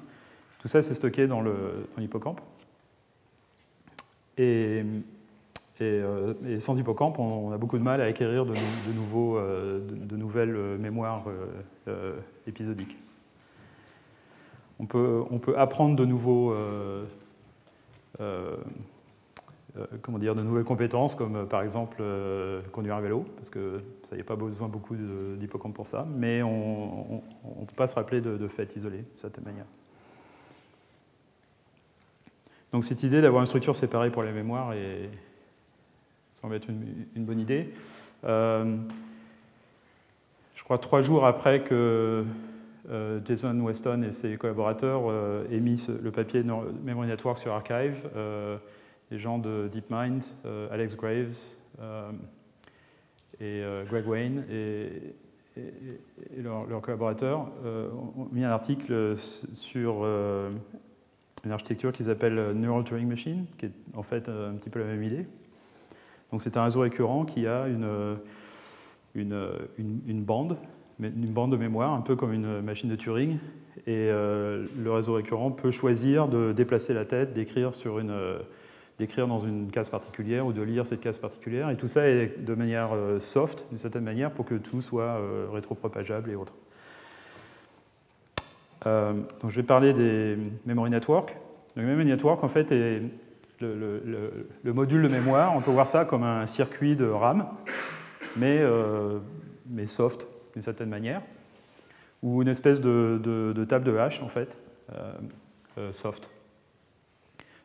Tout 0.59 0.69
ça, 0.69 0.81
c'est 0.81 0.93
stocké 0.93 1.27
dans 1.27 1.43
l'hippocampe. 1.97 2.39
Et, 4.37 4.85
sans 6.59 6.79
hippocampe, 6.79 7.19
on, 7.19 7.51
a 7.51 7.57
beaucoup 7.57 7.77
de 7.77 7.83
mal 7.83 7.99
à 7.99 8.05
acquérir 8.05 8.45
de, 8.45 8.53
nouvelles 10.15 10.55
mémoires 10.79 11.25
épisodiques. 12.47 12.95
On 14.79 14.85
peut, 14.85 15.25
apprendre 15.57 15.97
de 15.97 16.05
nouveaux, 16.05 16.55
comment 20.01 20.19
dire, 20.19 20.35
de 20.35 20.41
nouvelles 20.41 20.63
compétences, 20.63 21.15
comme 21.15 21.35
euh, 21.35 21.45
par 21.45 21.61
exemple 21.61 22.03
conduire 22.71 22.95
un 22.95 23.01
vélo, 23.01 23.25
parce 23.35 23.49
que 23.49 23.77
ça 24.03 24.15
n'y 24.15 24.21
a 24.21 24.25
pas 24.25 24.35
besoin 24.35 24.67
beaucoup 24.67 24.95
d'hippocampe 24.95 25.73
pour 25.73 25.87
ça, 25.87 26.07
mais 26.15 26.41
on 26.43 27.21
ne 27.43 27.65
peut 27.65 27.75
pas 27.75 27.87
se 27.87 27.95
rappeler 27.95 28.21
de, 28.21 28.47
faits 28.47 28.75
isolés, 28.75 28.99
de 28.99 29.05
cette 29.15 29.43
manière. 29.43 29.65
Donc 32.71 32.83
cette 32.83 33.03
idée 33.03 33.21
d'avoir 33.21 33.41
une 33.41 33.47
structure 33.47 33.75
séparée 33.75 34.09
pour 34.11 34.23
les 34.23 34.31
mémoires 34.31 34.73
est, 34.73 35.09
semble 36.33 36.55
être 36.55 36.69
une, 36.69 37.25
bonne 37.25 37.39
idée. 37.39 37.73
je 38.23 38.77
crois 40.63 40.77
trois 40.77 41.01
jours 41.01 41.25
après 41.25 41.63
que 41.63 41.73
euh, 41.73 42.23
Jason 43.25 43.59
Weston 43.61 44.03
et 44.03 44.11
ses 44.11 44.37
collaborateurs 44.37 45.03
euh, 45.09 45.45
aient 45.51 45.59
mis 45.59 45.87
le 46.01 46.11
papier 46.11 46.43
Memory 46.43 47.07
Network 47.07 47.37
sur 47.37 47.53
Archive. 47.53 48.09
Euh, 48.15 48.57
les 49.11 49.19
gens 49.19 49.37
de 49.37 49.69
DeepMind, 49.71 50.23
Alex 50.71 50.95
Graves 50.95 51.51
et 53.39 53.61
Greg 53.85 54.07
Wayne 54.07 54.43
et, 54.49 55.15
leurs 56.37 56.81
collaborateurs 56.81 57.51
ont 57.63 58.27
mis 58.31 58.43
un 58.43 58.49
article 58.49 59.15
sur 59.17 60.03
une 61.45 61.51
architecture 61.51 61.91
qu'ils 61.91 62.09
appellent 62.09 62.53
Neural 62.53 62.83
Turing 62.85 63.07
Machine, 63.07 63.45
qui 63.57 63.67
est 63.67 63.71
en 63.93 64.01
fait 64.01 64.29
un 64.29 64.53
petit 64.53 64.71
peu 64.71 64.79
la 64.79 64.85
même 64.85 65.03
idée. 65.03 65.27
Donc 66.31 66.41
c'est 66.41 66.57
un 66.57 66.63
réseau 66.63 66.79
récurrent 66.79 67.23
qui 67.25 67.45
a 67.45 67.67
une, 67.67 68.17
une, 69.13 70.01
une 70.07 70.23
bande 70.23 70.57
une 70.99 71.31
bande 71.31 71.51
de 71.51 71.57
mémoire, 71.57 71.93
un 71.93 72.01
peu 72.01 72.15
comme 72.15 72.33
une 72.33 72.61
machine 72.61 72.89
de 72.89 72.95
Turing. 72.95 73.37
Et 73.85 74.09
euh, 74.09 74.65
le 74.77 74.91
réseau 74.91 75.13
récurrent 75.13 75.51
peut 75.51 75.71
choisir 75.71 76.27
de 76.27 76.51
déplacer 76.53 76.93
la 76.93 77.05
tête, 77.05 77.37
euh, 77.37 78.39
d'écrire 78.99 79.27
dans 79.27 79.39
une 79.39 79.71
case 79.71 79.89
particulière 79.89 80.45
ou 80.45 80.53
de 80.53 80.61
lire 80.61 80.85
cette 80.85 81.01
case 81.01 81.17
particulière. 81.17 81.69
Et 81.69 81.75
tout 81.75 81.87
ça 81.87 82.07
est 82.07 82.43
de 82.43 82.53
manière 82.53 82.91
euh, 82.93 83.19
soft, 83.19 83.65
d'une 83.69 83.77
certaine 83.77 84.03
manière, 84.03 84.31
pour 84.31 84.45
que 84.45 84.55
tout 84.55 84.81
soit 84.81 85.19
rétropropageable 85.51 86.31
et 86.31 86.35
autres. 86.35 86.53
donc 88.85 89.49
je 89.49 89.55
vais 89.55 89.63
parler 89.63 89.93
des 89.93 90.37
memory 90.65 90.89
networks. 90.89 91.35
Le 91.75 91.83
memory 91.83 92.05
network, 92.05 92.43
en 92.43 92.49
fait, 92.49 92.71
est 92.71 93.01
le, 93.59 94.03
le, 94.63 94.73
module 94.73 95.01
de 95.03 95.07
mémoire. 95.07 95.55
On 95.55 95.61
peut 95.61 95.71
voir 95.71 95.87
ça 95.87 96.05
comme 96.05 96.23
un 96.23 96.45
circuit 96.47 96.95
de 96.95 97.05
RAM, 97.05 97.47
mais 98.37 98.61
soft 99.87 100.27
d'une 100.53 100.61
certaine 100.61 100.89
manière, 100.89 101.21
ou 102.23 102.41
une 102.41 102.47
espèce 102.47 102.81
de, 102.81 103.65
table 103.67 103.85
de 103.85 103.97
hash, 103.97 104.21
en 104.23 104.29
fait, 104.29 104.57
euh, 104.91 105.13
euh, 105.77 105.93
soft. 105.93 106.29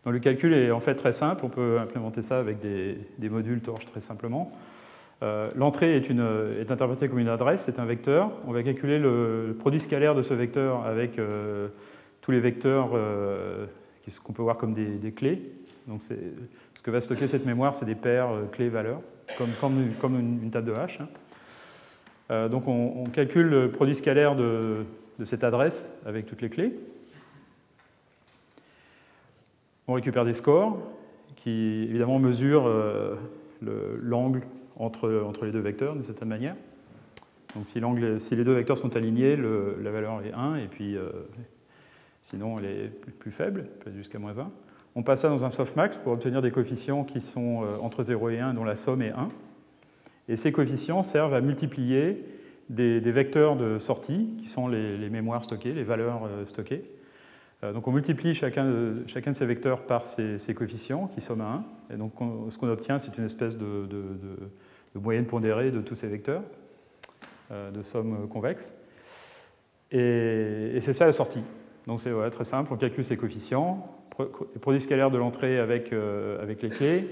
Donc 0.04 0.14
le 0.14 0.20
calcul 0.20 0.52
est 0.52 0.70
en 0.70 0.80
fait 0.80 0.94
très 0.94 1.12
simple, 1.12 1.44
on 1.44 1.48
peut 1.48 1.78
implémenter 1.78 2.22
ça 2.22 2.38
avec 2.38 2.58
des, 2.60 3.28
modules 3.28 3.60
torches 3.60 3.86
très 3.86 4.00
simplement. 4.00 4.52
Euh, 5.22 5.50
l'entrée 5.56 5.96
est, 5.96 6.70
interprétée 6.70 7.08
comme 7.08 7.18
une 7.18 7.28
adresse, 7.28 7.64
c'est 7.64 7.78
un 7.78 7.84
vecteur. 7.84 8.32
On 8.46 8.52
va 8.52 8.62
calculer 8.62 8.98
le, 8.98 9.56
produit 9.58 9.80
scalaire 9.80 10.14
de 10.14 10.22
ce 10.22 10.34
vecteur 10.34 10.86
avec 10.86 11.20
tous 12.20 12.30
les 12.30 12.40
vecteurs 12.40 12.90
qu'on 14.22 14.32
peut 14.32 14.42
voir 14.42 14.56
comme 14.56 14.72
des, 14.72 15.12
clés. 15.12 15.42
Donc 15.88 16.02
ce 16.02 16.14
que 16.82 16.90
va 16.90 17.00
stocker 17.00 17.26
cette 17.26 17.44
mémoire, 17.44 17.74
c'est 17.74 17.86
des 17.86 17.96
paires 17.96 18.30
clés-valeurs, 18.52 19.02
comme, 19.36 19.50
comme, 20.00 20.18
une, 20.18 20.50
table 20.50 20.68
de 20.68 20.74
hash. 20.74 21.00
Hein. 21.00 21.08
Euh, 22.30 22.48
donc 22.48 22.68
on, 22.68 23.04
calcule 23.04 23.46
le 23.46 23.70
produit 23.70 23.94
scalaire 23.94 24.36
de, 24.36 24.84
de 25.18 25.24
cette 25.24 25.44
adresse 25.44 25.94
avec 26.04 26.26
toutes 26.26 26.42
les 26.42 26.50
clés. 26.50 26.78
On 29.86 29.94
récupère 29.94 30.24
des 30.24 30.34
scores 30.34 30.78
qui 31.36 31.86
évidemment 31.88 32.18
mesurent 32.18 32.68
l'angle 33.62 34.42
entre, 34.76 35.44
les 35.44 35.52
deux 35.52 35.60
vecteurs 35.60 35.94
d'une 35.94 36.04
certaine 36.04 36.28
manière. 36.28 36.56
Donc 37.54 37.64
si, 37.64 37.80
les 38.36 38.44
deux 38.44 38.52
vecteurs 38.52 38.76
sont 38.76 38.96
alignés, 38.96 39.36
la 39.36 39.90
valeur 39.90 40.20
est 40.22 40.32
1, 40.32 40.56
et 40.56 40.66
puis 40.66 40.98
sinon 42.20 42.58
elle 42.58 42.66
est 42.66 42.88
plus, 43.18 43.30
faible, 43.30 43.66
jusqu'à 43.96 44.18
moins 44.18 44.38
1. 44.38 44.50
On 44.94 45.02
passe 45.02 45.22
ça 45.22 45.28
dans 45.28 45.44
un 45.44 45.50
softmax 45.50 45.96
pour 45.96 46.12
obtenir 46.12 46.42
des 46.42 46.50
coefficients 46.50 47.04
qui 47.04 47.22
sont 47.22 47.64
entre 47.80 48.02
0 48.02 48.28
et 48.30 48.40
1, 48.40 48.52
dont 48.54 48.64
la 48.64 48.76
somme 48.76 49.00
est 49.00 49.12
1. 49.12 49.28
Et 50.28 50.36
ces 50.36 50.52
coefficients 50.52 51.02
servent 51.02 51.34
à 51.34 51.40
multiplier 51.40 52.22
des, 52.68 53.00
vecteurs 53.00 53.56
de 53.56 53.78
sortie, 53.78 54.28
qui 54.38 54.46
sont 54.46 54.68
les, 54.68 55.08
mémoires 55.08 55.42
stockées, 55.42 55.72
les 55.72 55.84
valeurs 55.84 56.26
euh, 56.26 56.44
stockées. 56.44 56.82
Euh, 57.64 57.72
donc 57.72 57.88
on 57.88 57.92
multiplie 57.92 58.34
chacun 58.34 58.64
de, 58.64 59.02
chacun 59.06 59.32
de 59.32 59.36
ces 59.36 59.46
vecteurs 59.46 59.82
par 59.82 60.04
ces, 60.04 60.54
coefficients 60.54 61.08
qui 61.08 61.20
somment 61.20 61.40
à 61.40 61.64
1. 61.90 61.94
Et 61.94 61.96
donc 61.96 62.12
ce 62.50 62.58
qu'on 62.58 62.68
obtient, 62.68 62.98
c'est 62.98 63.16
une 63.16 63.24
espèce 63.24 63.56
de, 63.56 63.88
moyenne 64.94 65.26
pondérée 65.26 65.70
de 65.70 65.80
tous 65.80 65.94
ces 65.94 66.08
vecteurs, 66.08 66.42
euh, 67.50 67.70
de 67.70 67.82
somme 67.82 68.28
convexe. 68.28 68.74
Et, 69.90 70.78
c'est 70.80 70.92
ça 70.92 71.06
la 71.06 71.12
sortie. 71.12 71.42
Donc 71.86 72.00
c'est 72.00 72.12
très 72.30 72.44
simple, 72.44 72.70
on 72.70 72.76
calcule 72.76 73.04
ces 73.04 73.16
coefficients, 73.16 73.94
produit 74.60 74.80
scalaire 74.80 75.10
de 75.10 75.16
l'entrée 75.16 75.58
avec, 75.58 75.94
avec 76.42 76.60
les 76.60 76.68
clés, 76.68 77.08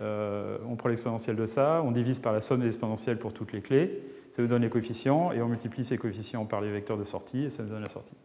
euh, 0.00 0.58
on 0.68 0.76
prend 0.76 0.88
l'exponentielle 0.88 1.36
de 1.36 1.46
ça, 1.46 1.82
on 1.84 1.90
divise 1.90 2.18
par 2.18 2.32
la 2.32 2.40
somme 2.40 2.60
des 2.60 2.66
exponentielles 2.66 3.18
pour 3.18 3.32
toutes 3.32 3.52
les 3.52 3.60
clés, 3.60 4.02
ça 4.30 4.42
nous 4.42 4.48
donne 4.48 4.62
les 4.62 4.68
coefficients, 4.68 5.32
et 5.32 5.40
on 5.40 5.48
multiplie 5.48 5.84
ces 5.84 5.96
coefficients 5.96 6.44
par 6.44 6.60
les 6.60 6.70
vecteurs 6.70 6.98
de 6.98 7.04
sortie, 7.04 7.44
et 7.44 7.50
ça 7.50 7.62
nous 7.62 7.70
donne 7.70 7.82
la 7.82 7.88
sortie. 7.88 8.16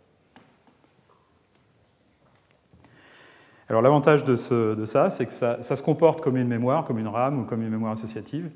Alors 3.70 3.82
l'avantage 3.82 4.26
de, 4.26 4.36
ça, 4.36 5.10
c'est 5.10 5.26
que 5.26 5.32
ça, 5.32 5.62
se 5.64 5.82
comporte 5.82 6.20
comme 6.20 6.36
une 6.36 6.50
mémoire, 6.50 6.84
comme 6.84 7.00
une 7.00 7.08
RAM 7.08 7.40
ou 7.40 7.46
comme 7.46 7.62
une 7.62 7.70
mémoire 7.70 7.94
associative, 7.94 8.50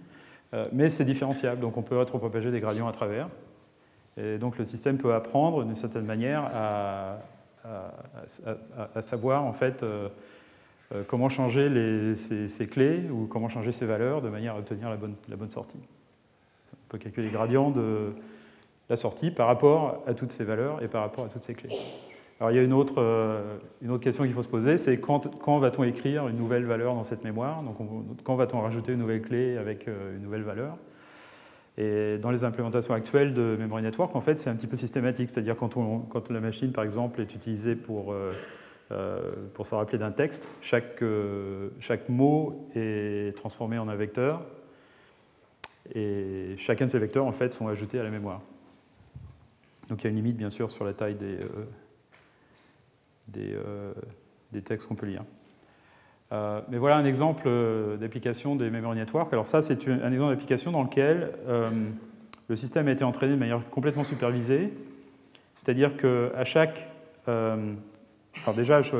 euh, 0.53 0.67
mais 0.73 0.89
c'est 0.89 1.05
différenciable, 1.05 1.61
donc 1.61 1.77
on 1.77 1.83
peut 1.83 1.97
rétropropager 1.97 2.51
des 2.51 2.59
gradients 2.59 2.87
à 2.87 2.91
travers. 2.91 3.29
Et 4.17 4.37
donc 4.37 4.57
le 4.57 4.65
système 4.65 4.97
peut 4.97 5.13
apprendre 5.13 5.63
d'une 5.63 5.75
certaine 5.75 6.05
manière 6.05 6.49
à, 6.53 7.17
savoir 9.01 9.43
en 9.43 9.53
fait 9.53 9.83
euh, 9.83 10.09
comment 11.07 11.29
changer 11.29 12.15
ces, 12.15 12.67
clés 12.67 13.01
ou 13.11 13.25
comment 13.25 13.49
changer 13.49 13.71
ces 13.71 13.85
valeurs 13.85 14.21
de 14.21 14.29
manière 14.29 14.55
à 14.55 14.59
obtenir 14.59 14.89
la 14.89 14.97
bonne, 14.97 15.49
sortie? 15.49 15.79
On 16.73 16.89
peut 16.89 16.97
calculer 16.97 17.27
les 17.27 17.33
gradients 17.33 17.69
de 17.69 18.13
la 18.89 18.95
sortie 18.95 19.31
par 19.31 19.47
rapport 19.47 20.03
à 20.07 20.13
toutes 20.13 20.31
ces 20.31 20.43
valeurs 20.43 20.83
et 20.83 20.87
par 20.87 21.01
rapport 21.01 21.25
à 21.25 21.29
toutes 21.29 21.43
ces 21.43 21.53
clés. 21.53 21.69
Alors 22.39 22.51
il 22.51 22.55
y 22.57 22.59
a 22.59 22.63
une 22.63 22.73
autre, 22.73 22.95
euh, 22.97 23.57
une 23.81 23.91
autre 23.91 24.03
question 24.03 24.25
qu'il 24.25 24.33
faut 24.33 24.43
se 24.43 24.49
poser, 24.49 24.77
c'est 24.77 24.99
quand, 24.99 25.39
quand 25.39 25.57
va-t-on 25.59 25.83
écrire 25.83 26.27
une 26.27 26.35
nouvelle 26.35 26.65
valeur 26.65 26.93
dans 26.93 27.03
cette 27.03 27.23
mémoire? 27.23 27.63
Donc 27.63 27.77
quand 28.23 28.35
va-t-on 28.35 28.61
rajouter 28.61 28.91
une 28.91 28.99
nouvelle 28.99 29.21
clé 29.21 29.57
avec 29.57 29.87
euh, 29.87 30.15
une 30.17 30.23
nouvelle 30.23 30.43
valeur? 30.43 30.77
Et 31.77 32.17
dans 32.19 32.31
les 32.31 32.43
implémentations 32.43 32.93
actuelles 32.93 33.33
de 33.33 33.57
Memory 33.59 33.83
Network, 33.83 34.15
en 34.15 34.21
fait, 34.21 34.39
c'est 34.39 34.49
un 34.49 34.55
petit 34.55 34.67
peu 34.67 34.77
systématique, 34.77 35.29
c'est-à-dire 35.29 35.57
quand, 35.57 36.29
la 36.29 36.39
machine, 36.39 36.71
par 36.71 36.83
exemple, 36.85 37.19
est 37.19 37.33
utilisée 37.35 37.75
pour 37.75 38.13
euh, 38.13 38.31
pour 39.53 39.65
se 39.65 39.73
rappeler 39.73 39.97
d'un 39.97 40.11
texte, 40.11 40.47
chaque, 40.61 41.01
euh, 41.01 41.69
chaque 41.79 42.07
mot 42.07 42.69
est 42.75 43.35
transformé 43.35 43.79
en 43.79 43.87
un 43.87 43.95
vecteur 43.95 44.45
et 45.93 46.53
chacun 46.57 46.85
de 46.85 46.91
ces 46.91 46.99
vecteurs 46.99 47.25
en 47.25 47.31
fait 47.31 47.53
sont 47.53 47.67
ajoutés 47.67 47.99
à 47.99 48.03
la 48.03 48.11
mémoire. 48.11 48.41
Donc 49.89 50.01
il 50.01 50.03
y 50.03 50.07
a 50.07 50.09
une 50.11 50.15
limite 50.17 50.37
bien 50.37 50.51
sûr 50.51 50.69
sur 50.69 50.85
la 50.85 50.93
taille 50.93 51.15
des, 51.15 51.37
euh, 51.37 51.65
des, 53.27 53.55
des, 54.51 54.61
textes 54.61 54.87
qu'on 54.87 54.95
peut 54.95 55.07
lire. 55.07 55.23
mais 56.31 56.77
voilà 56.77 56.97
un 56.97 57.05
exemple 57.05 57.49
d'application 57.99 58.55
des 58.55 58.69
memory 58.69 58.97
networks. 58.97 59.33
Alors 59.33 59.47
ça 59.47 59.63
c'est 59.63 59.87
un 59.87 60.11
exemple 60.11 60.31
d'application 60.31 60.71
dans 60.71 60.83
lequel 60.83 61.31
le 62.47 62.55
système 62.55 62.87
a 62.87 62.91
été 62.91 63.03
entraîné 63.03 63.33
de 63.33 63.39
manière 63.39 63.67
complètement 63.71 64.03
supervisée, 64.03 64.73
c'est-à-dire 65.55 65.97
qu'à 65.97 66.45
chaque 66.45 66.87
alors 68.43 68.55
déjà, 68.55 68.81
je 68.81 68.95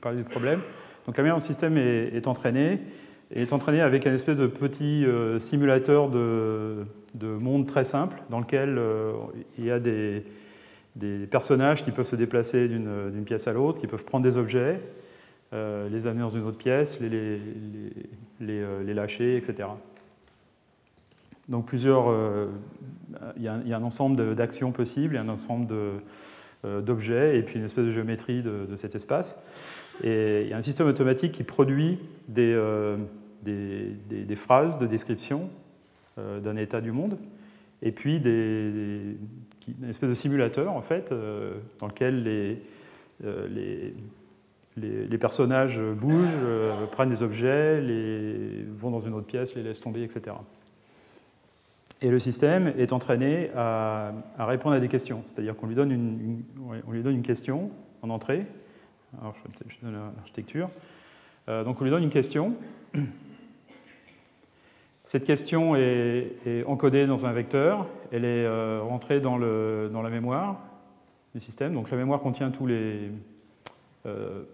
parler 0.00 0.18
du 0.18 0.24
problème. 0.24 0.60
Donc 1.06 1.16
la 1.16 1.22
manière 1.22 1.36
dont 1.36 1.42
le 1.42 1.46
système 1.46 1.76
est, 1.76 2.26
entraîné 2.26 2.80
est 3.34 3.52
entraîné 3.52 3.80
avec 3.80 4.06
un 4.06 4.14
espèce 4.14 4.36
de 4.36 4.46
petit 4.46 5.04
euh, 5.04 5.38
simulateur 5.38 6.08
de, 6.08 6.86
monde 7.22 7.66
très 7.66 7.84
simple 7.84 8.16
dans 8.30 8.40
lequel 8.40 8.76
euh, 8.78 9.12
il 9.58 9.64
y 9.66 9.70
a 9.70 9.78
des, 9.78 10.24
personnages 11.30 11.84
qui 11.84 11.92
peuvent 11.92 12.06
se 12.06 12.16
déplacer 12.16 12.68
d'une 12.68 13.24
pièce 13.24 13.46
à 13.48 13.52
l'autre, 13.52 13.80
qui 13.80 13.86
peuvent 13.86 14.04
prendre 14.04 14.24
des 14.24 14.36
objets, 14.36 14.80
euh, 15.52 15.88
les 15.88 16.06
amener 16.06 16.22
dans 16.22 16.28
une 16.28 16.44
autre 16.44 16.58
pièce, 16.58 17.00
les, 17.00 17.40
lâcher, 18.94 19.36
etc. 19.36 19.68
Donc 21.48 21.66
plusieurs, 21.66 22.12
il 23.36 23.42
y, 23.42 23.48
a 23.48 23.76
un, 23.76 23.82
ensemble 23.82 24.34
d'actions 24.34 24.72
possibles, 24.72 25.14
il 25.14 25.16
y 25.16 25.20
a 25.20 25.22
un 25.22 25.28
ensemble 25.28 25.66
de, 25.68 25.92
d'objets 26.64 27.38
et 27.38 27.42
puis 27.42 27.58
une 27.58 27.64
espèce 27.64 27.84
de 27.84 27.90
géométrie 27.90 28.42
de, 28.42 28.74
cet 28.76 28.94
espace. 28.94 29.42
Et 30.02 30.42
il 30.42 30.48
y 30.48 30.52
a 30.52 30.56
un 30.56 30.62
système 30.62 30.86
automatique 30.86 31.32
qui 31.32 31.44
produit 31.44 31.98
des, 32.28 32.52
euh, 32.54 32.96
des, 33.42 34.36
phrases 34.36 34.78
de 34.78 34.86
description 34.86 35.50
euh, 36.18 36.40
d'un 36.40 36.56
état 36.56 36.80
du 36.80 36.92
monde 36.92 37.18
et 37.80 37.92
puis 37.92 38.18
des, 38.20 39.16
une 39.80 39.88
espèce 39.88 40.08
de 40.08 40.14
simulateur 40.14 40.72
en 40.72 40.82
fait 40.82 41.14
dans 41.78 41.86
lequel 41.86 42.24
les, 42.24 42.62
les, 43.22 43.94
les, 44.76 45.18
personnages 45.18 45.80
bougent, 45.80 46.40
prennent 46.90 47.10
des 47.10 47.22
objets, 47.22 47.80
les, 47.80 48.64
vont 48.76 48.90
dans 48.90 48.98
une 48.98 49.14
autre 49.14 49.26
pièce, 49.26 49.54
les 49.54 49.62
laissent 49.62 49.80
tomber, 49.80 50.02
etc. 50.02 50.34
Et 52.00 52.10
le 52.10 52.18
système 52.18 52.72
est 52.78 52.92
entraîné 52.92 53.50
à, 53.56 54.12
répondre 54.38 54.76
à 54.76 54.80
des 54.80 54.88
questions. 54.88 55.22
C'est-à-dire 55.26 55.56
qu'on 55.56 55.66
lui, 55.66 55.74
donne 55.74 55.90
une, 55.90 56.44
on 56.86 56.92
lui 56.92 57.02
donne 57.02 57.16
une 57.16 57.22
question 57.22 57.70
en 58.02 58.10
entrée. 58.10 58.46
Alors, 59.20 59.34
je, 59.66 59.76
donne 59.84 59.98
l'architecture. 60.16 60.70
Euh, 61.48 61.64
donc, 61.64 61.80
on 61.80 61.84
lui 61.84 61.90
donne 61.90 62.04
une 62.04 62.10
question. 62.10 62.54
Cette 65.04 65.24
question 65.24 65.74
est, 65.74 66.62
encodée 66.66 67.06
dans 67.06 67.26
un 67.26 67.32
vecteur. 67.32 67.86
Elle 68.12 68.24
est 68.24 68.44
euh, 68.44 68.80
rentrée 68.82 69.20
dans, 69.20 69.38
le, 69.38 69.88
dans, 69.92 70.02
la 70.02 70.10
mémoire 70.10 70.60
du 71.34 71.40
système. 71.40 71.72
Donc, 71.72 71.90
la 71.90 71.96
mémoire 71.96 72.20
contient 72.20 72.50
tous 72.50 72.66
les. 72.66 73.10
Euh, 74.06 74.44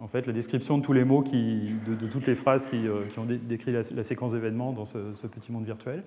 en 0.00 0.08
fait, 0.08 0.26
la 0.26 0.32
description 0.32 0.78
de 0.78 0.82
tous 0.82 0.92
les 0.92 1.04
mots, 1.04 1.22
qui, 1.22 1.74
de, 1.86 2.06
toutes 2.06 2.26
les 2.26 2.34
phrases 2.34 2.66
qui, 2.66 2.88
euh, 2.88 3.04
ont 3.18 3.26
décrit 3.26 3.72
la, 3.72 4.04
séquence 4.04 4.32
d'événements 4.32 4.72
dans 4.72 4.86
ce, 4.86 4.98
petit 5.26 5.52
monde 5.52 5.64
virtuel. 5.64 6.02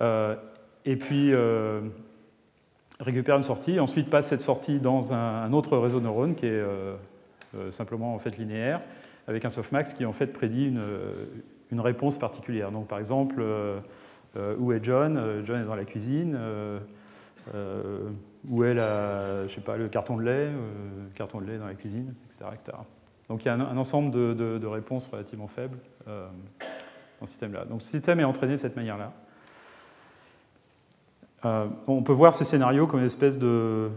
Euh, 0.00 0.36
et 0.84 0.96
puis, 0.96 1.32
euh, 1.32 1.80
récupère 3.00 3.36
une 3.36 3.42
sortie, 3.42 3.80
ensuite 3.80 4.10
passe 4.10 4.28
cette 4.28 4.42
sortie 4.42 4.78
dans 4.78 5.14
un, 5.14 5.52
autre 5.52 5.76
réseau 5.78 6.00
de 6.00 6.04
neurones 6.04 6.34
qui 6.34 6.46
est 6.46 6.62
simplement 7.70 8.14
en 8.14 8.18
fait 8.18 8.36
linéaire, 8.36 8.80
avec 9.26 9.44
un 9.44 9.50
softmax 9.50 9.94
qui 9.94 10.04
en 10.04 10.12
fait 10.12 10.28
prédit 10.28 10.68
une, 10.68 10.82
une 11.72 11.80
réponse 11.80 12.18
particulière. 12.18 12.72
Donc, 12.72 12.88
par 12.88 12.98
exemple, 12.98 13.42
où 14.58 14.72
est 14.72 14.84
John? 14.84 15.42
John 15.44 15.62
est 15.62 15.66
dans 15.66 15.74
la 15.74 15.84
cuisine. 15.84 16.38
Où 18.50 18.64
est 18.64 18.74
le 18.74 19.88
carton 19.88 20.18
de 20.18 20.22
lait, 20.22 20.50
carton 21.14 21.40
de 21.40 21.46
lait 21.46 21.58
dans 21.58 21.66
la 21.66 21.74
cuisine, 21.74 22.14
donc 23.30 23.44
il 23.44 23.46
y 23.46 23.48
a 23.48 23.54
un, 23.54 23.76
ensemble 23.76 24.10
de, 24.10 24.66
réponses 24.66 25.06
relativement 25.06 25.46
faibles 25.46 25.78
euh, 26.08 26.26
dans 27.20 27.26
ce 27.26 27.30
système-là. 27.30 27.64
Donc 27.64 27.78
le 27.78 27.84
système 27.84 28.18
est 28.18 28.24
entraîné 28.24 28.54
de 28.54 28.58
cette 28.58 28.74
manière-là. 28.74 29.12
Euh, 31.44 31.68
on 31.86 32.02
peut 32.02 32.12
voir 32.12 32.34
ce 32.34 32.42
scénario 32.42 32.88
comme 32.88 32.98
une 32.98 33.06
espèce 33.06 33.38
de, 33.38 33.90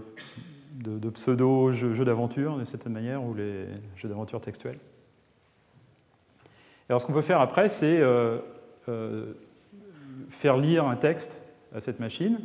pseudo-jeu 1.16 2.06
d'aventure, 2.06 2.60
de 2.60 2.64
cette 2.64 2.86
manière, 2.86 3.24
ou 3.24 3.34
les 3.34 3.66
jeux 3.96 4.08
d'aventure 4.08 4.40
textuels. 4.40 4.78
Alors 6.88 7.02
ce 7.02 7.08
qu'on 7.08 7.14
peut 7.14 7.24
faire 7.24 7.42
après, 7.42 7.70
c'est 7.70 8.00
euh, 8.02 8.38
faire 10.30 10.58
lire 10.58 10.86
un 10.86 10.96
texte 10.96 11.40
à 11.74 11.82
cette 11.82 12.00
machine. 12.00 12.38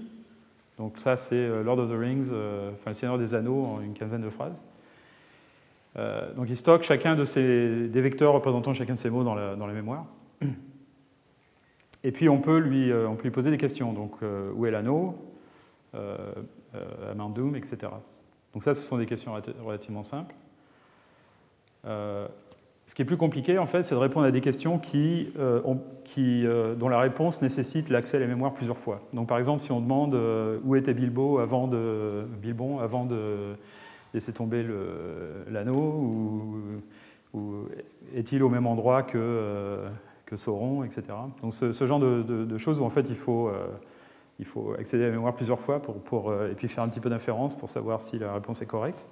Donc 0.79 0.99
ça, 0.99 1.17
c'est 1.17 1.63
Lord 1.63 1.79
of 1.79 1.91
the 1.91 1.99
Rings, 1.99 2.31
enfin 2.73 2.91
le 2.91 2.95
Seigneur 2.95 3.19
des 3.19 3.35
Anneaux 3.35 3.65
en 3.65 3.81
une 3.81 3.95
quinzaine 3.95 4.23
de 4.23 4.31
phrases. 4.31 4.63
Euh, 5.99 6.33
donc 6.35 6.47
il 6.49 6.57
stocke 6.57 6.83
chacun 6.85 7.17
de 7.17 7.25
ces, 7.25 7.89
des 7.89 8.01
vecteurs 8.01 8.33
représentant 8.33 8.73
chacun 8.73 8.95
de 8.95 8.99
ces 8.99 9.11
mots 9.11 9.25
dans 9.25 9.35
la, 9.35 9.73
mémoire. 9.73 10.07
Et 12.05 12.13
puis 12.13 12.29
on 12.29 12.41
peut 12.41 12.59
lui, 12.59 12.93
euh, 12.93 13.09
poser 13.33 13.51
des 13.51 13.59
questions. 13.59 13.93
Donc 13.93 14.13
euh, 14.23 14.53
où 14.55 14.67
est 14.67 14.71
l'anneau? 14.71 15.17
Amount 17.11 17.31
Doom, 17.31 17.57
etc. 17.57 17.79
Donc 18.53 18.63
ça, 18.63 18.75
ce 18.75 18.83
sont 18.83 18.99
des 18.99 19.07
questions 19.07 19.33
relativement 19.65 20.05
simples. 20.05 20.35
Ce 22.89 22.95
qui 22.95 23.03
est 23.03 23.05
plus 23.05 23.19
compliqué, 23.19 23.59
en 23.59 23.67
fait, 23.67 23.83
c'est 23.83 23.95
de 23.95 24.01
répondre 24.01 24.25
à 24.25 24.31
des 24.31 24.41
questions 24.41 24.79
qui, 24.79 25.31
qui, 26.05 26.47
dont 26.79 26.89
la 26.89 26.99
réponse 26.99 27.43
nécessite 27.43 27.91
l'accès 27.91 28.17
à 28.17 28.21
la 28.21 28.27
mémoire 28.27 28.55
plusieurs 28.55 28.79
fois. 28.79 29.01
Donc, 29.13 29.29
par 29.29 29.37
exemple, 29.37 29.61
si 29.61 29.71
on 29.71 29.81
demande 29.81 30.19
où 30.65 30.75
était 30.75 30.95
Bilbo 30.95 31.39
avant 31.39 31.69
de, 31.69 32.25
Bilbon 32.41 32.79
avant 32.79 33.05
de 33.05 33.55
laisser 34.15 34.33
tomber 34.33 34.67
l'anneau, 35.51 36.57
ou, 37.35 37.69
est-il 38.15 38.43
au 38.43 38.49
même 38.49 38.67
endroit 38.67 39.03
que, 39.03 39.85
que 40.25 40.37
Sauron, 40.37 40.83
etc. 40.83 41.03
Donc, 41.43 41.53
ce, 41.53 41.87
genre 41.87 42.01
de, 42.01 42.57
choses 42.57 42.81
où, 42.81 42.85
en 42.85 42.91
fait, 42.91 43.07
il 43.11 43.17
faut 43.17 43.51
il 44.39 44.45
faut 44.45 44.75
accéder 44.79 45.05
à 45.05 45.07
la 45.07 45.13
mémoire 45.13 45.35
plusieurs 45.35 45.61
fois 45.61 45.83
pour, 45.83 45.97
pour, 45.97 46.31
euh, 46.31 46.51
et 46.51 46.55
puis 46.55 46.69
faire 46.69 46.85
un 46.85 46.89
petit 46.89 47.01
peu 47.01 47.11
d'inférence 47.11 47.57
pour 47.57 47.69
savoir 47.69 48.01
si 48.01 48.19
la 48.19 48.33
réponse 48.33 48.63
est 48.63 48.67
correcte. 48.67 49.07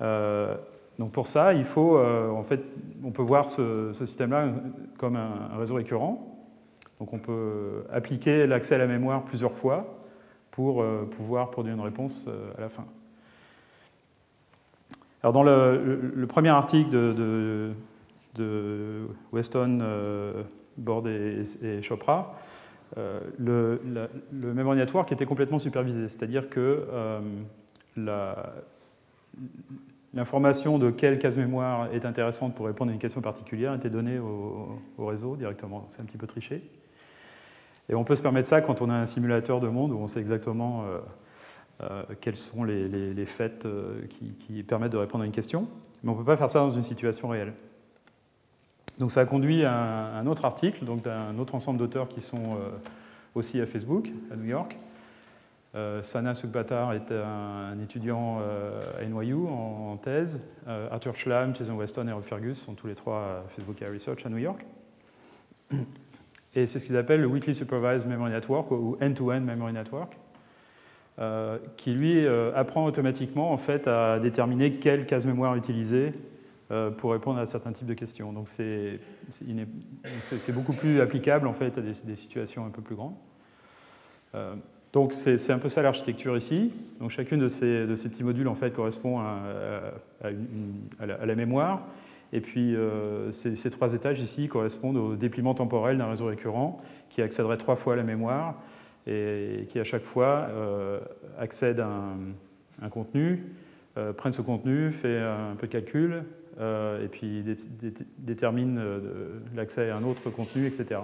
Euh, 0.00 0.56
donc 0.98 1.12
pour 1.12 1.26
ça, 1.26 1.54
il 1.54 1.64
faut, 1.64 1.96
euh, 1.96 2.30
en 2.30 2.42
fait, 2.42 2.60
on 3.02 3.10
peut 3.10 3.22
voir 3.22 3.48
ce, 3.48 3.92
système-là 3.92 4.48
comme 4.98 5.16
un, 5.16 5.56
réseau 5.58 5.74
récurrent. 5.74 6.28
Donc 7.00 7.12
on 7.12 7.18
peut 7.18 7.84
appliquer 7.92 8.46
l'accès 8.46 8.76
à 8.76 8.78
la 8.78 8.86
mémoire 8.86 9.24
plusieurs 9.24 9.52
fois 9.52 9.98
pour 10.50 10.84
pouvoir 11.10 11.50
produire 11.50 11.74
une 11.74 11.80
réponse 11.80 12.28
à 12.56 12.60
la 12.60 12.68
fin. 12.68 12.84
Alors 15.22 15.32
dans 15.32 15.42
le, 15.42 16.26
premier 16.28 16.50
article 16.50 16.90
de, 16.90 17.72
Weston, 19.32 19.80
Bord 20.76 21.08
et, 21.08 21.82
Chopra, 21.82 22.36
euh, 22.98 23.20
le, 23.38 23.80
le, 24.32 24.54
memory 24.54 24.76
network 24.76 25.10
était 25.12 25.24
complètement 25.24 25.58
supervisé, 25.58 26.08
c'est-à-dire 26.10 26.50
que 26.50 26.86
euh, 26.92 27.20
l'information 30.14 30.78
de 30.78 30.90
quelle 30.90 31.18
case 31.18 31.36
mémoire 31.36 31.92
est 31.92 32.04
intéressante 32.04 32.54
pour 32.54 32.66
répondre 32.66 32.90
à 32.90 32.94
une 32.94 33.00
question 33.00 33.20
particulière 33.20 33.74
était 33.74 33.90
donnée 33.90 34.18
au, 34.18 34.78
réseau 34.98 35.36
directement. 35.36 35.84
C'est 35.88 36.02
un 36.02 36.04
petit 36.04 36.18
peu 36.18 36.26
triché. 36.26 36.62
Et 37.88 37.94
on 37.94 38.04
peut 38.04 38.16
se 38.16 38.22
permettre 38.22 38.48
ça 38.48 38.60
quand 38.60 38.80
on 38.82 38.90
a 38.90 38.94
un 38.94 39.06
simulateur 39.06 39.60
de 39.60 39.68
monde 39.68 39.92
où 39.92 39.96
on 39.96 40.06
sait 40.06 40.20
exactement 40.20 40.84
euh, 41.82 42.02
quels 42.20 42.36
sont 42.36 42.64
les, 42.64 43.26
faits 43.26 43.66
qui, 44.10 44.34
qui, 44.34 44.62
permettent 44.62 44.92
de 44.92 44.98
répondre 44.98 45.24
à 45.24 45.26
une 45.26 45.32
question. 45.32 45.66
Mais 46.02 46.10
on 46.10 46.14
ne 46.14 46.18
peut 46.18 46.24
pas 46.24 46.36
faire 46.36 46.50
ça 46.50 46.60
dans 46.60 46.70
une 46.70 46.82
situation 46.82 47.28
réelle. 47.28 47.54
Donc 48.98 49.10
ça 49.10 49.20
a 49.20 49.24
conduit 49.24 49.64
à 49.64 50.16
un 50.16 50.26
autre 50.26 50.44
article, 50.44 50.84
donc 50.84 51.02
d'un 51.02 51.38
autre 51.38 51.54
ensemble 51.54 51.78
d'auteurs 51.78 52.08
qui 52.08 52.20
sont 52.20 52.54
euh, 52.54 52.68
aussi 53.34 53.60
à 53.60 53.66
Facebook, 53.66 54.10
à 54.30 54.36
New 54.36 54.44
York. 54.44 54.76
Euh, 55.74 56.02
Sana 56.02 56.34
Sukbatar 56.34 56.92
est 56.92 57.10
un, 57.12 57.78
étudiant 57.82 58.40
euh, 58.42 58.80
à 59.00 59.04
NYU 59.06 59.46
en, 59.48 59.96
thèse. 59.96 60.40
Arthur 60.66 61.16
Schlam, 61.16 61.54
Jason 61.54 61.74
Weston 61.74 62.08
et 62.08 62.12
Rob 62.12 62.22
Fergus 62.22 62.58
sont 62.58 62.74
tous 62.74 62.86
les 62.86 62.94
trois 62.94 63.44
à 63.44 63.48
Facebook 63.48 63.80
AI 63.80 63.88
Research 63.88 64.26
à 64.26 64.28
New 64.28 64.38
York. 64.38 64.66
Et 66.54 66.66
c'est 66.66 66.78
ce 66.78 66.86
qu'ils 66.86 66.98
appellent 66.98 67.22
le 67.22 67.26
Weekly 67.26 67.54
Supervised 67.54 68.06
Memory 68.06 68.30
Network 68.30 68.70
ou 68.72 68.98
End-to-End 69.00 69.40
Memory 69.40 69.72
Network, 69.72 70.18
qui 71.78 71.94
lui 71.94 72.26
apprend 72.26 72.84
automatiquement 72.84 73.52
en 73.52 73.56
fait 73.56 73.86
à 73.86 74.18
déterminer 74.18 74.74
quelle 74.74 75.06
case 75.06 75.24
mémoire 75.24 75.56
utiliser 75.56 76.12
euh, 76.72 76.90
pour 76.90 77.12
répondre 77.12 77.38
à 77.38 77.44
certains 77.44 77.72
types 77.72 77.86
de 77.86 77.92
questions. 77.92 78.32
Donc 78.32 78.48
c'est 78.48 78.98
beaucoup 80.54 80.72
plus 80.72 81.02
applicable 81.02 81.46
en 81.46 81.52
fait 81.52 81.76
à 81.76 81.82
des, 81.82 81.92
situations 81.92 82.64
un 82.64 82.70
peu 82.70 82.80
plus 82.80 82.94
grandes. 82.94 83.14
Euh, 84.94 84.98
donc 84.98 85.12
c'est 85.14 85.50
un 85.50 85.58
peu 85.58 85.68
ça 85.68 85.82
l'architecture 85.82 86.36
ici. 86.36 86.72
Donc 87.00 87.10
chacune 87.10 87.40
de 87.40 87.48
ces, 87.48 87.86
petits 87.86 88.24
modules 88.24 88.48
en 88.48 88.54
fait 88.54 88.72
correspond 88.72 89.20
à, 89.20 90.26
la, 91.00 91.34
mémoire. 91.34 91.82
Et 92.32 92.40
puis 92.40 92.74
euh, 92.74 93.30
ces, 93.32 93.70
trois 93.70 93.94
étages 93.94 94.20
ici 94.20 94.48
correspondent 94.48 94.96
au 94.96 95.16
dépliement 95.16 95.54
temporel 95.54 95.98
d'un 95.98 96.08
réseau 96.08 96.26
récurrent 96.26 96.80
qui 97.10 97.22
accéderait 97.22 97.58
trois 97.58 97.76
fois 97.76 97.94
à 97.94 97.96
la 97.96 98.04
mémoire 98.04 98.54
et 99.06 99.66
qui 99.68 99.80
à 99.80 99.84
chaque 99.84 100.04
fois 100.04 100.48
accède 101.38 101.80
à 101.80 101.90
un, 102.82 102.88
contenu, 102.88 103.44
prenne 104.16 104.32
ce 104.32 104.42
contenu, 104.42 104.90
fait 104.92 105.18
un 105.18 105.56
peu 105.56 105.66
de 105.66 105.72
calcul, 105.72 106.22
euh, 106.60 107.04
et 107.04 107.08
puis 107.08 107.42
détermine 108.18 108.78
euh, 108.78 109.38
l'accès 109.54 109.90
à 109.90 109.96
un 109.96 110.02
autre 110.02 110.28
contenu, 110.30 110.66
etc. 110.66 111.00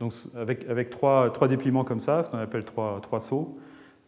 Donc 0.00 0.12
avec, 0.34 0.90
trois, 0.90 1.30
trois, 1.32 1.48
dépliements 1.48 1.84
comme 1.84 2.00
ça, 2.00 2.22
ce 2.22 2.28
qu'on 2.28 2.38
appelle 2.38 2.64
trois, 2.64 3.00
sauts, 3.20 3.56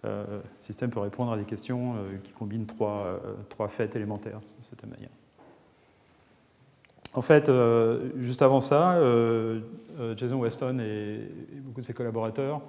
euh, 0.05 0.25
le 0.29 0.43
système 0.61 0.91
peut 0.91 1.01
répondre 1.01 1.33
à 1.33 1.37
des 1.37 1.45
questions 1.45 1.95
qui 2.23 2.33
combinent 2.33 2.67
trois, 2.67 3.21
trois 3.49 3.69
faits 3.69 3.97
élémentaires 3.97 4.41
de 4.41 4.65
cette 4.65 4.87
manière. 4.87 5.11
En 7.15 7.23
fait, 7.23 7.51
juste 8.19 8.43
avant 8.43 8.61
ça, 8.61 9.01
Jason 10.17 10.39
Weston 10.39 10.79
et, 10.79 11.21
beaucoup 11.63 11.81
de 11.81 11.87
ses 11.87 11.95
collaborateurs, 11.95 12.61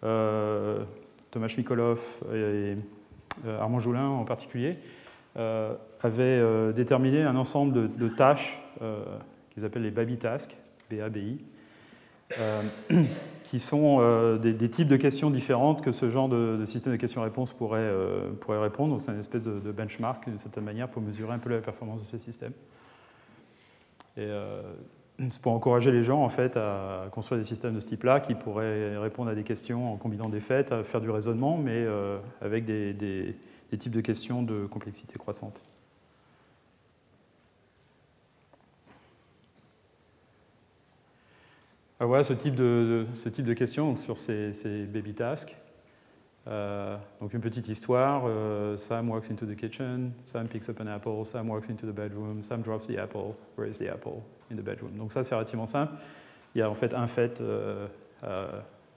Thomas 0.00 1.54
Mikolov 1.56 2.22
et 2.34 2.76
Armand 3.60 3.78
Joulin 3.78 4.08
en 4.08 4.24
particulier, 4.24 4.76
euh, 5.38 5.74
euh, 6.04 6.72
déterminé 6.72 7.22
un 7.22 7.36
ensemble 7.36 7.96
de, 7.96 8.08
tâches 8.08 8.60
euh, 8.82 9.04
qu'ils 9.50 9.64
appellent 9.64 9.82
les 9.82 9.90
baby 9.90 10.16
tasks, 10.16 10.56
BABI, 10.90 11.38
qui 13.44 13.60
sont 13.60 14.36
des, 14.36 14.70
types 14.70 14.88
de 14.88 14.96
questions 14.96 15.30
différentes 15.30 15.82
que 15.82 15.92
ce 15.92 16.10
genre 16.10 16.28
de, 16.28 16.64
système 16.66 16.92
de 16.92 16.98
questions-réponses 16.98 17.52
pourrait, 17.52 17.90
pourrait 18.40 18.60
répondre. 18.60 19.00
C'est 19.00 19.12
une 19.12 19.20
espèce 19.20 19.42
de, 19.42 19.72
benchmark 19.72 20.28
d'une 20.28 20.38
certaine 20.38 20.64
manière 20.64 20.88
pour 20.88 21.00
mesurer 21.00 21.32
un 21.32 21.38
peu 21.38 21.50
la 21.50 21.60
performance 21.60 22.00
de 22.00 22.06
ce 22.06 22.18
système. 22.18 22.52
Et 24.18 24.28
c'est 25.30 25.40
pour 25.40 25.52
encourager 25.52 25.90
les 25.90 26.04
gens 26.04 26.22
en 26.22 26.28
fait 26.28 26.56
à 26.56 27.06
construire 27.10 27.38
des 27.40 27.46
systèmes 27.46 27.74
de 27.74 27.80
ce 27.80 27.86
type-là 27.86 28.20
qui 28.20 28.34
pourraient 28.34 28.98
répondre 28.98 29.30
à 29.30 29.34
des 29.34 29.44
questions 29.44 29.92
en 29.92 29.96
combinant 29.96 30.28
des 30.28 30.40
faits, 30.40 30.70
à 30.70 30.84
faire 30.84 31.00
du 31.00 31.08
raisonnement, 31.08 31.56
mais 31.56 31.86
avec 32.42 32.66
des 32.66 33.34
types 33.78 33.92
de 33.92 34.02
questions 34.02 34.42
de 34.42 34.66
complexité 34.66 35.18
croissante. 35.18 35.62
Alors 42.00 42.10
voilà 42.10 42.22
ce 42.22 42.32
type 42.32 42.54
de, 42.54 43.06
ce 43.14 43.28
type 43.28 43.44
de 43.44 43.54
questions 43.54 43.96
sur 43.96 44.18
ces, 44.18 44.52
baby 44.86 45.14
tasks. 45.14 45.56
Euh, 46.46 46.96
donc 47.20 47.34
une 47.34 47.40
petite 47.40 47.66
histoire, 47.66 48.22
euh, 48.26 48.76
Sam 48.76 49.10
walks 49.10 49.32
into 49.32 49.44
the 49.44 49.56
kitchen, 49.56 50.12
Sam 50.24 50.46
picks 50.46 50.68
up 50.68 50.80
an 50.80 50.86
apple, 50.86 51.24
Sam 51.24 51.50
walks 51.50 51.68
into 51.68 51.86
the 51.86 51.92
bedroom, 51.94 52.40
Sam 52.42 52.62
drops 52.62 52.86
the 52.86 52.98
apple, 52.98 53.34
where 53.56 53.68
is 53.68 53.78
the 53.78 53.88
apple 53.88 54.22
in 54.50 54.54
the 54.54 54.62
bedroom 54.62 54.92
Donc 54.96 55.12
ça 55.12 55.24
c'est 55.24 55.34
relativement 55.34 55.66
simple. 55.66 55.92
Il 56.54 56.60
y 56.60 56.62
a 56.62 56.70
en 56.70 56.74
fait 56.76 56.94
un 56.94 57.08
fait, 57.08 57.40
euh, 57.40 57.88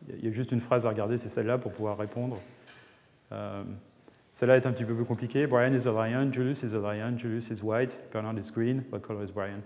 il 0.08 0.24
y 0.24 0.28
a 0.28 0.32
juste 0.32 0.52
une 0.52 0.62
phrase 0.62 0.86
à 0.86 0.90
regarder, 0.90 1.18
c'est 1.18 1.28
celle-là 1.28 1.58
pour 1.58 1.74
pouvoir 1.74 1.98
répondre. 1.98 2.40
Celle-là 4.32 4.58
est 4.58 4.66
un 4.68 4.72
petit 4.72 4.86
peu 4.86 4.94
plus 4.94 5.06
compliquée. 5.06 5.48
Brian 5.48 5.74
is 5.74 5.88
a 5.88 5.92
lion, 5.92 6.32
Julius 6.32 6.62
is 6.62 6.76
a 6.76 6.80
lion, 6.80 7.18
Julius 7.18 7.50
is 7.50 7.64
white, 7.64 7.98
Bernard 8.14 8.38
is 8.38 8.52
green. 8.52 8.84
What 8.92 9.00
color 9.00 9.24
is 9.24 9.32
Brian? 9.32 9.64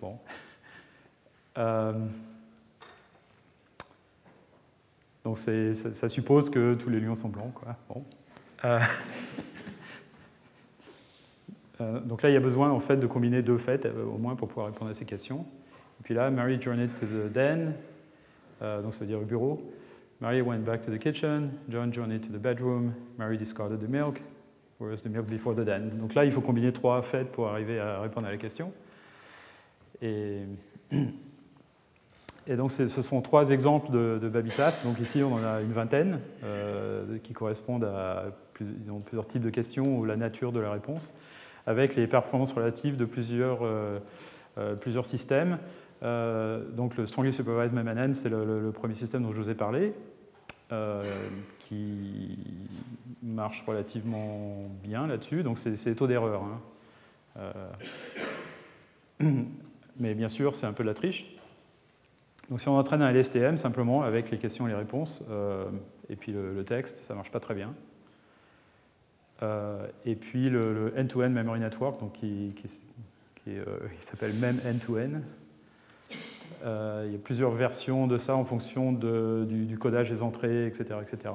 Bon. 0.00 0.18
Euh, 1.58 1.92
donc 5.24 5.38
ça, 5.38 5.52
ça, 5.74 6.08
suppose 6.08 6.48
que 6.50 6.74
tous 6.74 6.88
les 6.88 7.00
lions 7.00 7.14
sont 7.14 7.28
blancs. 7.28 7.52
Quoi. 7.54 7.76
Bon. 7.88 8.04
Euh, 8.64 8.80
euh, 11.80 12.00
donc 12.00 12.22
là, 12.22 12.30
il 12.30 12.32
y 12.32 12.36
a 12.36 12.40
besoin 12.40 12.70
en 12.70 12.80
fait 12.80 12.96
de 12.96 13.06
combiner 13.06 13.42
deux 13.42 13.58
faits 13.58 13.86
au 13.86 14.18
moins 14.18 14.36
pour 14.36 14.48
pouvoir 14.48 14.66
répondre 14.68 14.90
à 14.90 14.94
ces 14.94 15.04
questions. 15.04 15.44
Et 16.00 16.04
puis 16.04 16.14
là, 16.14 16.30
Mary 16.30 16.60
journeyed 16.60 16.94
to 16.94 17.06
the 17.06 17.30
den, 17.32 17.74
donc 18.60 18.94
ça 18.94 19.00
veut 19.00 19.06
dire 19.06 19.20
au 19.20 19.24
bureau. 19.24 19.72
Mary 20.20 20.40
went 20.40 20.60
back 20.60 20.82
to 20.82 20.90
the 20.90 20.98
kitchen, 20.98 21.50
John 21.68 21.92
journeyed 21.92 22.22
to 22.22 22.28
the 22.28 22.40
bedroom, 22.40 22.94
Mary 23.18 23.36
discarded 23.36 23.80
the 23.80 23.88
milk, 23.88 24.20
whereas 24.78 25.02
the 25.02 25.08
milk 25.08 25.26
before 25.26 25.54
the 25.54 25.64
den? 25.64 25.90
Donc 25.98 26.14
là, 26.14 26.24
il 26.24 26.32
faut 26.32 26.40
combiner 26.40 26.72
trois 26.72 27.02
faits 27.02 27.30
pour 27.30 27.48
arriver 27.48 27.78
à 27.78 28.00
répondre 28.00 28.26
à 28.26 28.30
la 28.30 28.36
question. 28.36 28.72
Et, 30.02 30.38
et 32.50 32.56
donc, 32.56 32.72
ce 32.72 32.88
sont 32.88 33.20
trois 33.20 33.50
exemples 33.50 33.92
de, 33.92 34.18
de 34.20 34.28
Babitas. 34.30 34.80
Donc 34.82 34.98
ici, 35.00 35.22
on 35.22 35.34
en 35.34 35.44
a 35.44 35.60
une 35.60 35.72
vingtaine 35.72 36.18
euh, 36.42 37.18
qui 37.22 37.34
correspondent 37.34 37.84
à 37.84 38.32
plusieurs 38.54 39.26
types 39.26 39.42
de 39.42 39.50
questions 39.50 39.98
ou 39.98 40.06
la 40.06 40.16
nature 40.16 40.50
de 40.50 40.58
la 40.58 40.72
réponse, 40.72 41.12
avec 41.66 41.94
les 41.94 42.06
performances 42.06 42.54
relatives 42.54 42.96
de 42.96 43.04
plusieurs, 43.04 43.58
euh, 43.62 43.98
euh, 44.56 44.76
plusieurs 44.76 45.04
systèmes. 45.04 45.58
Donc 46.00 46.96
le 46.96 47.04
Strongly 47.04 47.34
Supervised 47.34 47.74
MMN, 47.74 48.14
c'est 48.14 48.30
le, 48.30 48.72
premier 48.72 48.94
système 48.94 49.24
dont 49.24 49.32
je 49.32 49.42
vous 49.42 49.50
ai 49.50 49.54
parlé, 49.54 49.92
qui 51.58 52.38
marche 53.22 53.62
relativement 53.66 54.70
bien 54.82 55.06
là-dessus. 55.06 55.42
Donc 55.42 55.58
c'est 55.58 55.94
taux 55.96 56.06
d'erreur. 56.06 56.44
Hein. 57.36 57.52
Mais 59.98 60.14
bien 60.14 60.28
sûr, 60.28 60.54
c'est 60.54 60.66
un 60.66 60.72
peu 60.72 60.84
de 60.84 60.88
la 60.88 60.94
triche. 60.94 61.37
Donc 62.48 62.60
si 62.60 62.68
on 62.68 62.78
entraîne 62.78 63.02
un 63.02 63.12
LSTM 63.12 63.58
simplement 63.58 64.02
avec 64.02 64.30
les 64.30 64.38
questions 64.38 64.66
et 64.66 64.70
les 64.70 64.76
réponses, 64.76 65.22
et 66.08 66.16
puis 66.16 66.32
le, 66.32 66.64
texte, 66.64 66.98
ça 66.98 67.12
ne 67.12 67.18
marche 67.18 67.30
pas 67.30 67.40
très 67.40 67.54
bien. 67.54 67.74
et 70.06 70.14
puis 70.14 70.48
le 70.48 70.94
end-to-end 70.96 71.28
memory 71.28 71.60
network, 71.60 72.00
donc 72.00 72.14
qui, 72.14 72.54
qui 72.56 73.60
s'appelle 73.98 74.32
même 74.32 74.58
end-to-end. 74.66 75.20
il 77.04 77.12
y 77.12 77.14
a 77.14 77.18
plusieurs 77.22 77.50
versions 77.50 78.06
de 78.06 78.16
ça 78.16 78.34
en 78.34 78.44
fonction 78.44 78.92
du, 78.92 79.76
codage 79.78 80.10
des 80.10 80.22
entrées, 80.22 80.66
etc. 80.66 80.94
etc. 81.02 81.34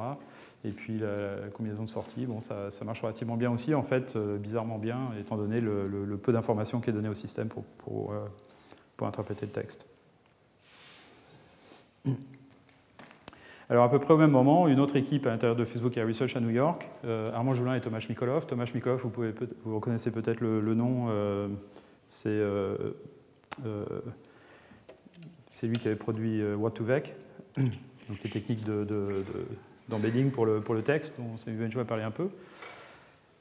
Et 0.65 0.71
puis 0.71 0.97
la, 0.97 1.49
combinaison 1.53 1.83
de 1.83 1.89
sorties, 1.89 2.25
bon, 2.25 2.39
ça, 2.39 2.69
marche 2.85 3.01
relativement 3.01 3.35
bien 3.35 3.51
aussi, 3.51 3.73
en 3.73 3.83
fait, 3.83 4.15
euh, 4.15 4.37
bizarrement 4.37 4.77
bien, 4.77 5.09
étant 5.19 5.35
donné 5.35 5.59
le, 5.59 6.17
peu 6.21 6.31
d'informations 6.31 6.79
qui 6.79 6.89
est 6.89 6.93
donné 6.93 7.09
au 7.09 7.15
système 7.15 7.49
pour, 7.49 8.13
euh, 8.13 8.25
pour, 8.95 9.07
interpréter 9.07 9.45
le 9.45 9.51
texte. 9.51 9.92
Alors 13.69 13.85
à 13.85 13.89
peu 13.89 13.99
près 13.99 14.13
au 14.13 14.17
même 14.17 14.31
moment, 14.31 14.67
une 14.67 14.79
autre 14.79 14.95
équipe 14.95 15.25
à 15.25 15.29
l'intérieur 15.29 15.55
de 15.55 15.65
Facebook 15.65 15.95
Air 15.97 16.07
Research 16.07 16.35
à 16.35 16.39
New 16.39 16.49
York, 16.49 16.89
euh, 17.05 17.33
Armand 17.33 17.53
Joulin 17.53 17.75
et 17.75 17.81
Thomas 17.81 18.05
Mikolov. 18.07 18.45
Thomas 18.45 18.69
Mikolov, 18.73 19.01
vous, 19.01 19.09
pouvez 19.09 19.33
vous 19.63 19.75
reconnaissez 19.75 20.11
peut-être 20.11 20.41
le, 20.41 20.59
le, 20.59 20.75
nom, 20.75 21.07
euh, 21.09 21.47
c'est 22.09 22.29
euh, 22.29 22.75
lui 25.63 25.77
qui 25.77 25.87
avait 25.87 25.95
produit 25.95 26.41
What2Vec, 26.41 27.13
donc 27.57 28.21
les 28.23 28.29
techniques 28.29 28.65
de, 28.65 28.83
de, 28.83 29.23
de 29.23 29.47
d'embedding 29.89 30.31
pour 30.31 30.45
le, 30.45 30.61
pour 30.61 30.75
le 30.75 30.81
texte, 30.81 31.15
dont 31.17 31.37
Samuel 31.37 31.69
va 31.71 31.85
parler 31.85 32.03
un 32.03 32.11
peu. 32.11 32.29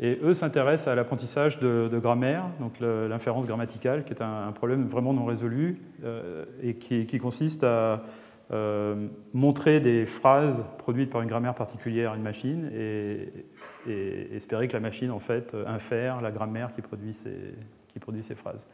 Et 0.00 0.18
eux 0.22 0.34
s'intéressent 0.34 0.88
à 0.88 0.94
l'apprentissage 0.94 1.60
de, 1.60 1.88
de, 1.90 1.98
grammaire, 1.98 2.44
donc 2.58 2.80
l'inférence 2.80 3.46
grammaticale, 3.46 4.04
qui 4.04 4.12
est 4.12 4.22
un, 4.22 4.48
un, 4.48 4.52
problème 4.52 4.86
vraiment 4.86 5.12
non 5.12 5.24
résolu 5.24 5.80
euh, 6.02 6.44
et 6.62 6.74
qui, 6.74 7.06
qui, 7.06 7.18
consiste 7.18 7.62
à 7.62 8.02
euh, 8.52 9.08
montrer 9.32 9.80
des 9.80 10.04
phrases 10.04 10.64
produites 10.76 11.08
par 11.10 11.22
une 11.22 11.28
grammaire 11.28 11.54
particulière 11.54 12.12
à 12.12 12.16
une 12.16 12.22
machine 12.22 12.70
et, 12.74 13.32
espérer 14.34 14.68
que 14.68 14.74
la 14.74 14.80
machine 14.80 15.10
en 15.10 15.18
fait 15.18 15.56
infère 15.66 16.20
la 16.20 16.30
grammaire 16.30 16.70
qui 16.72 16.82
produit 16.82 17.14
ces, 17.14 17.54
qui 17.88 17.98
produit 17.98 18.22
ces 18.22 18.34
phrases. 18.34 18.68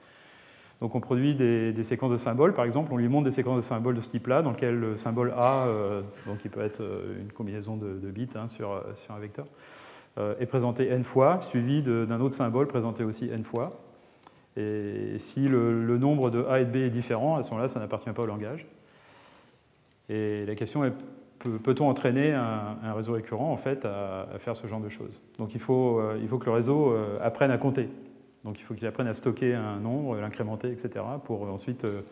Donc 0.81 0.95
on 0.95 1.01
produit 1.01 1.35
des, 1.35 1.85
séquences 1.85 2.12
de 2.12 2.16
symboles, 2.16 2.55
par 2.55 2.64
exemple, 2.64 2.93
on 2.93 2.97
lui 2.97 3.09
montre 3.09 3.24
des 3.24 3.31
séquences 3.31 3.57
de 3.57 3.62
symboles 3.62 3.95
de 3.95 4.01
ce 4.01 4.09
type-là, 4.11 4.43
dans 4.43 4.51
lequel 4.51 4.79
le 4.79 4.97
symbole 4.97 5.33
A, 5.37 5.66
euh, 5.66 6.03
donc 6.26 6.39
il 6.45 6.51
peut 6.51 6.61
être 6.61 6.83
euh, 6.83 7.20
une 7.20 7.33
combinaison 7.33 7.76
de, 7.76 8.11
bits 8.11 8.29
hein, 8.37 8.49
sur, 8.49 8.83
sur, 8.97 9.14
un 9.14 9.18
vecteur, 9.18 9.47
est 10.41 10.47
présenté 10.47 10.89
n 10.89 11.05
fois, 11.05 11.41
suivi 11.41 11.83
d'un 11.83 12.20
autre 12.20 12.35
symbole 12.35 12.66
présenté 12.66 13.05
aussi 13.05 13.31
n 13.31 13.45
fois. 13.45 13.81
Et 14.57 15.16
si 15.18 15.49
le, 15.49 15.85
le, 15.85 15.99
nombre 15.99 16.31
de 16.31 16.45
A 16.47 16.59
et 16.59 16.64
de 16.64 16.70
B 16.72 16.76
est 16.76 16.91
différent, 16.91 17.37
à 17.37 17.45
ce 17.45 17.51
moment-là, 17.51 17.68
ça 17.68 17.79
n'appartient 17.79 18.11
pas 18.11 18.22
au 18.22 18.26
langage. 18.26 18.66
Et 20.09 20.46
la 20.46 20.54
question 20.54 20.84
est, 20.84 20.92
peut-on 21.38 21.88
entraîner 21.88 22.32
un, 22.32 22.94
réseau 22.94 23.12
récurrent 23.12 23.52
en 23.52 23.56
fait, 23.56 23.84
à, 23.84 24.26
faire 24.38 24.56
ce 24.56 24.66
genre 24.66 24.80
de 24.80 24.88
choses? 24.88 25.22
Donc 25.38 25.54
il 25.54 25.61
faut, 25.61 26.00
il 26.20 26.28
faut 26.28 26.38
que 26.38 26.46
le 26.46 26.52
réseau 26.52 26.94
apprenne 27.20 27.50
à 27.50 27.59
compter. 27.59 27.88
Donc 28.44 28.59
il 28.59 28.62
faut 28.62 28.74
qu'il 28.74 28.86
apprenne 28.86 29.09
à 29.09 29.14
stocker 29.14 29.54
un 29.54 29.78
nombre, 29.78 30.16
l'incrémenter, 30.16 30.70
etc. 30.70 31.04
pour 31.24 31.42
ensuite, 31.42 31.84
euh, 31.84 32.02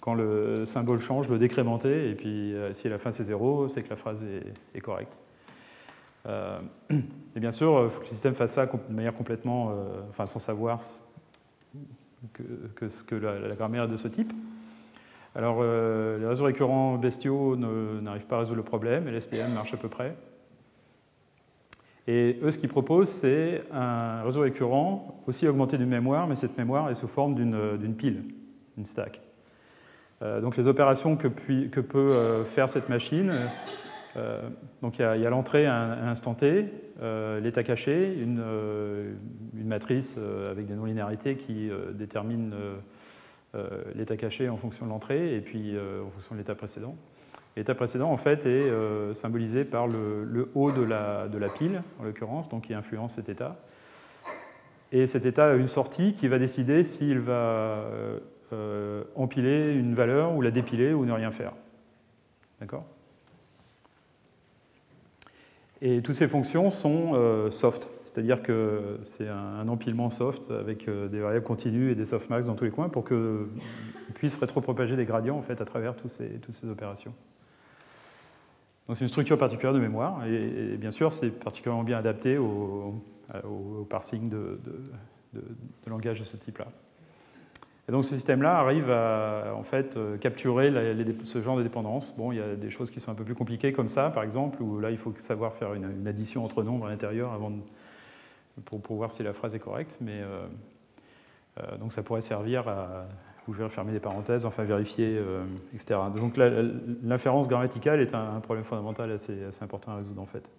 quand 0.00 0.14
le 0.14 0.66
symbole 0.66 0.98
change, 0.98 1.28
le 1.28 1.38
décrémenter. 1.38 2.10
Et 2.10 2.14
puis 2.14 2.54
euh, 2.54 2.74
si 2.74 2.88
à 2.88 2.90
la 2.90 2.98
fin 2.98 3.10
c'est 3.12 3.24
0, 3.24 3.68
c'est 3.68 3.82
que 3.82 3.90
la 3.90 3.96
phrase 3.96 4.26
est, 4.74 4.80
correcte. 4.80 5.18
Euh, 6.26 6.60
et 6.90 7.40
bien 7.40 7.52
sûr, 7.52 7.84
il 7.84 7.90
faut 7.90 8.00
que 8.00 8.06
le 8.06 8.12
système 8.12 8.34
fasse 8.34 8.52
ça 8.52 8.66
de 8.66 8.94
manière 8.94 9.14
complètement, 9.14 9.72
enfin 10.10 10.26
sans 10.26 10.38
savoir 10.38 10.80
que, 12.32 12.42
que, 12.74 12.86
que 13.04 13.14
la, 13.14 13.54
grammaire 13.54 13.84
est 13.84 13.88
de 13.88 13.96
ce 13.96 14.08
type. 14.08 14.32
Alors, 15.34 15.62
les 15.62 16.26
réseaux 16.26 16.44
récurrents 16.44 16.96
bestiaux 16.96 17.56
n'arrivent 17.56 18.26
pas 18.26 18.36
à 18.36 18.38
résoudre 18.40 18.56
le 18.56 18.64
problème, 18.64 19.06
et 19.06 19.12
l'STM 19.12 19.52
marche 19.52 19.72
à 19.72 19.76
peu 19.76 19.88
près. 19.88 20.16
Et 22.08 22.38
eux, 22.42 22.50
ce 22.50 22.58
qu'ils 22.58 22.68
proposent, 22.68 23.08
c'est 23.08 23.62
un 23.72 24.22
réseau 24.22 24.40
récurrent 24.40 25.22
aussi 25.28 25.46
augmenté 25.46 25.78
d'une 25.78 25.88
mémoire, 25.88 26.26
mais 26.26 26.34
cette 26.34 26.58
mémoire 26.58 26.90
est 26.90 26.96
sous 26.96 27.06
forme 27.06 27.36
d'une 27.36 27.94
pile, 27.94 28.24
une 28.76 28.84
stack. 28.84 29.20
Euh, 30.22 30.40
donc 30.40 30.56
les 30.56 30.66
opérations 30.66 31.16
que, 31.16 31.28
peut 31.28 31.98
euh, 31.98 32.44
faire 32.44 32.68
cette 32.68 32.88
machine, 32.88 33.32
euh, 34.16 34.42
donc 34.82 34.98
il 34.98 35.02
y 35.02 35.04
a, 35.04 35.30
l'entrée 35.30 35.66
à 35.66 35.74
un 35.74 36.08
instant 36.08 36.34
T, 36.34 36.66
euh, 37.02 37.40
l'état 37.40 37.62
caché, 37.62 38.14
une, 38.20 38.42
euh, 38.44 39.14
une, 39.54 39.68
matrice 39.68 40.16
euh, 40.18 40.50
avec 40.50 40.66
des 40.66 40.74
non-linéarités 40.74 41.36
qui 41.36 41.70
détermine 41.94 42.52
l'état 43.94 44.16
caché 44.16 44.48
en 44.48 44.56
fonction 44.56 44.86
de 44.86 44.90
l'entrée 44.90 45.34
et 45.34 45.40
puis 45.40 45.76
en 45.76 46.10
fonction 46.10 46.34
de 46.34 46.40
l'état 46.40 46.54
précédent. 46.54 46.96
L'état 47.56 47.74
précédent, 47.74 48.10
en 48.10 48.16
fait, 48.16 48.46
est 48.46 48.70
euh, 48.70 49.12
symbolisé 49.12 49.64
par 49.64 49.88
le, 49.88 50.50
haut 50.54 50.70
de 50.70 50.82
la, 50.82 51.28
pile, 51.58 51.82
en 51.98 52.04
l'occurrence, 52.04 52.48
donc 52.48 52.64
qui 52.64 52.74
influence 52.74 53.14
cet 53.14 53.28
état. 53.28 53.56
Et 54.92 55.06
cet 55.06 55.24
état 55.24 55.50
a 55.50 55.54
une 55.54 55.66
sortie 55.66 56.14
qui 56.14 56.28
va 56.28 56.38
décider 56.38 56.84
s'il 56.84 57.18
va 57.18 57.32
euh, 57.32 58.18
euh, 58.52 59.04
empiler 59.14 59.74
une 59.74 59.94
valeur 59.94 60.34
ou 60.34 60.42
la 60.42 60.50
dépiler 60.50 60.92
ou 60.92 61.04
ne 61.04 61.12
rien 61.12 61.30
faire. 61.30 61.52
D'accord? 62.60 62.84
Et 65.82 66.02
toutes 66.02 66.16
ces 66.16 66.28
fonctions 66.28 66.70
sont 66.70 67.12
euh, 67.14 67.50
soft, 67.50 67.88
c'est-à-dire 68.12 68.42
que 68.42 68.98
c'est 69.04 69.28
un, 69.28 69.68
empilement 69.68 70.10
soft 70.10 70.50
avec 70.50 70.88
euh, 70.88 71.06
des 71.08 71.20
variables 71.20 71.44
continues 71.44 71.92
et 71.92 71.94
des 71.94 72.04
softmax 72.04 72.46
dans 72.46 72.56
tous 72.56 72.64
les 72.64 72.70
coins 72.70 72.88
pour 72.88 73.04
qu'on 73.04 73.46
puisse 74.14 74.36
rétropropager 74.36 74.96
des 74.96 75.04
gradients 75.04 75.36
en 75.36 75.42
fait, 75.42 75.60
à 75.60 75.64
travers 75.64 75.94
tous 75.94 76.08
ces, 76.08 76.28
toutes 76.40 76.54
ces 76.54 76.68
opérations. 76.68 77.14
C'est 78.92 79.02
une 79.02 79.08
structure 79.08 79.38
particulière 79.38 79.72
de 79.72 79.78
mémoire, 79.78 80.26
et, 80.26 80.76
bien 80.76 80.90
sûr 80.90 81.12
c'est 81.12 81.30
particulièrement 81.38 81.84
bien 81.84 81.98
adapté 81.98 82.38
au, 82.38 82.94
parsing 83.88 84.28
de, 84.28 84.58
de, 84.64 85.40
de, 85.40 85.90
langage 85.90 86.18
de 86.18 86.24
ce 86.24 86.36
type-là. 86.36 86.66
Et 87.88 87.92
donc 87.92 88.04
ce 88.04 88.16
système-là 88.16 88.58
arrive 88.58 88.90
à 88.90 89.54
en 89.54 89.62
fait 89.62 89.96
capturer 90.20 90.70
la, 90.70 90.92
les, 90.92 91.16
ce 91.22 91.40
genre 91.40 91.56
de 91.56 91.62
dépendance. 91.62 92.16
Bon, 92.16 92.32
il 92.32 92.38
y 92.38 92.42
a 92.42 92.56
des 92.56 92.70
choses 92.70 92.90
qui 92.90 92.98
sont 92.98 93.12
un 93.12 93.14
peu 93.14 93.22
plus 93.22 93.36
compliquées 93.36 93.72
comme 93.72 93.88
ça, 93.88 94.10
par 94.10 94.24
exemple, 94.24 94.60
où 94.60 94.80
là 94.80 94.90
il 94.90 94.98
faut 94.98 95.14
savoir 95.18 95.52
faire 95.52 95.74
une, 95.74 95.88
une 96.00 96.08
addition 96.08 96.44
entre 96.44 96.64
nombres 96.64 96.86
à 96.86 96.88
l'intérieur 96.88 97.32
avant 97.32 97.50
de, 97.50 97.60
pour, 98.64 98.96
voir 98.96 99.10
si 99.10 99.22
la 99.22 99.32
phrase 99.32 99.54
est 99.54 99.58
correcte, 99.58 99.96
mais 100.00 100.20
euh, 100.20 100.46
euh, 101.58 101.76
donc 101.78 101.92
ça 101.92 102.02
pourrait 102.02 102.20
servir 102.20 102.68
à 102.68 103.06
ouvrir, 103.48 103.70
fermer 103.70 103.92
des 103.92 104.00
parenthèses, 104.00 104.44
enfin 104.44 104.64
vérifier, 104.64 105.16
euh, 105.18 105.42
etc. 105.74 105.98
Donc 106.14 106.36
l'inférence 106.36 107.48
grammaticale 107.48 108.00
est 108.00 108.14
un, 108.14 108.40
problème 108.40 108.64
fondamental 108.64 109.10
assez, 109.10 109.42
important 109.60 109.92
à 109.92 109.96
résoudre 109.96 110.20
en 110.20 110.26
fait. 110.26 110.50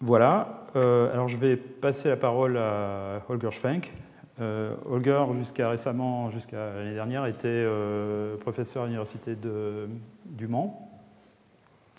Voilà, 0.00 0.66
alors 0.74 1.28
je 1.28 1.38
vais 1.38 1.56
passer 1.56 2.10
la 2.10 2.16
parole 2.16 2.58
à 2.58 3.22
Holger 3.28 3.50
Schwenk. 3.50 3.90
Holger, 4.38 5.24
jusqu'à 5.32 5.70
récemment, 5.70 6.30
jusqu'à 6.30 6.74
l'année 6.74 6.92
dernière, 6.92 7.24
était 7.24 7.66
professeur 8.38 8.82
à 8.82 8.86
l'université 8.86 9.34
du 9.34 10.46
Mans. 10.46 10.93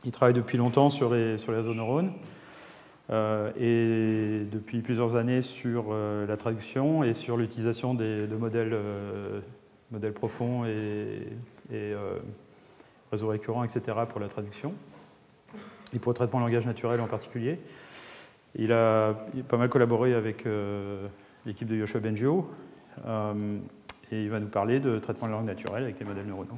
Il 0.04 0.12
travaille 0.12 0.34
depuis 0.34 0.58
longtemps 0.58 0.90
sur 0.90 1.14
les, 1.14 1.38
sur 1.38 1.52
les 1.52 1.60
réseaux 1.60 1.74
neurones. 1.74 2.12
Euh, 3.12 3.52
et 3.58 4.46
depuis 4.52 4.82
plusieurs 4.82 5.16
années 5.16 5.44
sur 5.44 5.88
euh, 5.92 6.26
la 6.26 6.38
traduction 6.38 7.04
et 7.04 7.14
sur 7.14 7.38
l'utilisation 7.38 7.94
de 7.94 8.28
modèles, 8.40 8.74
euh, 8.74 9.42
modèles 9.92 10.14
profonds 10.14 10.66
et, 10.66 11.28
et 11.72 11.94
réseaux 13.12 13.28
récurrents, 13.28 13.64
etc. 13.64 13.98
pour 14.10 14.20
la 14.20 14.28
traduction 14.28 14.74
et 15.94 16.00
pour 16.00 16.12
le 16.12 16.16
traitement 16.16 16.40
de 16.40 16.46
langage 16.46 16.66
naturel 16.66 17.00
en 17.00 17.08
particulier. 17.08 17.60
Il 18.56 18.72
a, 18.72 19.14
pas 19.48 19.58
mal 19.58 19.70
collaboré 19.70 20.14
avec 20.14 20.46
l'équipe 21.46 21.68
de 21.68 21.76
Yoshua 21.76 22.00
Bengio 22.00 22.50
et 24.12 24.24
il 24.24 24.30
va 24.30 24.40
nous 24.40 24.48
parler 24.48 24.80
de 24.80 24.98
traitement 25.00 25.28
de 25.28 25.34
langue 25.34 25.46
naturelle 25.46 25.84
avec 25.84 26.00
les 26.00 26.06
modèles 26.06 26.26
neuronaux. 26.26 26.58